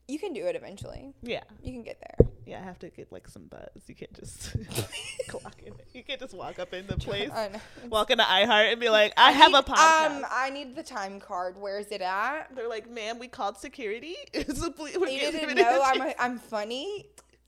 You 0.08 0.18
can 0.18 0.32
do 0.32 0.46
it 0.46 0.56
eventually. 0.56 1.14
yeah, 1.22 1.42
You 1.62 1.72
can 1.72 1.82
get 1.82 1.98
there. 2.00 2.28
yeah. 2.44 2.60
I 2.60 2.64
have 2.64 2.78
to 2.80 2.90
get 2.90 3.10
like 3.12 3.28
some 3.28 3.46
buzz. 3.46 3.68
You 3.86 3.94
can't 3.94 4.12
just 4.12 4.54
clock 5.28 5.62
in. 5.64 5.72
You 5.94 6.02
can't 6.02 6.20
just 6.20 6.34
walk 6.34 6.58
up 6.58 6.74
in 6.74 6.86
the 6.86 6.96
place, 6.96 7.30
I 7.32 7.48
know. 7.48 7.60
walk 7.88 8.10
into 8.10 8.24
iHeart, 8.24 8.72
and 8.72 8.80
be 8.80 8.88
like, 8.88 9.12
I, 9.16 9.30
have 9.32 9.52
need- 9.52 9.58
a 9.58 9.62
podcast. 9.62 10.16
Um, 10.18 10.26
I 10.30 10.50
need 10.50 10.74
the 10.76 10.82
time 10.82 11.20
card. 11.20 11.56
Where 11.58 11.78
is 11.78 11.86
it 11.92 12.02
at? 12.02 12.54
They're 12.54 12.68
like, 12.68 12.90
ma'am, 12.90 13.18
we 13.18 13.28
called 13.28 13.56
security. 13.58 14.16
It's 14.34 14.62
a 14.62 14.70
ple- 14.70 14.88
we're 14.98 15.08
You 15.08 15.20
getting 15.20 15.40
didn't 15.40 15.56
rid 15.56 15.58
of 15.60 15.64
know 15.66 15.82
I'm 15.86 15.94
chick- 16.00 16.16
a, 16.18 16.22
I'm 16.22 16.38
funny. 16.38 17.06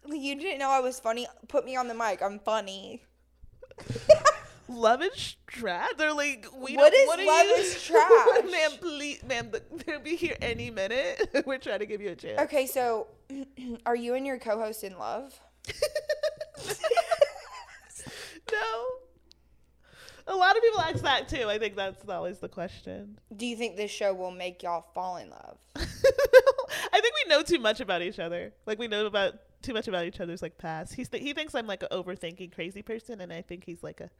You 0.08 0.34
didn't 0.38 0.58
know 0.58 0.70
I 0.70 0.80
was 0.80 1.00
funny. 1.00 1.26
Put 1.48 1.64
me 1.64 1.76
on 1.76 1.88
the 1.88 1.94
mic. 1.94 2.22
I'm 2.22 2.38
funny. 2.38 3.02
Love 4.68 5.02
is 5.02 5.36
trash. 5.46 5.88
They're 5.98 6.14
like, 6.14 6.46
we 6.56 6.74
What 6.76 6.92
don't. 6.92 7.00
is 7.02 7.06
what 7.06 7.18
love 7.20 7.46
you? 7.46 7.54
is 7.62 7.82
trash? 7.86 8.50
ma'am, 8.50 8.70
please, 8.80 9.22
ma'am, 9.24 9.52
they'll 9.86 10.00
be 10.00 10.16
here 10.16 10.36
any 10.40 10.70
minute. 10.70 11.42
We're 11.46 11.58
trying 11.58 11.80
to 11.80 11.86
give 11.86 12.00
you 12.00 12.10
a 12.10 12.14
chance. 12.16 12.40
Okay, 12.40 12.66
so 12.66 13.08
are 13.86 13.96
you 13.96 14.14
and 14.14 14.26
your 14.26 14.38
co-host 14.38 14.82
in 14.84 14.98
love? 14.98 15.38
no. 18.52 18.84
A 20.26 20.34
lot 20.34 20.56
of 20.56 20.62
people 20.62 20.80
ask 20.80 21.02
that 21.02 21.28
too. 21.28 21.48
I 21.48 21.58
think 21.58 21.76
that's 21.76 22.08
always 22.08 22.38
the 22.38 22.48
question. 22.48 23.18
Do 23.36 23.44
you 23.44 23.56
think 23.56 23.76
this 23.76 23.90
show 23.90 24.14
will 24.14 24.30
make 24.30 24.62
y'all 24.62 24.86
fall 24.94 25.18
in 25.18 25.28
love? 25.28 25.58
I 25.76 27.00
think 27.00 27.14
we 27.24 27.28
know 27.28 27.42
too 27.42 27.58
much 27.58 27.80
about 27.80 28.00
each 28.00 28.18
other. 28.18 28.52
Like 28.64 28.78
we 28.78 28.88
know 28.88 29.04
about 29.04 29.34
too 29.60 29.74
much 29.74 29.86
about 29.88 30.06
each 30.06 30.20
other's 30.20 30.40
like 30.40 30.56
past. 30.56 30.94
He's 30.94 31.10
th- 31.10 31.22
he 31.22 31.34
thinks 31.34 31.54
I'm 31.54 31.66
like 31.66 31.82
an 31.82 31.88
overthinking 31.92 32.54
crazy 32.54 32.80
person, 32.80 33.20
and 33.20 33.32
I 33.32 33.42
think 33.42 33.64
he's 33.64 33.82
like 33.82 34.00
a 34.00 34.10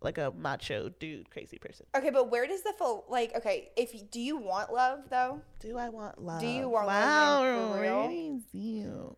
like 0.00 0.18
a 0.18 0.32
macho 0.36 0.88
dude 1.00 1.30
crazy 1.30 1.58
person. 1.58 1.86
Okay, 1.96 2.10
but 2.10 2.30
where 2.30 2.46
does 2.46 2.62
the 2.62 2.72
full 2.78 3.04
like? 3.08 3.34
Okay, 3.36 3.70
if 3.76 3.94
you, 3.94 4.00
do 4.10 4.20
you 4.20 4.36
want 4.36 4.72
love 4.72 5.00
though? 5.10 5.40
Do 5.60 5.78
I 5.78 5.88
want 5.88 6.22
love? 6.22 6.40
Do 6.40 6.46
you 6.46 6.68
want 6.68 6.86
love 6.86 7.04
wow, 7.04 7.44
in 7.44 7.72
for 7.72 7.80
real? 7.80 9.16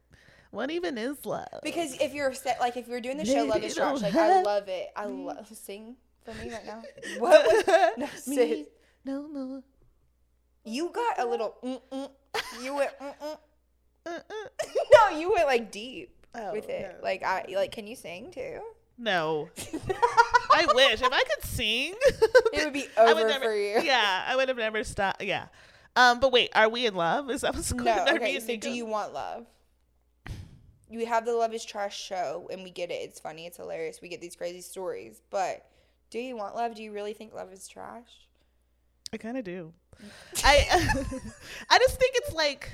What 0.50 0.70
even 0.70 0.96
is 0.96 1.26
love? 1.26 1.46
Because 1.62 2.00
if 2.00 2.14
you're 2.14 2.32
set, 2.32 2.58
like 2.60 2.76
if 2.76 2.88
you're 2.88 3.00
doing 3.00 3.18
the 3.18 3.24
show 3.24 3.44
Love 3.44 3.62
is 3.62 3.74
Trash, 3.74 4.00
like 4.00 4.14
I 4.14 4.42
love 4.42 4.68
it. 4.68 4.88
I 4.96 5.04
love 5.04 5.46
sing 5.54 5.96
for 6.24 6.32
me 6.34 6.50
right 6.50 6.66
now. 6.66 6.82
What 7.18 7.44
was 7.46 7.64
no 7.98 8.08
Me 8.34 8.66
no 9.04 9.28
more. 9.28 9.62
You 10.64 10.90
got 10.92 11.18
a 11.18 11.26
little. 11.26 11.56
Mm-mm. 11.62 12.10
You 12.62 12.74
went. 12.74 12.90
Mm-mm. 12.98 13.38
No, 14.92 15.18
you 15.18 15.32
went 15.32 15.46
like 15.46 15.70
deep 15.70 16.14
Oh, 16.34 16.52
with 16.52 16.68
it. 16.68 16.96
no. 16.96 17.04
Like 17.04 17.22
I 17.22 17.44
like. 17.54 17.72
Can 17.72 17.86
you 17.86 17.94
sing 17.96 18.30
too? 18.30 18.60
No. 18.96 19.50
I 20.58 20.66
wish 20.74 21.00
if 21.02 21.12
I 21.12 21.22
could 21.24 21.44
sing. 21.44 21.94
It 22.52 22.64
would 22.64 22.72
be 22.72 22.86
I 22.98 23.10
over 23.12 23.26
never, 23.28 23.44
for 23.46 23.54
you. 23.54 23.80
Yeah, 23.82 24.24
I 24.26 24.36
would 24.36 24.48
have 24.48 24.56
never 24.56 24.82
stopped. 24.84 25.22
Yeah. 25.22 25.46
Um, 25.96 26.20
but 26.20 26.32
wait, 26.32 26.50
are 26.54 26.68
we 26.68 26.86
in 26.86 26.94
love? 26.94 27.30
Is 27.30 27.42
that 27.42 27.54
what's 27.54 27.72
going 27.72 27.84
No. 27.84 27.92
on? 28.02 28.16
Okay. 28.16 28.38
So 28.40 28.56
do 28.56 28.70
you 28.70 28.86
want 28.86 29.12
love? 29.12 29.46
You 30.90 31.04
have 31.06 31.26
the 31.26 31.32
Love 31.34 31.52
is 31.52 31.64
Trash 31.66 32.00
show, 32.00 32.48
and 32.50 32.62
we 32.64 32.70
get 32.70 32.90
it. 32.90 32.94
It's 32.94 33.20
funny. 33.20 33.46
It's 33.46 33.58
hilarious. 33.58 34.00
We 34.00 34.08
get 34.08 34.20
these 34.22 34.34
crazy 34.36 34.62
stories. 34.62 35.20
But 35.28 35.66
do 36.10 36.18
you 36.18 36.34
want 36.36 36.54
love? 36.54 36.74
Do 36.74 36.82
you 36.82 36.92
really 36.92 37.12
think 37.12 37.34
love 37.34 37.52
is 37.52 37.68
trash? 37.68 38.08
I 39.12 39.18
kind 39.18 39.36
of 39.36 39.44
do. 39.44 39.72
I 40.44 40.66
I 41.68 41.78
just 41.78 41.98
think 41.98 42.14
it's 42.16 42.32
like 42.32 42.70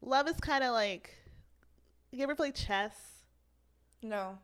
love 0.00 0.26
is 0.28 0.36
kind 0.40 0.64
of 0.64 0.72
like 0.72 1.14
you 2.12 2.22
ever 2.22 2.34
play 2.34 2.50
chess? 2.52 2.94
No. 4.02 4.38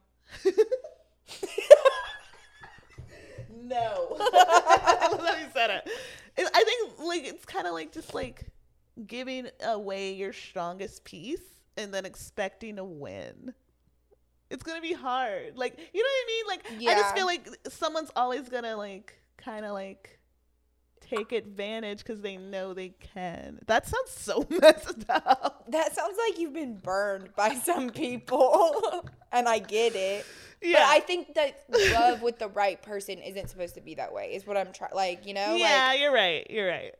No. 3.62 4.16
I 4.20 5.08
love 5.10 5.20
how 5.26 5.36
you 5.36 5.46
said 5.52 5.70
it. 5.70 5.88
It- 6.36 6.50
I 6.54 6.64
think 6.64 6.98
like 7.06 7.24
it's 7.24 7.44
kind 7.44 7.66
of 7.66 7.72
like 7.74 7.92
just 7.92 8.14
like 8.14 8.46
giving 9.06 9.48
away 9.64 10.12
your 10.14 10.32
strongest 10.32 11.04
piece 11.04 11.40
and 11.76 11.92
then 11.92 12.04
expecting 12.04 12.76
to 12.76 12.84
win. 12.84 13.54
It's 14.50 14.62
gonna 14.62 14.80
be 14.80 14.92
hard. 14.94 15.56
Like 15.56 15.78
you 15.92 16.02
know 16.02 16.08
what 16.08 16.24
I 16.24 16.26
mean? 16.26 16.44
Like 16.82 16.88
I 16.90 17.00
just 17.00 17.14
feel 17.14 17.26
like 17.26 17.48
someone's 17.68 18.10
always 18.16 18.48
gonna 18.48 18.76
like 18.76 19.20
kind 19.36 19.64
of 19.64 19.72
like 19.72 20.18
take 21.00 21.32
advantage 21.32 21.98
because 21.98 22.20
they 22.20 22.36
know 22.36 22.74
they 22.74 22.90
can. 23.14 23.60
That 23.66 23.86
sounds 23.86 24.10
so 24.10 24.46
messed 24.60 25.04
up. 25.08 25.64
That 25.70 25.94
sounds 25.94 26.16
like 26.28 26.38
you've 26.38 26.52
been 26.54 26.76
burned 26.76 27.30
by 27.36 27.54
some 27.54 27.90
people, 27.90 29.06
and 29.32 29.48
I 29.48 29.58
get 29.58 29.94
it. 29.94 30.24
Yeah. 30.60 30.74
But 30.78 30.82
I 30.88 31.00
think 31.00 31.34
that 31.34 31.64
love 31.92 32.22
with 32.22 32.38
the 32.38 32.48
right 32.48 32.80
person 32.82 33.18
isn't 33.20 33.48
supposed 33.48 33.74
to 33.76 33.80
be 33.80 33.94
that 33.94 34.12
way. 34.12 34.34
Is 34.34 34.46
what 34.46 34.56
I'm 34.56 34.72
trying. 34.72 34.90
Like 34.94 35.26
you 35.26 35.34
know, 35.34 35.54
yeah, 35.54 35.92
you're 35.94 36.12
right. 36.12 36.46
You're 36.50 36.68
right. 36.68 36.94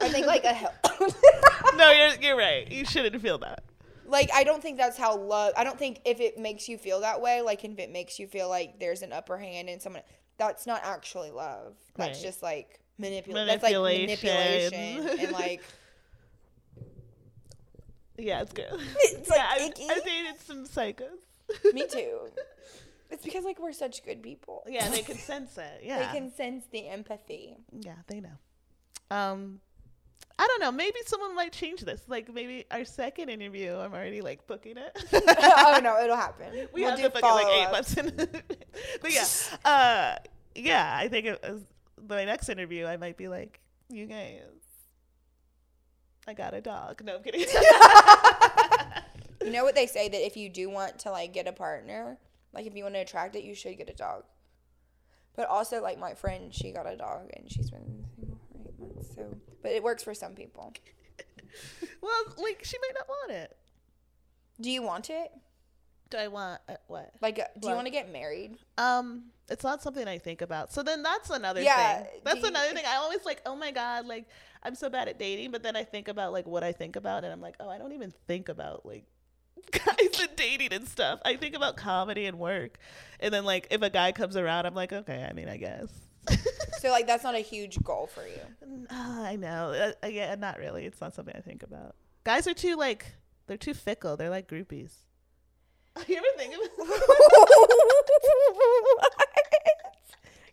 I 0.00 0.08
think 0.08 0.26
like 0.26 0.44
a 0.44 0.52
hell. 0.52 0.74
No, 1.76 1.90
you're 1.92 2.14
you're 2.20 2.36
right. 2.36 2.70
You 2.70 2.84
shouldn't 2.84 3.20
feel 3.22 3.38
that. 3.38 3.62
like 4.06 4.30
I 4.34 4.42
don't 4.42 4.62
think 4.62 4.78
that's 4.78 4.96
how 4.98 5.16
love. 5.16 5.52
I 5.56 5.62
don't 5.64 5.78
think 5.78 6.00
if 6.04 6.18
it 6.20 6.38
makes 6.38 6.68
you 6.68 6.76
feel 6.78 7.00
that 7.00 7.20
way, 7.20 7.40
like 7.42 7.64
if 7.64 7.78
it 7.78 7.90
makes 7.92 8.18
you 8.18 8.26
feel 8.26 8.48
like 8.48 8.80
there's 8.80 9.02
an 9.02 9.12
upper 9.12 9.36
hand 9.38 9.68
in 9.68 9.78
someone, 9.80 10.02
that's 10.38 10.66
not 10.66 10.80
actually 10.84 11.30
love. 11.30 11.74
That's 11.96 12.18
Right. 12.18 12.26
just 12.26 12.42
like 12.42 12.80
manipulation. 12.98 13.46
That's 13.46 13.62
like 13.62 13.74
Manipulation. 13.74 15.18
and 15.20 15.32
like 15.32 15.62
Yeah, 18.18 18.40
it's 18.42 18.52
good. 18.52 18.66
It's, 18.72 19.28
like, 19.30 19.38
yeah, 19.38 19.46
I. 19.48 19.72
I 19.92 20.00
dated 20.00 20.40
some 20.44 20.66
psychos. 20.66 21.72
me 21.72 21.86
too. 21.86 22.18
It's 23.10 23.24
because 23.24 23.44
like 23.44 23.58
we're 23.60 23.72
such 23.72 24.04
good 24.04 24.22
people. 24.22 24.62
Yeah, 24.68 24.88
they 24.88 25.02
can 25.02 25.16
sense 25.32 25.56
it. 25.56 25.82
Yeah, 25.82 25.98
They 25.98 26.18
can 26.18 26.30
sense 26.30 26.64
the 26.70 26.88
empathy. 26.88 27.56
Yeah, 27.72 27.94
they 28.06 28.20
know. 28.20 28.38
Um, 29.10 29.60
I 30.38 30.46
don't 30.46 30.60
know. 30.60 30.70
Maybe 30.70 30.98
someone 31.06 31.34
might 31.34 31.52
change 31.52 31.80
this. 31.80 32.02
Like 32.06 32.32
maybe 32.32 32.64
our 32.70 32.84
second 32.84 33.28
interview, 33.30 33.74
I'm 33.76 33.92
already 33.92 34.20
like 34.20 34.46
booking 34.46 34.76
it. 34.76 35.04
oh 35.12 35.80
no, 35.82 35.98
it'll 36.02 36.16
happen. 36.16 36.52
we 36.72 36.82
We'll 36.82 36.90
have 36.90 36.98
do 36.98 37.04
to 37.04 37.10
book 37.10 37.22
it 37.24 37.26
like 37.26 37.46
eight 37.46 37.72
months 37.72 37.96
in. 37.96 38.14
but 39.00 39.12
yeah, 39.12 39.24
uh, 39.64 40.16
yeah. 40.54 40.96
I 40.96 41.08
think 41.08 41.26
it 41.26 41.40
was 41.42 41.62
my 42.08 42.24
next 42.24 42.48
interview. 42.48 42.86
I 42.86 42.96
might 42.98 43.16
be 43.16 43.26
like, 43.28 43.60
you 43.88 44.06
guys, 44.06 44.42
I 46.28 46.34
got 46.34 46.54
a 46.54 46.60
dog. 46.60 47.02
No, 47.02 47.16
I'm 47.16 47.22
kidding. 47.22 47.46
You 49.44 49.52
know 49.52 49.64
what 49.64 49.74
they 49.74 49.86
say 49.86 50.08
that 50.08 50.26
if 50.26 50.36
you 50.36 50.48
do 50.50 50.68
want 50.68 50.98
to 51.00 51.10
like 51.10 51.32
get 51.32 51.46
a 51.46 51.52
partner, 51.52 52.18
like 52.52 52.66
if 52.66 52.74
you 52.74 52.82
want 52.84 52.94
to 52.94 53.00
attract 53.00 53.36
it, 53.36 53.44
you 53.44 53.54
should 53.54 53.76
get 53.78 53.88
a 53.90 53.94
dog. 53.94 54.24
But 55.36 55.48
also, 55.48 55.80
like 55.82 55.98
my 55.98 56.14
friend, 56.14 56.52
she 56.54 56.72
got 56.72 56.90
a 56.90 56.96
dog 56.96 57.30
and 57.36 57.50
she's 57.50 57.70
been 57.70 58.04
single 58.16 58.38
for 58.50 58.58
eight 58.68 58.78
months. 58.80 59.14
So, 59.14 59.36
but 59.62 59.72
it 59.72 59.82
works 59.82 60.02
for 60.02 60.14
some 60.14 60.34
people. 60.34 60.72
well, 62.00 62.20
like 62.38 62.64
she 62.64 62.76
might 62.80 62.94
not 62.98 63.08
want 63.08 63.30
it. 63.32 63.56
Do 64.60 64.70
you 64.70 64.82
want 64.82 65.10
it? 65.10 65.30
Do 66.10 66.16
I 66.16 66.28
want 66.28 66.60
uh, 66.68 66.74
what? 66.86 67.12
Like, 67.20 67.38
uh, 67.38 67.44
do 67.60 67.68
you 67.68 67.74
want 67.74 67.86
to 67.86 67.90
get 67.92 68.10
married? 68.10 68.56
Um, 68.78 69.24
it's 69.48 69.62
not 69.62 69.82
something 69.82 70.08
I 70.08 70.18
think 70.18 70.40
about. 70.40 70.72
So 70.72 70.82
then 70.82 71.02
that's 71.02 71.30
another 71.30 71.60
Yeah, 71.60 71.98
thing. 72.02 72.06
That's 72.24 72.40
you- 72.40 72.48
another 72.48 72.70
thing. 72.74 72.84
I 72.88 72.96
always 72.96 73.24
like, 73.24 73.42
oh 73.46 73.54
my 73.54 73.70
god, 73.70 74.06
like 74.06 74.26
I'm 74.62 74.74
so 74.74 74.88
bad 74.88 75.06
at 75.08 75.18
dating, 75.18 75.50
but 75.52 75.62
then 75.62 75.76
I 75.76 75.84
think 75.84 76.08
about 76.08 76.32
like 76.32 76.46
what 76.46 76.64
I 76.64 76.72
think 76.72 76.96
about, 76.96 77.24
and 77.24 77.32
I'm 77.32 77.40
like, 77.42 77.56
oh, 77.60 77.68
I 77.68 77.78
don't 77.78 77.92
even 77.92 78.12
think 78.26 78.48
about 78.48 78.84
like 78.86 79.04
guys 79.70 80.20
and 80.20 80.36
dating 80.36 80.72
and 80.72 80.88
stuff. 80.88 81.20
I 81.24 81.36
think 81.36 81.54
about 81.56 81.76
comedy 81.76 82.26
and 82.26 82.38
work, 82.38 82.78
and 83.20 83.32
then 83.32 83.44
like 83.44 83.68
if 83.70 83.82
a 83.82 83.90
guy 83.90 84.12
comes 84.12 84.36
around, 84.36 84.66
I'm 84.66 84.74
like, 84.74 84.92
okay, 84.92 85.26
I 85.28 85.32
mean, 85.32 85.48
I 85.48 85.56
guess. 85.56 85.88
So 86.78 86.90
like 86.90 87.06
that's 87.06 87.24
not 87.24 87.34
a 87.34 87.40
huge 87.40 87.82
goal 87.82 88.06
for 88.06 88.22
you. 88.22 88.86
Ah, 88.90 89.24
I 89.24 89.36
know. 89.36 89.72
Uh, 89.72 89.92
uh, 90.04 90.08
yeah, 90.08 90.34
not 90.36 90.58
really. 90.58 90.84
It's 90.84 91.00
not 91.00 91.14
something 91.14 91.34
I 91.36 91.40
think 91.40 91.62
about. 91.62 91.96
Guys 92.24 92.46
are 92.46 92.54
too 92.54 92.76
like 92.76 93.06
they're 93.46 93.56
too 93.56 93.74
fickle. 93.74 94.16
They're 94.16 94.30
like 94.30 94.48
groupies. 94.48 94.92
You 96.06 96.16
ever 96.16 96.26
think 96.36 96.54
of 96.54 96.60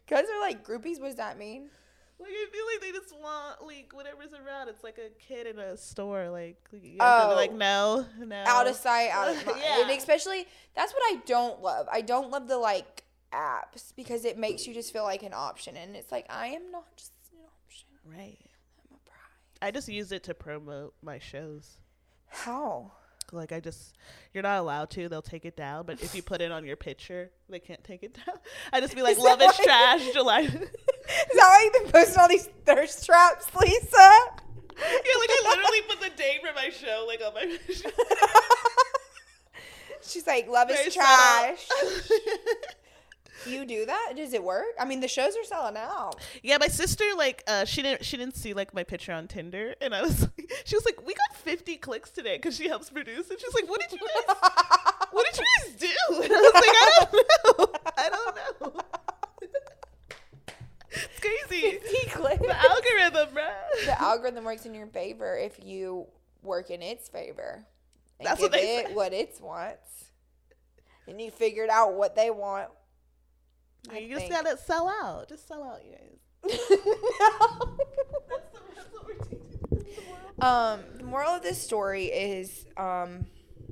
Guys 0.10 0.26
are 0.34 0.42
like 0.42 0.66
groupies. 0.66 1.00
What 1.00 1.08
does 1.08 1.18
that 1.18 1.38
mean? 1.38 1.70
Like 2.18 2.32
I 2.32 2.46
feel 2.52 2.66
like 2.66 2.82
they 2.82 2.98
just 2.98 3.14
want 3.14 3.66
like 3.66 3.92
whatever's 3.94 4.34
around. 4.34 4.70
It's 4.70 4.84
like 4.84 4.98
a 4.98 5.10
kid 5.22 5.48
in 5.48 5.60
a 5.60 5.76
store. 5.76 6.30
Like 6.30 6.58
you 6.72 6.98
have 7.00 7.24
to 7.24 7.28
be 7.28 7.34
oh. 7.34 7.36
like 7.36 7.52
Oh. 7.52 8.06
no, 8.18 8.26
no. 8.26 8.44
Out 8.46 8.68
of 8.68 8.76
sight, 8.76 9.10
out 9.10 9.30
of 9.30 9.46
mind. 9.46 9.60
Yeah. 9.62 9.82
And 9.82 9.92
especially 9.92 10.48
that's 10.76 10.94
what 10.94 11.04
I 11.06 11.20
don't 11.26 11.62
love. 11.62 11.88
I 11.92 12.02
don't 12.02 12.32
love 12.32 12.48
the 12.48 12.58
like 12.58 13.04
apps 13.34 13.94
because 13.96 14.24
it 14.24 14.38
makes 14.38 14.66
you 14.66 14.74
just 14.74 14.94
feel 14.94 15.04
like 15.04 15.24
an 15.24 15.34
option, 15.34 15.76
and 15.76 15.96
it's 15.96 16.12
like 16.12 16.26
I 16.30 16.48
am 16.48 16.72
not 16.72 16.96
just 16.96 17.12
an 17.34 17.40
option. 17.66 17.88
Right. 18.06 18.38
I'm 18.80 18.96
a 18.96 19.10
prize. 19.10 19.60
I 19.62 19.72
just 19.72 19.90
use 19.90 20.12
it 20.12 20.24
to 20.24 20.34
promote 20.34 20.94
my 21.02 21.20
shows. 21.20 21.78
How? 22.28 22.92
Like 23.32 23.52
I 23.52 23.60
just, 23.60 23.94
you're 24.34 24.44
not 24.44 24.60
allowed 24.60 24.90
to. 24.92 25.10
They'll 25.10 25.22
take 25.22 25.46
it 25.46 25.56
down. 25.58 25.86
But 25.86 26.02
if 26.02 26.14
you 26.16 26.22
put 26.24 26.42
it 26.42 26.52
on 26.52 26.66
your 26.66 26.76
picture, 26.76 27.32
they 27.50 27.60
can't 27.60 27.84
take 27.84 28.04
it 28.04 28.14
down. 28.26 28.36
I 28.74 28.80
just 28.82 28.96
be 28.96 29.02
like, 29.04 29.18
Is 29.18 29.24
love 29.24 29.42
is 29.42 29.48
why- 29.58 29.64
trash, 29.66 30.12
July. 30.14 30.40
Is 30.42 30.50
that 30.52 30.68
why 31.36 31.62
you've 31.64 31.84
been 31.84 31.92
posting 31.92 32.20
all 32.20 32.28
these 32.28 32.50
thirst 32.66 33.06
traps, 33.06 33.46
Lisa? 33.56 33.88
Yeah, 34.78 35.18
like 35.20 35.30
I 35.30 35.44
literally 35.50 35.82
put 35.88 36.02
the 36.02 36.10
date 36.18 36.42
for 36.42 36.54
my 36.56 36.70
show 36.70 37.06
like 37.08 37.22
on 37.26 37.34
my. 37.34 37.58
She's 40.02 40.28
like, 40.28 40.48
love 40.50 40.70
is 40.70 40.94
trash. 40.94 41.68
You 43.48 43.66
do 43.66 43.86
that? 43.86 44.14
Does 44.16 44.34
it 44.34 44.44
work? 44.44 44.66
I 44.80 44.86
mean, 44.86 45.00
the 45.00 45.08
shows 45.08 45.36
are 45.38 45.44
selling 45.44 45.78
out. 45.78 46.16
yeah, 46.44 46.58
my 46.60 46.68
sister 46.68 47.04
like 47.18 47.44
uh 47.48 47.66
she 47.66 47.82
didn't 47.82 48.06
she 48.06 48.18
didn't 48.18 48.36
see 48.36 48.54
like 48.54 48.74
my 48.74 48.84
picture 48.84 49.12
on 49.14 49.28
Tinder, 49.28 49.76
and 49.82 49.94
I 49.94 50.02
was 50.02 50.22
like, 50.22 50.52
she 50.66 50.76
was 50.76 50.86
like, 50.86 51.06
we 51.06 51.14
got 51.14 51.36
50 51.36 51.78
clicks 51.78 52.10
today 52.10 52.38
because 52.38 52.56
she 52.58 52.68
helps 52.68 52.90
produce, 52.90 53.30
and 53.30 53.40
she's 53.40 53.54
like, 53.54 53.70
what 53.70 53.82
did 53.82 53.92
you 53.92 54.00
guys, 54.00 54.36
what 55.12 55.26
did 55.32 55.40
you 55.40 55.46
guys 55.60 55.76
do? 55.80 56.16
And 56.26 56.34
I 56.34 56.42
was 56.42 56.54
like, 56.54 56.64
I 56.66 56.90
don't 56.96 57.14
know, 57.14 57.80
I 57.98 58.10
don't 58.10 58.36
know. 58.76 58.82
it's 60.92 61.20
crazy. 61.20 61.78
50 61.80 62.10
clicks. 62.12 62.42
The 62.42 62.56
algorithm, 62.56 63.36
bruh. 63.36 63.86
the 63.86 64.02
algorithm 64.02 64.44
works 64.44 64.66
in 64.66 64.74
your 64.74 64.88
favor 64.88 65.38
if 65.38 65.60
you 65.64 66.08
work 66.42 66.70
in 66.70 66.82
its 66.82 67.10
favor. 67.10 67.66
And 68.20 68.28
That's 68.28 68.40
give 68.40 68.52
what 68.52 68.60
they 68.60 68.78
it 68.86 68.96
what 68.96 69.14
it 69.14 69.38
wants. 69.42 70.06
And 71.08 71.20
you 71.22 71.30
figured 71.32 71.70
out 71.70 71.94
what 71.94 72.16
they 72.16 72.30
want. 72.32 72.70
I 73.92 74.00
you 74.00 74.16
just 74.16 74.30
gotta 74.30 74.58
sell 74.58 74.90
out. 74.90 75.30
Just 75.30 75.48
sell 75.48 75.64
out, 75.64 75.80
you 75.84 75.92
guys. 75.92 76.60
no. 76.70 77.78
That's, 78.30 78.50
the, 78.50 78.60
that's 78.76 78.94
what 78.94 79.06
we're 79.06 79.14
teaching 79.16 79.86
the. 80.40 80.46
Um, 80.46 80.82
the 80.98 81.04
moral 81.04 81.32
of 81.32 81.44
this 81.44 81.62
story 81.62 82.06
is 82.06 82.66
um, 82.78 83.26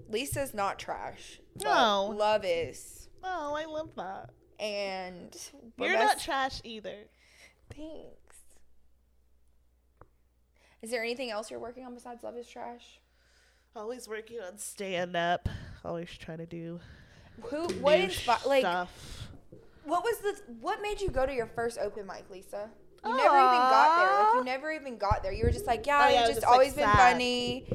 Lisa's 0.09 0.53
not 0.53 0.79
trash. 0.79 1.39
No. 1.61 2.13
Love 2.15 2.43
is. 2.45 3.09
Oh, 3.23 3.53
I 3.55 3.65
love 3.65 3.91
that. 3.95 4.29
And 4.59 5.35
we're 5.77 5.89
You're 5.89 5.99
not 5.99 6.19
trash 6.19 6.61
either. 6.63 6.95
Thanks. 7.75 8.37
Is 10.81 10.91
there 10.91 11.01
anything 11.01 11.31
else 11.31 11.49
you're 11.49 11.59
working 11.59 11.85
on 11.85 11.93
besides 11.93 12.23
Love 12.23 12.37
is 12.37 12.47
Trash? 12.47 12.99
Always 13.75 14.07
working 14.07 14.39
on 14.41 14.57
stand 14.57 15.15
up. 15.15 15.49
Always 15.83 16.09
trying 16.17 16.39
to 16.39 16.45
do 16.45 16.79
Who 17.43 17.67
what 17.75 17.97
inspi- 17.99 18.45
like 18.45 18.61
stuff. 18.61 19.29
What 19.85 20.03
was 20.03 20.17
the 20.19 20.35
what 20.61 20.81
made 20.81 21.01
you 21.01 21.09
go 21.09 21.25
to 21.25 21.33
your 21.33 21.47
first 21.47 21.77
open 21.79 22.05
mic, 22.07 22.29
Lisa? 22.29 22.69
You 23.05 23.15
never 23.17 23.35
even 23.35 23.57
got 23.57 23.97
there. 23.99 24.23
Like 24.27 24.35
you 24.35 24.43
never 24.45 24.71
even 24.71 24.97
got 24.97 25.23
there. 25.23 25.33
You 25.33 25.43
were 25.43 25.51
just 25.51 25.67
like, 25.67 25.85
yeah, 25.85 26.05
Oh, 26.05 26.09
yeah, 26.09 26.19
I 26.19 26.19
you've 26.19 26.19
was 26.21 26.29
just 26.29 26.39
just, 26.41 26.47
like, 26.47 26.53
always 26.53 26.73
been 26.73 26.85
sad. 26.85 26.97
funny. 26.97 27.67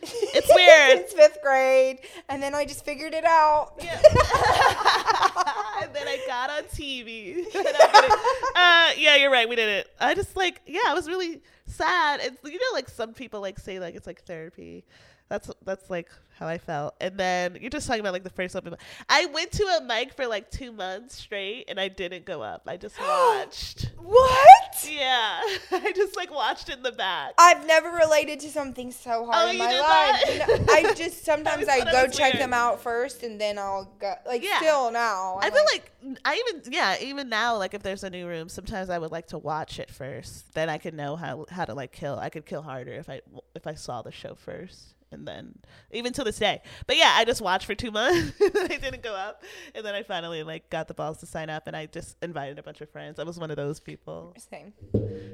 It's 0.00 0.54
weird. 0.54 0.98
Since 1.08 1.12
fifth 1.14 1.38
grade, 1.42 1.98
and 2.28 2.40
then 2.42 2.54
I 2.54 2.64
just 2.64 2.84
figured 2.84 3.14
it 3.14 3.24
out. 3.24 3.72
Yeah. 3.82 3.94
and 5.82 5.92
then 5.94 6.06
I 6.06 6.18
got 6.26 6.50
on 6.50 6.62
TV. 6.64 7.44
No, 7.54 7.60
I'm 7.60 7.92
kidding. 8.02 8.16
uh, 8.54 8.90
yeah, 8.96 9.16
you're 9.16 9.30
right. 9.30 9.48
We 9.48 9.56
did 9.56 9.68
it. 9.68 9.88
I 10.00 10.14
just 10.14 10.36
like, 10.36 10.60
yeah, 10.66 10.80
I 10.86 10.94
was 10.94 11.08
really 11.08 11.40
sad. 11.66 12.20
It's 12.22 12.36
you 12.44 12.52
know, 12.58 12.72
like 12.72 12.88
some 12.88 13.12
people 13.14 13.40
like 13.40 13.58
say 13.58 13.80
like 13.80 13.96
it's 13.96 14.06
like 14.06 14.22
therapy. 14.22 14.84
That's 15.28 15.50
that's 15.64 15.90
like 15.90 16.08
how 16.38 16.46
I 16.46 16.58
felt. 16.58 16.94
And 17.00 17.18
then 17.18 17.56
you're 17.60 17.70
just 17.70 17.86
talking 17.86 18.00
about 18.00 18.12
like 18.12 18.24
the 18.24 18.30
first 18.30 18.54
open. 18.54 18.70
mic. 18.72 18.80
I 19.08 19.26
went 19.26 19.52
to 19.52 19.64
a 19.64 19.82
mic 19.84 20.14
for 20.14 20.26
like 20.26 20.50
two 20.50 20.72
months 20.72 21.16
straight, 21.16 21.64
and 21.68 21.80
I 21.80 21.88
didn't 21.88 22.24
go 22.24 22.42
up. 22.42 22.62
I 22.66 22.76
just 22.76 22.98
watched. 23.00 23.90
what? 23.98 24.88
yeah, 24.88 25.40
I 25.72 25.92
just 25.94 26.16
like 26.16 26.30
watched 26.32 26.68
in 26.68 26.82
the 26.82 26.92
back. 26.92 27.32
I've 27.38 27.66
never 27.66 27.90
related 27.90 28.40
to 28.40 28.50
something 28.50 28.92
so 28.92 29.26
hard 29.26 29.48
Oh, 29.48 29.50
in 29.50 29.58
my 29.58 29.66
life. 29.80 30.66
I 30.70 30.92
just 30.96 31.24
sometimes 31.24 31.68
I 31.68 31.78
it 31.78 31.90
go 31.90 32.06
check 32.06 32.34
weird. 32.34 32.42
them 32.42 32.52
out 32.54 32.80
first, 32.80 33.22
and 33.22 33.40
then 33.40 33.58
I'll 33.58 33.84
go. 33.98 34.14
Like 34.26 34.44
Yeah. 34.44 34.58
still 34.58 34.90
now, 34.92 35.38
I 35.42 35.46
I'm 35.46 35.52
feel 35.52 35.64
like 35.72 35.92
I 36.24 36.42
even 36.48 36.72
yeah 36.72 36.96
even 37.00 37.28
now 37.28 37.56
like 37.56 37.74
if 37.74 37.82
there's 37.82 38.04
a 38.04 38.10
new 38.10 38.28
room 38.28 38.48
sometimes 38.48 38.88
I 38.88 38.98
would 38.98 39.10
like 39.10 39.26
to 39.28 39.38
watch 39.38 39.80
it 39.80 39.90
first 39.90 40.54
then 40.54 40.68
I 40.68 40.78
could 40.78 40.94
know 40.94 41.16
how 41.16 41.44
how 41.50 41.64
to 41.64 41.74
like 41.74 41.90
kill 41.90 42.16
I 42.18 42.30
could 42.30 42.46
kill 42.46 42.62
harder 42.62 42.92
if 42.92 43.10
I 43.10 43.20
if 43.56 43.66
I 43.66 43.74
saw 43.74 44.02
the 44.02 44.12
show 44.12 44.36
first 44.36 44.94
and 45.10 45.26
then 45.26 45.54
even 45.90 46.12
to 46.14 46.24
this 46.24 46.38
day. 46.38 46.62
But 46.86 46.96
yeah 46.96 47.12
I 47.14 47.24
just 47.24 47.40
watched 47.40 47.66
for 47.66 47.74
two 47.74 47.90
months. 47.90 48.32
I 48.40 48.78
didn't 48.80 49.02
go 49.02 49.14
up. 49.14 49.42
And 49.74 49.84
then 49.84 49.94
I 49.94 50.02
finally 50.02 50.42
like 50.42 50.70
got 50.70 50.88
the 50.88 50.94
balls 50.94 51.18
to 51.18 51.26
sign 51.26 51.50
up 51.50 51.66
and 51.66 51.76
I 51.76 51.86
just 51.86 52.16
invited 52.22 52.58
a 52.58 52.62
bunch 52.62 52.80
of 52.80 52.90
friends. 52.90 53.18
I 53.18 53.24
was 53.24 53.38
one 53.38 53.50
of 53.50 53.56
those 53.56 53.80
people. 53.80 54.34
Same. 54.50 54.72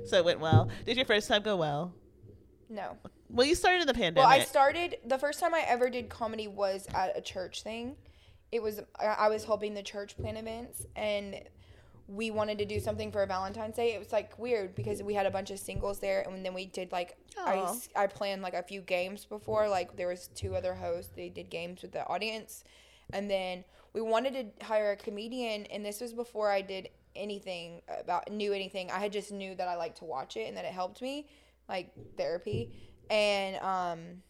so 0.07 0.17
it 0.17 0.25
went 0.25 0.41
well. 0.41 0.69
Did 0.85 0.97
your 0.97 1.07
first 1.07 1.29
time 1.29 1.43
go 1.43 1.57
well? 1.57 1.93
No. 2.69 2.97
well 3.31 3.47
you 3.47 3.55
started 3.55 3.83
in 3.83 3.87
the 3.87 3.95
pandemic 3.95 4.19
Well, 4.19 4.27
I 4.27 4.41
started 4.41 4.97
the 5.05 5.19
first 5.19 5.39
time 5.39 5.55
I 5.55 5.65
ever 5.67 5.91
did 5.91 6.09
comedy 6.09 6.49
was 6.49 6.87
at 6.95 7.17
a 7.17 7.21
church 7.21 7.63
thing. 7.63 7.97
It 8.51 8.63
was 8.63 8.81
I 8.99 9.07
I 9.07 9.29
was 9.29 9.45
helping 9.45 9.75
the 9.75 9.83
church 9.83 10.17
plan 10.17 10.37
events 10.37 10.85
and 10.97 11.41
we 12.07 12.31
wanted 12.31 12.59
to 12.59 12.65
do 12.65 12.81
something 12.81 13.11
for 13.11 13.25
Valentine's 13.27 13.77
Day. 13.77 13.95
It 13.95 13.99
was 13.99 14.13
like 14.13 14.39
weird 14.39 14.75
because 14.75 15.03
we 15.03 15.15
had 15.15 15.27
a 15.27 15.31
bunch 15.31 15.51
of 15.51 15.59
singles 15.59 16.01
there 16.01 16.23
and 16.29 16.45
then 16.45 16.53
we 16.55 16.67
did 16.67 16.93
like 16.93 17.17
I, 17.39 17.57
I 17.97 18.07
planned 18.07 18.43
like 18.43 18.55
a 18.55 18.63
few 18.63 18.81
games 18.81 19.25
before 19.25 19.69
like 19.69 19.97
there 19.97 20.09
was 20.09 20.29
two 20.35 20.55
other 20.55 20.75
hosts 20.75 21.13
they 21.17 21.29
did 21.29 21.49
games 21.51 21.83
with 21.83 21.93
the 21.93 22.07
audience 22.07 22.65
and 23.13 23.31
then 23.31 23.65
we 23.93 24.03
wanted 24.03 24.35
to 24.61 24.67
hire 24.67 24.93
a 24.93 24.97
comedian 24.97 25.67
and 25.67 25.85
this 25.85 26.01
was 26.01 26.13
before 26.13 26.51
I 26.51 26.61
did 26.61 26.91
anything 27.17 27.81
about 28.01 28.31
knew 28.31 28.53
anything. 28.53 28.91
I 28.91 28.99
had 28.99 29.13
just 29.13 29.33
knew 29.33 29.55
that 29.55 29.69
I 29.69 29.77
liked 29.77 29.99
to 29.99 30.05
watch 30.05 30.37
it 30.37 30.49
and 30.49 30.57
that 30.57 30.65
it 30.65 30.73
helped 30.73 31.01
me 31.01 31.27
like 31.69 31.93
therapy 32.17 32.71
and 33.09 33.57
um 33.57 34.23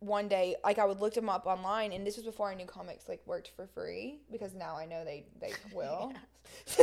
one 0.00 0.28
day 0.28 0.56
like 0.64 0.78
i 0.78 0.84
would 0.84 0.98
look 0.98 1.12
them 1.14 1.28
up 1.28 1.44
online 1.46 1.92
and 1.92 2.06
this 2.06 2.16
was 2.16 2.24
before 2.24 2.50
i 2.50 2.54
knew 2.54 2.64
comics 2.64 3.06
like 3.08 3.20
worked 3.26 3.52
for 3.54 3.66
free 3.66 4.18
because 4.32 4.54
now 4.54 4.74
i 4.76 4.86
know 4.86 5.04
they 5.04 5.24
they 5.40 5.52
will. 5.74 6.12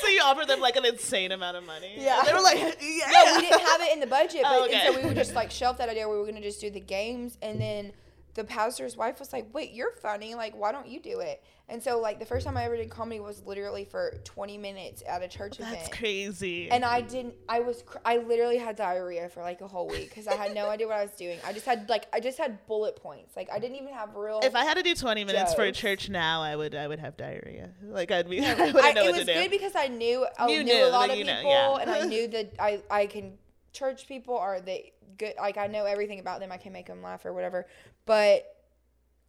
So 0.00 0.06
you 0.08 0.20
offered 0.22 0.46
them 0.46 0.60
like 0.60 0.76
an 0.76 0.84
insane 0.84 1.32
amount 1.32 1.56
of 1.56 1.64
money? 1.64 1.94
Yeah. 1.96 2.20
they 2.24 2.32
were 2.32 2.40
like 2.40 2.58
yeah. 2.80 3.10
No 3.10 3.34
we 3.36 3.42
didn't 3.42 3.60
have 3.60 3.80
it 3.80 3.92
in 3.92 4.00
the 4.00 4.06
budget 4.06 4.42
but 4.42 4.52
Oh, 4.52 4.68
and 4.70 4.94
so 4.94 5.00
we 5.00 5.06
would 5.08 5.16
just 5.16 5.34
like 5.34 5.50
shelf 5.50 5.78
that 5.78 5.88
idea 5.88 6.08
we 6.08 6.16
were 6.16 6.24
gonna 6.26 6.40
just 6.40 6.60
do 6.60 6.70
the 6.70 6.80
games 6.80 7.36
and 7.42 7.60
then 7.60 7.92
the 8.40 8.44
pastor's 8.44 8.96
wife 8.96 9.18
was 9.18 9.32
like 9.32 9.46
wait 9.52 9.72
you're 9.72 9.92
funny 9.92 10.34
like 10.34 10.56
why 10.56 10.72
don't 10.72 10.88
you 10.88 10.98
do 11.00 11.20
it 11.20 11.42
and 11.68 11.82
so 11.82 12.00
like 12.00 12.18
the 12.18 12.24
first 12.24 12.46
time 12.46 12.56
i 12.56 12.64
ever 12.64 12.76
did 12.76 12.88
comedy 12.88 13.20
was 13.20 13.42
literally 13.44 13.84
for 13.84 14.14
20 14.24 14.56
minutes 14.56 15.02
at 15.06 15.22
a 15.22 15.28
church 15.28 15.58
that's 15.58 15.72
event 15.72 15.92
crazy 15.92 16.70
and 16.70 16.84
I 16.84 17.00
didn't. 17.00 17.34
I 17.48 17.60
was. 17.60 17.82
Cr- 17.82 17.98
I 18.04 18.18
literally 18.18 18.56
had 18.58 18.76
diarrhea 18.76 19.28
for 19.28 19.42
like 19.42 19.60
a 19.60 19.68
whole 19.68 19.88
week 19.88 20.08
because 20.08 20.26
I 20.26 20.34
had 20.34 20.54
no 20.54 20.68
idea 20.68 20.86
what 20.86 20.96
I 20.96 21.02
was 21.02 21.12
doing. 21.12 21.38
I 21.46 21.52
just 21.52 21.66
had 21.66 21.88
like. 21.88 22.06
I 22.12 22.20
just 22.20 22.38
had 22.38 22.66
bullet 22.66 22.96
points. 22.96 23.36
Like 23.36 23.48
I 23.52 23.58
didn't 23.58 23.76
even 23.76 23.92
have 23.92 24.14
real. 24.14 24.40
If 24.42 24.54
I 24.54 24.64
had 24.64 24.76
to 24.76 24.82
do 24.82 24.94
20 24.94 25.24
minutes 25.24 25.54
for 25.54 25.62
a 25.62 25.72
church 25.72 26.08
now, 26.08 26.42
I 26.42 26.56
would 26.56 26.74
I 26.74 26.88
would 26.88 26.98
have 26.98 27.16
diarrhea. 27.16 27.70
Like 27.82 28.10
I'd 28.10 28.28
be 28.28 28.40
I 28.44 28.54
wouldn't 28.54 28.76
I, 28.76 28.92
know 28.92 29.02
it 29.02 29.06
what 29.06 29.12
was 29.12 29.26
to 29.26 29.34
do. 29.34 29.40
good 29.40 29.50
because 29.50 29.72
I 29.76 29.88
knew 29.88 30.26
I 30.38 30.48
You 30.48 30.64
knew, 30.64 30.74
knew, 30.74 30.84
a 30.84 30.88
lot 30.88 31.00
like, 31.00 31.12
of 31.12 31.18
you 31.18 31.24
know, 31.24 31.36
people, 31.36 31.50
yeah. 31.50 31.78
and 31.78 31.90
I 31.90 32.00
knew 32.06 32.28
that 32.28 32.52
I 32.58 32.82
I 32.90 33.06
can 33.06 33.38
church 33.72 34.06
people 34.08 34.36
are 34.36 34.60
they 34.60 34.92
good. 35.20 35.34
Like 35.38 35.56
I 35.56 35.68
know 35.68 35.84
everything 35.84 36.18
about 36.18 36.40
them. 36.40 36.50
I 36.50 36.56
can 36.56 36.72
make 36.72 36.86
them 36.86 37.02
laugh 37.02 37.24
or 37.24 37.32
whatever. 37.32 37.66
But 38.06 38.56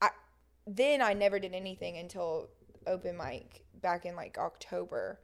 I 0.01 0.09
then 0.65 1.01
I 1.01 1.13
never 1.13 1.37
did 1.37 1.53
anything 1.53 1.97
until 1.97 2.49
open 2.87 3.15
mic 3.17 3.63
back 3.81 4.05
in 4.05 4.15
like 4.15 4.37
October. 4.39 5.19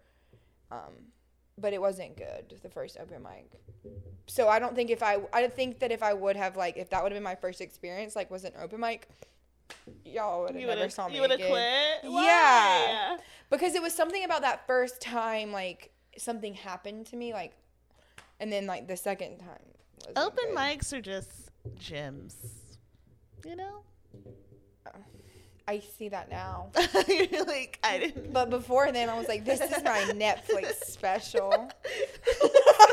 Um, 0.70 0.94
but 1.58 1.74
it 1.74 1.82
wasn't 1.82 2.18
good 2.18 2.54
the 2.62 2.70
first 2.70 2.98
open 3.02 3.24
mic. 3.24 3.50
So 4.28 4.50
I 4.50 4.60
don't 4.60 4.76
think 4.76 4.92
if 4.92 5.02
I 5.02 5.18
I 5.34 5.48
think 5.48 5.80
that 5.80 5.92
if 5.92 6.04
I 6.04 6.14
would 6.14 6.36
have 6.36 6.56
like 6.56 6.78
if 6.78 6.92
that 6.92 7.02
would 7.02 7.12
have 7.12 7.16
been 7.16 7.24
my 7.24 7.36
first 7.36 7.62
experience 7.62 8.16
like 8.16 8.30
was 8.30 8.44
an 8.44 8.52
open 8.62 8.82
mic, 8.82 9.08
y'all 10.06 10.44
would 10.44 10.56
have 10.56 10.68
never 10.68 10.90
saw 10.90 11.08
me 11.08 11.16
you 11.16 11.22
would 11.22 11.32
have 11.32 11.40
quit. 11.40 12.00
Yeah. 12.04 13.18
Because 13.50 13.74
it 13.74 13.82
was 13.82 13.94
something 13.94 14.26
about 14.26 14.42
that 14.42 14.68
first 14.68 15.02
time 15.02 15.52
like 15.54 15.92
something 16.18 16.56
happened 16.56 17.06
to 17.06 17.16
me 17.16 17.32
like 17.32 17.54
and 18.40 18.52
then 18.52 18.66
like 18.66 18.88
the 18.88 18.98
second 18.98 19.38
time 19.38 19.77
Open 20.16 20.46
good. 20.50 20.56
mics 20.56 20.94
are 20.94 21.02
just 21.02 21.32
gyms. 21.80 22.36
You 23.46 23.56
know? 23.56 23.82
Uh, 24.86 24.92
I 25.68 25.80
see 25.80 26.10
that 26.10 26.30
now. 26.30 26.72
You're 27.08 27.46
like, 27.46 27.80
I 27.84 28.00
didn't. 28.00 28.34
But 28.34 28.50
before 28.50 28.92
then, 28.92 29.10
I 29.10 29.18
was 29.18 29.28
like, 29.28 29.46
this 29.46 29.62
is 29.62 29.84
my 29.84 30.00
Netflix 30.16 30.86
special. 30.86 31.70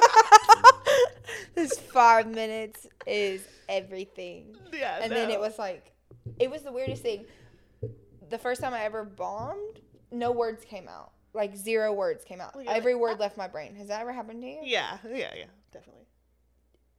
this 1.55 1.79
five 1.79 2.27
minutes 2.27 2.87
is 3.07 3.47
everything. 3.69 4.57
Yeah. 4.73 4.99
And 5.03 5.13
then 5.13 5.31
it 5.31 5.39
was 5.39 5.59
like, 5.59 5.93
it 6.39 6.51
was 6.51 6.63
the 6.63 6.73
weirdest 6.73 7.03
thing. 7.03 7.27
The 8.31 8.39
first 8.39 8.61
time 8.61 8.75
I 8.75 8.85
ever 8.85 9.05
bombed, 9.05 9.81
no 10.11 10.33
words 10.33 10.65
came 10.65 10.89
out. 10.89 11.13
Like 11.33 11.57
zero 11.57 11.93
words 11.93 12.25
came 12.25 12.41
out. 12.41 12.57
Every 12.67 12.95
like, 12.95 13.03
word 13.03 13.17
uh 13.17 13.23
left 13.23 13.37
my 13.37 13.49
brain. 13.49 13.75
Has 13.77 13.89
that 13.89 14.01
ever 14.01 14.13
happened 14.13 14.43
to 14.43 14.49
you? 14.49 14.61
Yeah, 14.63 14.99
yeah, 15.05 15.31
yeah, 15.37 15.45
definitely. 15.73 16.07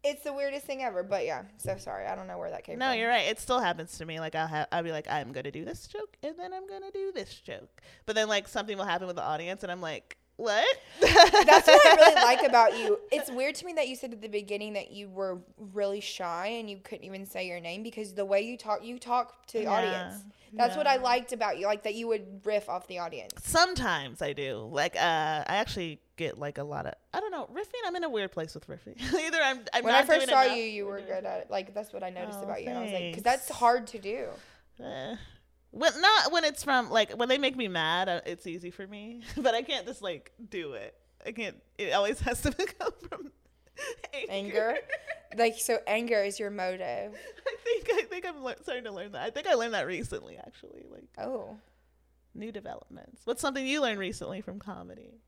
It's 0.05 0.23
the 0.23 0.33
weirdest 0.33 0.65
thing 0.65 0.83
ever. 0.83 1.03
But 1.03 1.25
yeah, 1.25 1.43
so 1.57 1.77
sorry. 1.77 2.05
I 2.05 2.15
don't 2.15 2.27
know 2.27 2.37
where 2.37 2.51
that 2.51 2.63
came 2.63 2.77
No, 2.77 2.85
from. 2.85 2.93
No, 2.93 2.99
you're 2.99 3.09
right. 3.09 3.27
It 3.27 3.39
still 3.39 3.59
happens 3.59 3.97
to 3.97 4.05
me. 4.05 4.19
Like 4.19 4.35
I'll 4.35 4.47
have, 4.47 4.67
I'll 4.71 4.83
be 4.83 4.91
like, 4.91 5.07
I'm 5.09 5.31
gonna 5.31 5.51
do 5.51 5.65
this 5.65 5.87
joke, 5.87 6.15
and 6.23 6.35
then 6.37 6.53
I'm 6.53 6.67
gonna 6.67 6.91
do 6.91 7.11
this 7.11 7.33
joke, 7.33 7.81
but 8.05 8.15
then 8.15 8.27
like 8.27 8.47
something 8.47 8.77
will 8.77 8.85
happen 8.85 9.07
with 9.07 9.15
the 9.15 9.23
audience, 9.23 9.63
and 9.63 9.71
I'm 9.71 9.81
like, 9.81 10.17
what? 10.37 10.65
That's 11.01 11.67
what 11.67 11.85
I 11.87 11.95
really 11.95 12.15
like 12.21 12.43
about 12.43 12.77
you. 12.77 12.99
It's 13.11 13.31
weird 13.31 13.55
to 13.55 13.65
me 13.65 13.73
that 13.73 13.87
you 13.87 13.95
said 13.95 14.11
at 14.13 14.21
the 14.21 14.27
beginning 14.27 14.73
that 14.73 14.91
you 14.91 15.09
were 15.09 15.39
really 15.57 16.01
shy 16.01 16.47
and 16.47 16.69
you 16.69 16.77
couldn't 16.77 17.05
even 17.05 17.25
say 17.25 17.47
your 17.47 17.59
name 17.59 17.83
because 17.83 18.13
the 18.13 18.25
way 18.25 18.41
you 18.41 18.57
talk, 18.57 18.83
you 18.83 18.99
talk 18.99 19.45
to 19.47 19.57
the 19.59 19.63
Yeah, 19.63 19.71
audience. 19.71 20.23
That's 20.53 20.77
what 20.77 20.87
I 20.87 20.95
liked 20.97 21.33
about 21.33 21.59
you, 21.59 21.65
like 21.65 21.83
that 21.83 21.95
you 21.95 22.07
would 22.07 22.45
riff 22.45 22.69
off 22.69 22.87
the 22.87 22.99
audience. 22.99 23.33
Sometimes 23.43 24.21
I 24.21 24.31
do. 24.31 24.69
Like, 24.71 24.95
uh, 24.95 24.99
I 24.99 25.57
actually 25.57 25.99
get 26.15 26.37
like 26.37 26.57
a 26.57 26.63
lot 26.63 26.85
of. 26.85 26.93
I 27.13 27.19
don't 27.19 27.31
know 27.31 27.49
riffing. 27.53 27.81
I'm 27.85 27.95
in 27.97 28.05
a 28.05 28.09
weird 28.09 28.31
place 28.31 28.55
with 28.55 28.65
riffing. 28.67 28.95
Either 29.19 29.41
I'm. 29.41 29.59
I'm 29.73 29.83
when 29.83 29.93
I 29.93 30.03
first 30.03 30.29
saw 30.29 30.43
enough 30.43 30.57
you, 30.57 30.63
you 30.63 30.85
were 30.85 31.01
good 31.01 31.25
at 31.25 31.41
it. 31.41 31.47
Like 31.51 31.73
that's 31.73 31.91
what 31.91 32.03
I 32.03 32.09
noticed 32.09 32.39
Oh, 32.41 32.45
about 32.45 32.63
you. 32.63 32.69
I 32.71 32.81
was 32.83 32.91
like, 32.93 33.11
because 33.11 33.23
that's 33.23 33.49
hard 33.49 33.87
to 33.87 33.99
do. 33.99 34.27
Eh. 34.81 35.15
When 35.77 35.99
not 36.01 36.31
when 36.31 36.45
it's 36.45 36.63
from 36.63 36.89
like 36.89 37.11
when 37.11 37.27
they 37.27 37.37
make 37.37 37.57
me 37.57 37.67
mad, 37.67 38.07
uh, 38.07 38.21
it's 38.25 38.47
easy 38.47 38.71
for 38.71 38.87
me. 38.87 39.21
But 39.37 39.53
I 39.53 39.61
can't 39.61 39.85
just 39.85 40.01
like 40.01 40.31
do 40.49 40.71
it. 40.73 40.95
I 41.25 41.33
can't. 41.33 41.57
It 41.77 41.91
always 41.93 42.21
has 42.21 42.41
to 42.43 42.51
come 42.79 42.93
from 43.09 43.31
anger. 44.13 44.31
Anger? 44.31 44.77
Like 45.37 45.55
so, 45.59 45.79
anger 45.85 46.23
is 46.23 46.39
your 46.39 46.49
motive. 46.49 47.13
I 47.45 47.55
think 47.65 47.89
I 47.91 48.03
think 48.03 48.25
I'm 48.25 48.41
lear- 48.41 48.55
starting 48.61 48.85
to 48.85 48.91
learn 48.93 49.11
that. 49.11 49.23
I 49.23 49.31
think 49.31 49.47
I 49.47 49.55
learned 49.55 49.73
that 49.73 49.85
recently, 49.85 50.37
actually. 50.37 50.85
Like 50.89 51.09
Oh, 51.17 51.57
new 52.33 52.53
developments. 52.53 53.23
What's 53.25 53.41
something 53.41 53.67
you 53.67 53.81
learned 53.81 53.99
recently 53.99 54.39
from 54.39 54.59
comedy? 54.59 55.19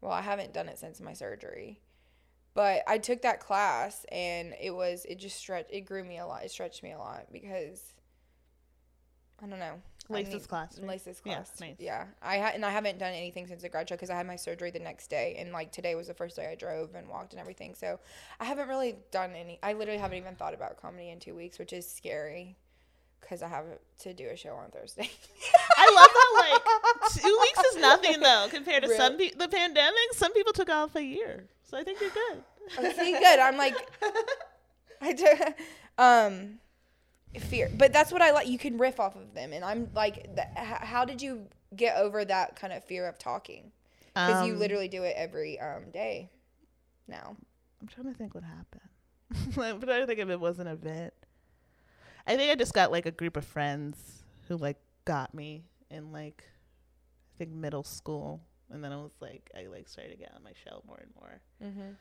well, 0.00 0.12
I 0.12 0.22
haven't 0.22 0.54
done 0.54 0.68
it 0.68 0.78
since 0.78 1.00
my 1.02 1.12
surgery, 1.12 1.80
but 2.54 2.82
I 2.86 2.96
took 2.96 3.20
that 3.22 3.40
class 3.40 4.04
and 4.10 4.54
it 4.60 4.70
was 4.70 5.04
it 5.06 5.18
just 5.18 5.36
stretched 5.36 5.70
it 5.70 5.82
grew 5.82 6.02
me 6.04 6.18
a 6.18 6.26
lot. 6.26 6.44
It 6.44 6.50
stretched 6.50 6.82
me 6.82 6.92
a 6.92 6.98
lot 6.98 7.26
because 7.30 7.92
I 9.44 9.48
don't 9.48 9.58
know. 9.58 9.80
I 10.10 10.12
Laces 10.12 10.34
need- 10.34 10.48
class, 10.48 10.78
right? 10.78 10.88
Laces 10.88 11.22
Yeah, 11.24 11.34
class. 11.36 11.60
nice. 11.60 11.76
Yeah, 11.78 12.04
I 12.22 12.38
ha- 12.38 12.50
and 12.54 12.64
I 12.64 12.70
haven't 12.70 12.98
done 12.98 13.12
anything 13.14 13.46
since 13.46 13.62
the 13.62 13.68
grad 13.70 13.88
show 13.88 13.94
because 13.94 14.10
I 14.10 14.14
had 14.16 14.26
my 14.26 14.36
surgery 14.36 14.70
the 14.70 14.78
next 14.78 15.08
day, 15.08 15.34
and 15.38 15.50
like 15.52 15.72
today 15.72 15.94
was 15.94 16.08
the 16.08 16.14
first 16.14 16.36
day 16.36 16.46
I 16.50 16.54
drove 16.54 16.94
and 16.94 17.08
walked 17.08 17.32
and 17.32 17.40
everything. 17.40 17.74
So 17.74 17.98
I 18.38 18.44
haven't 18.44 18.68
really 18.68 18.96
done 19.10 19.32
any. 19.34 19.58
I 19.62 19.72
literally 19.72 19.98
haven't 20.00 20.18
even 20.18 20.34
thought 20.36 20.52
about 20.54 20.80
comedy 20.80 21.10
in 21.10 21.20
two 21.20 21.34
weeks, 21.34 21.58
which 21.58 21.72
is 21.72 21.90
scary 21.90 22.56
because 23.20 23.42
I 23.42 23.48
have 23.48 23.64
to 24.00 24.12
do 24.12 24.28
a 24.28 24.36
show 24.36 24.54
on 24.54 24.70
Thursday. 24.70 25.08
I 25.78 25.90
love 25.94 26.10
how 26.12 26.60
like 26.60 27.12
two 27.22 27.38
weeks 27.40 27.58
is 27.74 27.76
nothing 27.80 28.20
though 28.20 28.46
compared 28.50 28.82
to 28.82 28.94
some 28.96 29.14
Really? 29.16 29.30
pe- 29.30 29.36
the 29.38 29.48
pandemic. 29.48 30.12
Some 30.12 30.32
people 30.34 30.52
took 30.52 30.68
off 30.68 30.94
a 30.96 31.02
year, 31.02 31.46
so 31.64 31.78
I 31.78 31.82
think 31.82 32.00
you're 32.02 32.10
good. 32.10 32.44
I 32.78 32.92
see, 32.92 33.12
good. 33.12 33.38
I'm 33.38 33.56
like, 33.56 33.74
I 35.00 35.12
do, 35.14 35.28
um, 35.98 36.58
fear, 37.40 37.70
but 37.76 37.92
that's 37.92 38.12
what 38.12 38.22
I 38.22 38.30
like. 38.30 38.48
You 38.48 38.58
can 38.58 38.78
riff 38.78 39.00
off 39.00 39.16
of 39.16 39.34
them, 39.34 39.52
and 39.52 39.64
I'm 39.64 39.88
like, 39.94 40.34
th- 40.34 40.48
how 40.56 41.04
did 41.04 41.20
you 41.22 41.46
get 41.76 41.96
over 41.96 42.24
that 42.24 42.56
kind 42.56 42.72
of 42.72 42.84
fear 42.84 43.08
of 43.08 43.18
talking? 43.18 43.72
Because 44.14 44.46
you 44.46 44.52
Um, 44.54 44.58
literally 44.60 44.88
do 44.88 45.02
it 45.02 45.14
every 45.16 45.58
um 45.60 45.90
day 45.92 46.30
now. 47.08 47.36
I'm 47.80 47.88
trying 47.88 48.06
to 48.12 48.14
think 48.14 48.34
what 48.34 48.44
happened. 48.44 48.80
Trying 49.54 49.80
to 49.80 50.06
think 50.06 50.20
if 50.20 50.28
it 50.30 50.38
was 50.40 50.58
an 50.60 50.66
event. 50.68 51.12
I 52.26 52.36
think 52.36 52.50
I 52.52 52.54
just 52.54 52.72
got 52.72 52.90
like 52.92 53.04
a 53.06 53.10
group 53.10 53.36
of 53.36 53.44
friends 53.44 54.22
who 54.48 54.56
like 54.56 54.76
got 55.04 55.34
me 55.34 55.64
in 55.90 56.12
like 56.12 56.44
I 57.34 57.38
think 57.38 57.50
middle 57.50 57.82
school, 57.84 58.40
and 58.70 58.82
then 58.84 58.92
I 58.92 58.96
was 58.96 59.12
like 59.20 59.50
I 59.58 59.66
like 59.66 59.88
started 59.88 60.10
to 60.12 60.16
get 60.16 60.32
on 60.36 60.42
my 60.44 60.52
shell 60.64 60.82
more 60.86 60.98
and 61.02 61.10
more, 61.20 61.40
Mm-hmm. 61.64 61.92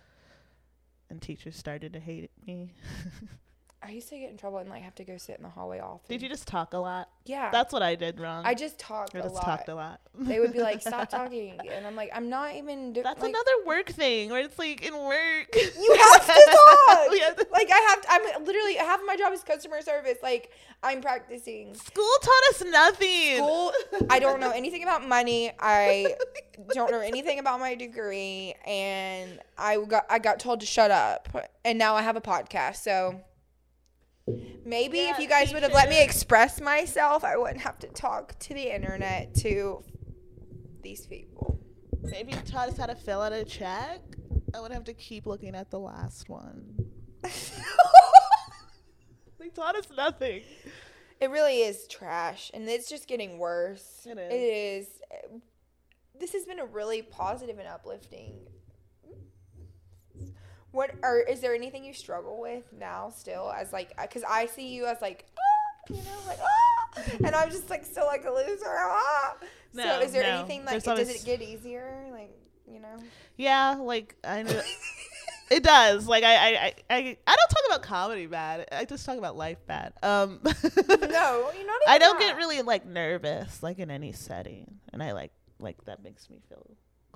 and 1.09 1.21
teachers 1.21 1.57
started 1.57 1.93
to 1.93 1.99
hate 1.99 2.29
me. 2.45 2.73
I 3.85 3.91
used 3.91 4.09
to 4.09 4.17
get 4.17 4.29
in 4.31 4.37
trouble 4.37 4.59
and 4.59 4.69
like 4.69 4.81
have 4.83 4.95
to 4.95 5.03
go 5.03 5.17
sit 5.17 5.35
in 5.37 5.43
the 5.43 5.49
hallway 5.49 5.79
often. 5.79 6.05
Did 6.07 6.21
you 6.21 6.29
just 6.29 6.47
talk 6.47 6.73
a 6.73 6.77
lot? 6.77 7.09
Yeah. 7.25 7.49
That's 7.51 7.73
what 7.73 7.81
I 7.83 7.95
did 7.95 8.19
wrong. 8.19 8.45
I 8.45 8.53
just 8.53 8.79
talked 8.79 9.15
I 9.15 9.19
a 9.19 9.23
just 9.23 9.35
lot. 9.35 9.43
talked 9.43 9.69
a 9.69 9.75
lot. 9.75 9.99
They 10.17 10.39
would 10.39 10.53
be 10.53 10.59
like, 10.61 10.81
"Stop 10.87 11.09
talking," 11.09 11.59
and 11.71 11.85
I'm 11.87 11.95
like, 11.95 12.09
"I'm 12.13 12.29
not 12.29 12.55
even 12.55 12.93
doing." 12.93 13.03
That's 13.03 13.21
like, 13.21 13.29
another 13.29 13.51
work 13.65 13.89
thing 13.89 14.29
where 14.29 14.41
it's 14.41 14.57
like 14.59 14.85
in 14.85 14.93
work. 14.93 15.55
You 15.55 15.97
have 15.99 16.25
to 16.25 16.33
talk. 16.87 17.19
Have 17.19 17.35
to- 17.37 17.47
Like 17.51 17.69
I 17.71 17.79
have, 17.89 18.01
to, 18.01 18.07
I'm 18.37 18.45
literally 18.45 18.75
half 18.75 18.99
of 18.99 19.05
my 19.05 19.15
job 19.17 19.33
is 19.33 19.43
customer 19.43 19.81
service. 19.81 20.17
Like 20.23 20.51
I'm 20.81 21.01
practicing. 21.01 21.73
School 21.75 22.09
taught 22.21 22.43
us 22.51 22.63
nothing. 22.69 23.37
School. 23.37 23.71
I 24.09 24.19
don't 24.19 24.39
know 24.39 24.51
anything 24.55 24.83
about 24.83 25.07
money. 25.07 25.51
I 25.59 26.15
don't 26.73 26.91
know 26.91 26.99
anything 26.99 27.39
about 27.39 27.59
my 27.59 27.75
degree, 27.75 28.55
and 28.65 29.39
I 29.57 29.77
got 29.83 30.05
I 30.09 30.19
got 30.19 30.39
told 30.39 30.59
to 30.61 30.65
shut 30.65 30.91
up, 30.91 31.27
and 31.65 31.77
now 31.77 31.95
I 31.95 32.01
have 32.01 32.15
a 32.15 32.21
podcast. 32.21 32.77
So 32.77 33.21
maybe 34.65 34.99
if 34.99 35.19
you 35.19 35.27
guys 35.27 35.53
would 35.53 35.63
have 35.63 35.73
let 35.73 35.89
me 35.89 36.01
express 36.03 36.61
myself, 36.61 37.23
I 37.23 37.37
wouldn't 37.37 37.61
have 37.61 37.79
to 37.79 37.87
talk 37.87 38.37
to 38.39 38.53
the 38.53 38.73
internet 38.73 39.33
to 39.35 39.83
these 40.81 41.05
people. 41.07 41.59
Maybe 42.01 42.33
you 42.33 42.39
taught 42.39 42.69
us 42.69 42.77
how 42.77 42.85
to 42.87 42.95
fill 42.95 43.21
out 43.21 43.33
a 43.33 43.43
check. 43.45 44.01
I 44.53 44.59
would 44.59 44.71
have 44.71 44.83
to 44.85 44.93
keep 44.93 45.25
looking 45.25 45.55
at 45.55 45.71
the 45.71 45.79
last 45.79 46.29
one. 46.29 46.75
They 49.39 49.49
taught 49.49 49.75
us 49.75 49.87
nothing. 49.95 50.41
It 51.19 51.29
really 51.29 51.61
is 51.61 51.87
trash, 51.87 52.51
and 52.53 52.67
it's 52.67 52.89
just 52.89 53.07
getting 53.07 53.37
worse. 53.37 54.05
It 54.05 54.17
It 54.17 54.31
is. 54.31 54.87
is. 54.87 54.91
This 56.19 56.33
has 56.33 56.45
been 56.45 56.59
a 56.59 56.65
really 56.65 57.01
positive 57.01 57.59
and 57.59 57.67
uplifting. 57.67 58.35
What 60.73 60.91
are 61.03 61.19
is 61.19 61.39
there 61.39 61.55
anything 61.55 61.85
you 61.85 61.93
struggle 61.93 62.41
with 62.41 62.63
now 62.77 63.09
still 63.09 63.51
as 63.51 63.71
like 63.71 63.93
because 64.01 64.23
I 64.27 64.47
see 64.47 64.73
you 64.73 64.85
as 64.85 65.01
like 65.01 65.25
ah, 65.37 65.93
you 65.93 65.97
know 65.97 66.27
like 66.27 66.39
ah, 66.41 67.01
and 67.25 67.35
I'm 67.35 67.49
just 67.49 67.69
like 67.69 67.85
still 67.85 68.05
like 68.05 68.25
a 68.25 68.31
loser. 68.31 68.65
Ah. 68.67 69.35
No, 69.73 69.83
so 69.83 69.99
is 70.01 70.11
there 70.11 70.23
no. 70.23 70.39
anything 70.39 70.65
like 70.65 70.83
There's 70.83 70.97
does 70.97 71.09
it 71.09 71.25
get 71.25 71.41
easier 71.41 72.07
like 72.11 72.31
you 72.71 72.79
know? 72.79 72.97
Yeah, 73.37 73.75
like 73.79 74.15
I 74.23 74.43
know 74.43 74.61
it 75.51 75.63
does. 75.63 76.07
Like 76.07 76.23
I, 76.23 76.35
I, 76.35 76.49
I, 76.49 76.73
I, 76.89 77.17
I 77.27 77.35
don't 77.35 77.49
talk 77.49 77.63
about 77.67 77.83
comedy 77.83 78.25
bad. 78.25 78.67
I 78.71 78.85
just 78.85 79.05
talk 79.05 79.17
about 79.17 79.35
life 79.35 79.59
bad. 79.67 79.93
Um, 80.01 80.39
no, 80.43 80.49
you're 81.55 81.67
not. 81.67 81.81
I 81.87 81.97
don't 81.99 82.19
that. 82.19 82.27
get 82.27 82.37
really 82.37 82.61
like 82.61 82.85
nervous 82.85 83.61
like 83.61 83.79
in 83.79 83.91
any 83.91 84.11
setting, 84.11 84.79
and 84.91 85.01
I 85.03 85.13
like 85.13 85.31
like 85.59 85.83
that 85.85 86.03
makes 86.03 86.29
me 86.29 86.39
feel 86.49 86.65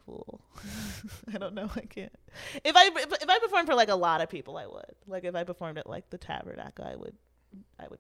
cool. 0.07 0.41
I 1.33 1.37
don't 1.37 1.53
know. 1.53 1.69
I 1.75 1.81
can't. 1.81 2.11
If 2.63 2.75
I 2.75 2.89
if, 2.95 3.29
I 3.29 3.39
performed 3.39 3.67
for 3.67 3.75
like 3.75 3.89
a 3.89 3.95
lot 3.95 4.21
of 4.21 4.29
people, 4.29 4.57
I 4.57 4.65
would. 4.65 4.95
Like 5.05 5.23
if 5.25 5.35
I 5.35 5.43
performed 5.43 5.77
at 5.77 5.87
like 5.87 6.09
the 6.09 6.17
Tabernacle, 6.17 6.85
I 6.85 6.95
would, 6.95 7.13
I 7.79 7.87
would 7.89 7.99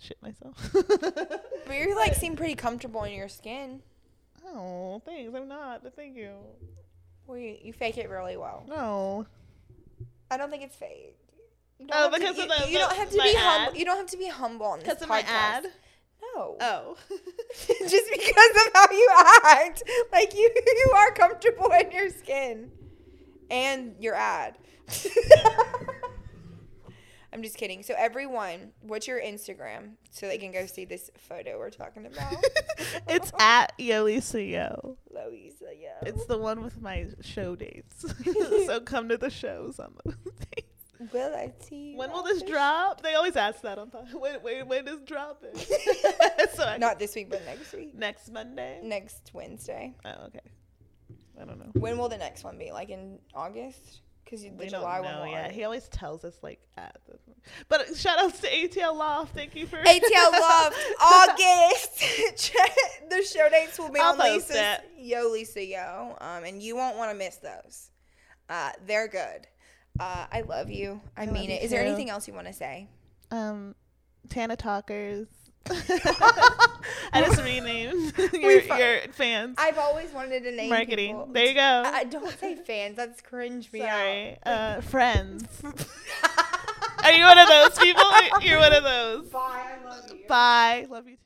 shit 0.00 0.18
myself. 0.22 0.56
But 0.72 1.74
you 1.78 1.96
like 1.96 2.14
seem 2.14 2.36
pretty 2.36 2.54
comfortable 2.54 3.02
in 3.04 3.14
your 3.14 3.28
skin. 3.28 3.80
oh, 4.46 5.00
thanks. 5.04 5.34
I'm 5.34 5.48
not. 5.48 5.82
But 5.82 5.96
thank 5.96 6.16
you. 6.16 6.30
Well, 7.26 7.38
you, 7.38 7.56
you 7.62 7.72
fake 7.72 7.98
it 7.98 8.08
really 8.08 8.36
well. 8.36 8.64
No. 8.68 9.26
I 10.30 10.36
don't 10.36 10.50
think 10.50 10.62
it's 10.62 10.76
fake. 10.76 11.16
You 11.80 11.88
Oh, 11.92 12.02
have 12.04 12.12
to- 12.12 12.18
because 12.20 12.36
you, 12.36 12.42
of 12.44 12.48
the- 12.64 12.70
you 12.70 12.78
don't 12.78 12.94
have 12.96 13.10
to 13.10 13.16
be 13.18 13.34
humble. 13.36 13.76
You 13.78 13.84
don't 13.84 13.96
have 13.96 14.06
to 14.10 14.16
be 14.16 14.28
humble 14.28 14.66
on 14.66 14.78
this 14.78 14.88
Because 14.88 15.02
of 15.02 15.08
podcast. 15.08 15.10
my 15.10 15.22
ad. 15.28 15.66
No, 16.36 16.56
Oh. 16.60 16.96
oh. 17.10 17.16
just 17.88 18.10
because 18.12 18.66
of 18.66 18.72
how 18.74 18.86
you 18.90 19.10
act, 19.44 19.82
like 20.12 20.34
you 20.34 20.50
you 20.66 20.92
are 20.96 21.12
comfortable 21.12 21.70
in 21.80 21.90
your 21.92 22.10
skin, 22.10 22.70
and 23.50 23.94
your 23.98 24.14
ad. 24.14 24.58
I'm 27.32 27.42
just 27.42 27.56
kidding. 27.56 27.82
So 27.82 27.94
everyone, 27.98 28.72
what's 28.80 29.06
your 29.06 29.20
Instagram 29.20 29.94
so 30.10 30.26
they 30.26 30.38
can 30.38 30.52
go 30.52 30.64
see 30.66 30.84
this 30.86 31.10
photo 31.18 31.58
we're 31.58 31.70
talking 31.70 32.06
about? 32.06 32.34
it's 33.08 33.30
at 33.38 33.76
Yolisa 33.78 34.48
Yo. 34.50 34.96
Louisa, 35.10 35.66
Yo. 35.78 35.90
It's 36.02 36.24
the 36.26 36.38
one 36.38 36.62
with 36.62 36.80
my 36.80 37.08
show 37.20 37.54
dates. 37.56 38.06
so 38.66 38.80
come 38.80 39.08
to 39.10 39.18
the 39.18 39.28
shows 39.30 39.78
on 39.78 39.94
the. 40.04 40.14
Will 41.12 41.34
I 41.34 41.52
see? 41.60 41.94
When 41.94 42.10
will 42.10 42.22
this 42.22 42.42
drop? 42.42 43.02
They 43.02 43.14
always 43.14 43.36
ask 43.36 43.60
that 43.62 43.78
on 43.78 43.90
time. 43.90 44.06
When, 44.18 44.36
when, 44.42 44.68
when 44.68 44.88
is 44.88 45.00
dropping? 45.02 45.54
so 46.54 46.64
I, 46.64 46.76
Not 46.78 46.98
this 46.98 47.14
week, 47.14 47.30
but 47.30 47.44
next 47.44 47.72
week. 47.72 47.94
next 47.94 48.30
Monday. 48.32 48.80
Next 48.82 49.30
Wednesday. 49.34 49.94
Oh, 50.04 50.26
okay. 50.26 50.40
I 51.40 51.44
don't 51.44 51.58
know. 51.58 51.70
When 51.74 51.98
will 51.98 52.08
the 52.08 52.16
next 52.18 52.44
one 52.44 52.56
be? 52.58 52.72
Like 52.72 52.88
in 52.90 53.18
August? 53.34 54.00
Because 54.24 54.42
the 54.42 54.50
We 54.50 54.66
July 54.66 54.96
don't 54.96 55.04
one. 55.04 55.14
know 55.14 55.20
won. 55.20 55.30
yet. 55.30 55.52
He 55.52 55.62
always 55.64 55.86
tells 55.88 56.24
us 56.24 56.34
like 56.42 56.60
at 56.76 56.96
the, 57.06 57.16
But 57.68 57.94
shout 57.96 58.18
outs 58.18 58.40
to 58.40 58.48
ATL 58.50 58.96
Loft. 58.96 59.34
Thank 59.34 59.54
you 59.54 59.66
for 59.66 59.76
ATL 59.76 60.32
Loft, 60.32 60.76
August. 61.00 62.00
The 63.08 63.22
show 63.22 63.48
dates 63.50 63.78
will 63.78 63.92
be 63.92 64.00
I'll 64.00 64.12
on 64.14 64.18
Lisa's 64.18 64.56
it. 64.56 64.80
Yo 64.98 65.28
Lisa 65.30 65.64
Yo, 65.64 66.16
um, 66.20 66.42
and 66.42 66.60
you 66.60 66.74
won't 66.74 66.96
want 66.96 67.12
to 67.12 67.16
miss 67.16 67.36
those. 67.36 67.90
Uh, 68.48 68.70
they're 68.86 69.06
good. 69.08 69.46
Uh, 69.98 70.26
I 70.30 70.42
love 70.42 70.70
you. 70.70 71.00
I, 71.16 71.24
love 71.24 71.34
mean 71.34 71.50
you 71.50 71.56
it. 71.56 71.62
Is 71.62 71.70
there 71.70 71.82
anything 71.82 72.10
else 72.10 72.26
you 72.28 72.34
want 72.34 72.46
to 72.46 72.52
say? 72.52 72.88
um 73.30 73.74
Tana 74.28 74.56
Talkers. 74.56 75.26
I 75.68 77.22
just 77.24 77.42
renamed 77.44 78.16
your, 78.32 78.60
fu- 78.60 78.74
your 78.76 79.00
fans. 79.12 79.56
I've 79.58 79.78
always 79.78 80.12
wanted 80.12 80.44
to 80.44 80.52
name 80.52 80.70
Marketing. 80.70 81.14
people. 81.16 81.28
There 81.32 81.46
you 81.46 81.54
go. 81.54 81.82
I 81.86 82.04
don't 82.04 82.38
say 82.38 82.54
fans. 82.54 82.96
That's 82.96 83.20
cringe 83.20 83.72
me 83.72 83.82
out. 83.82 83.88
Sorry. 83.88 84.38
Uh, 84.44 84.80
friends. 84.82 85.44
Are 87.02 87.12
you 87.12 87.24
one 87.24 87.38
of 87.38 87.48
those 87.48 87.78
people? 87.78 88.04
You're 88.42 88.58
one 88.58 88.72
of 88.74 88.84
those. 88.84 89.28
Bye. 89.28 89.40
I 89.80 89.84
love 89.88 90.10
you. 90.12 90.26
Bye. 90.28 90.86
Love 90.88 91.08
you 91.08 91.16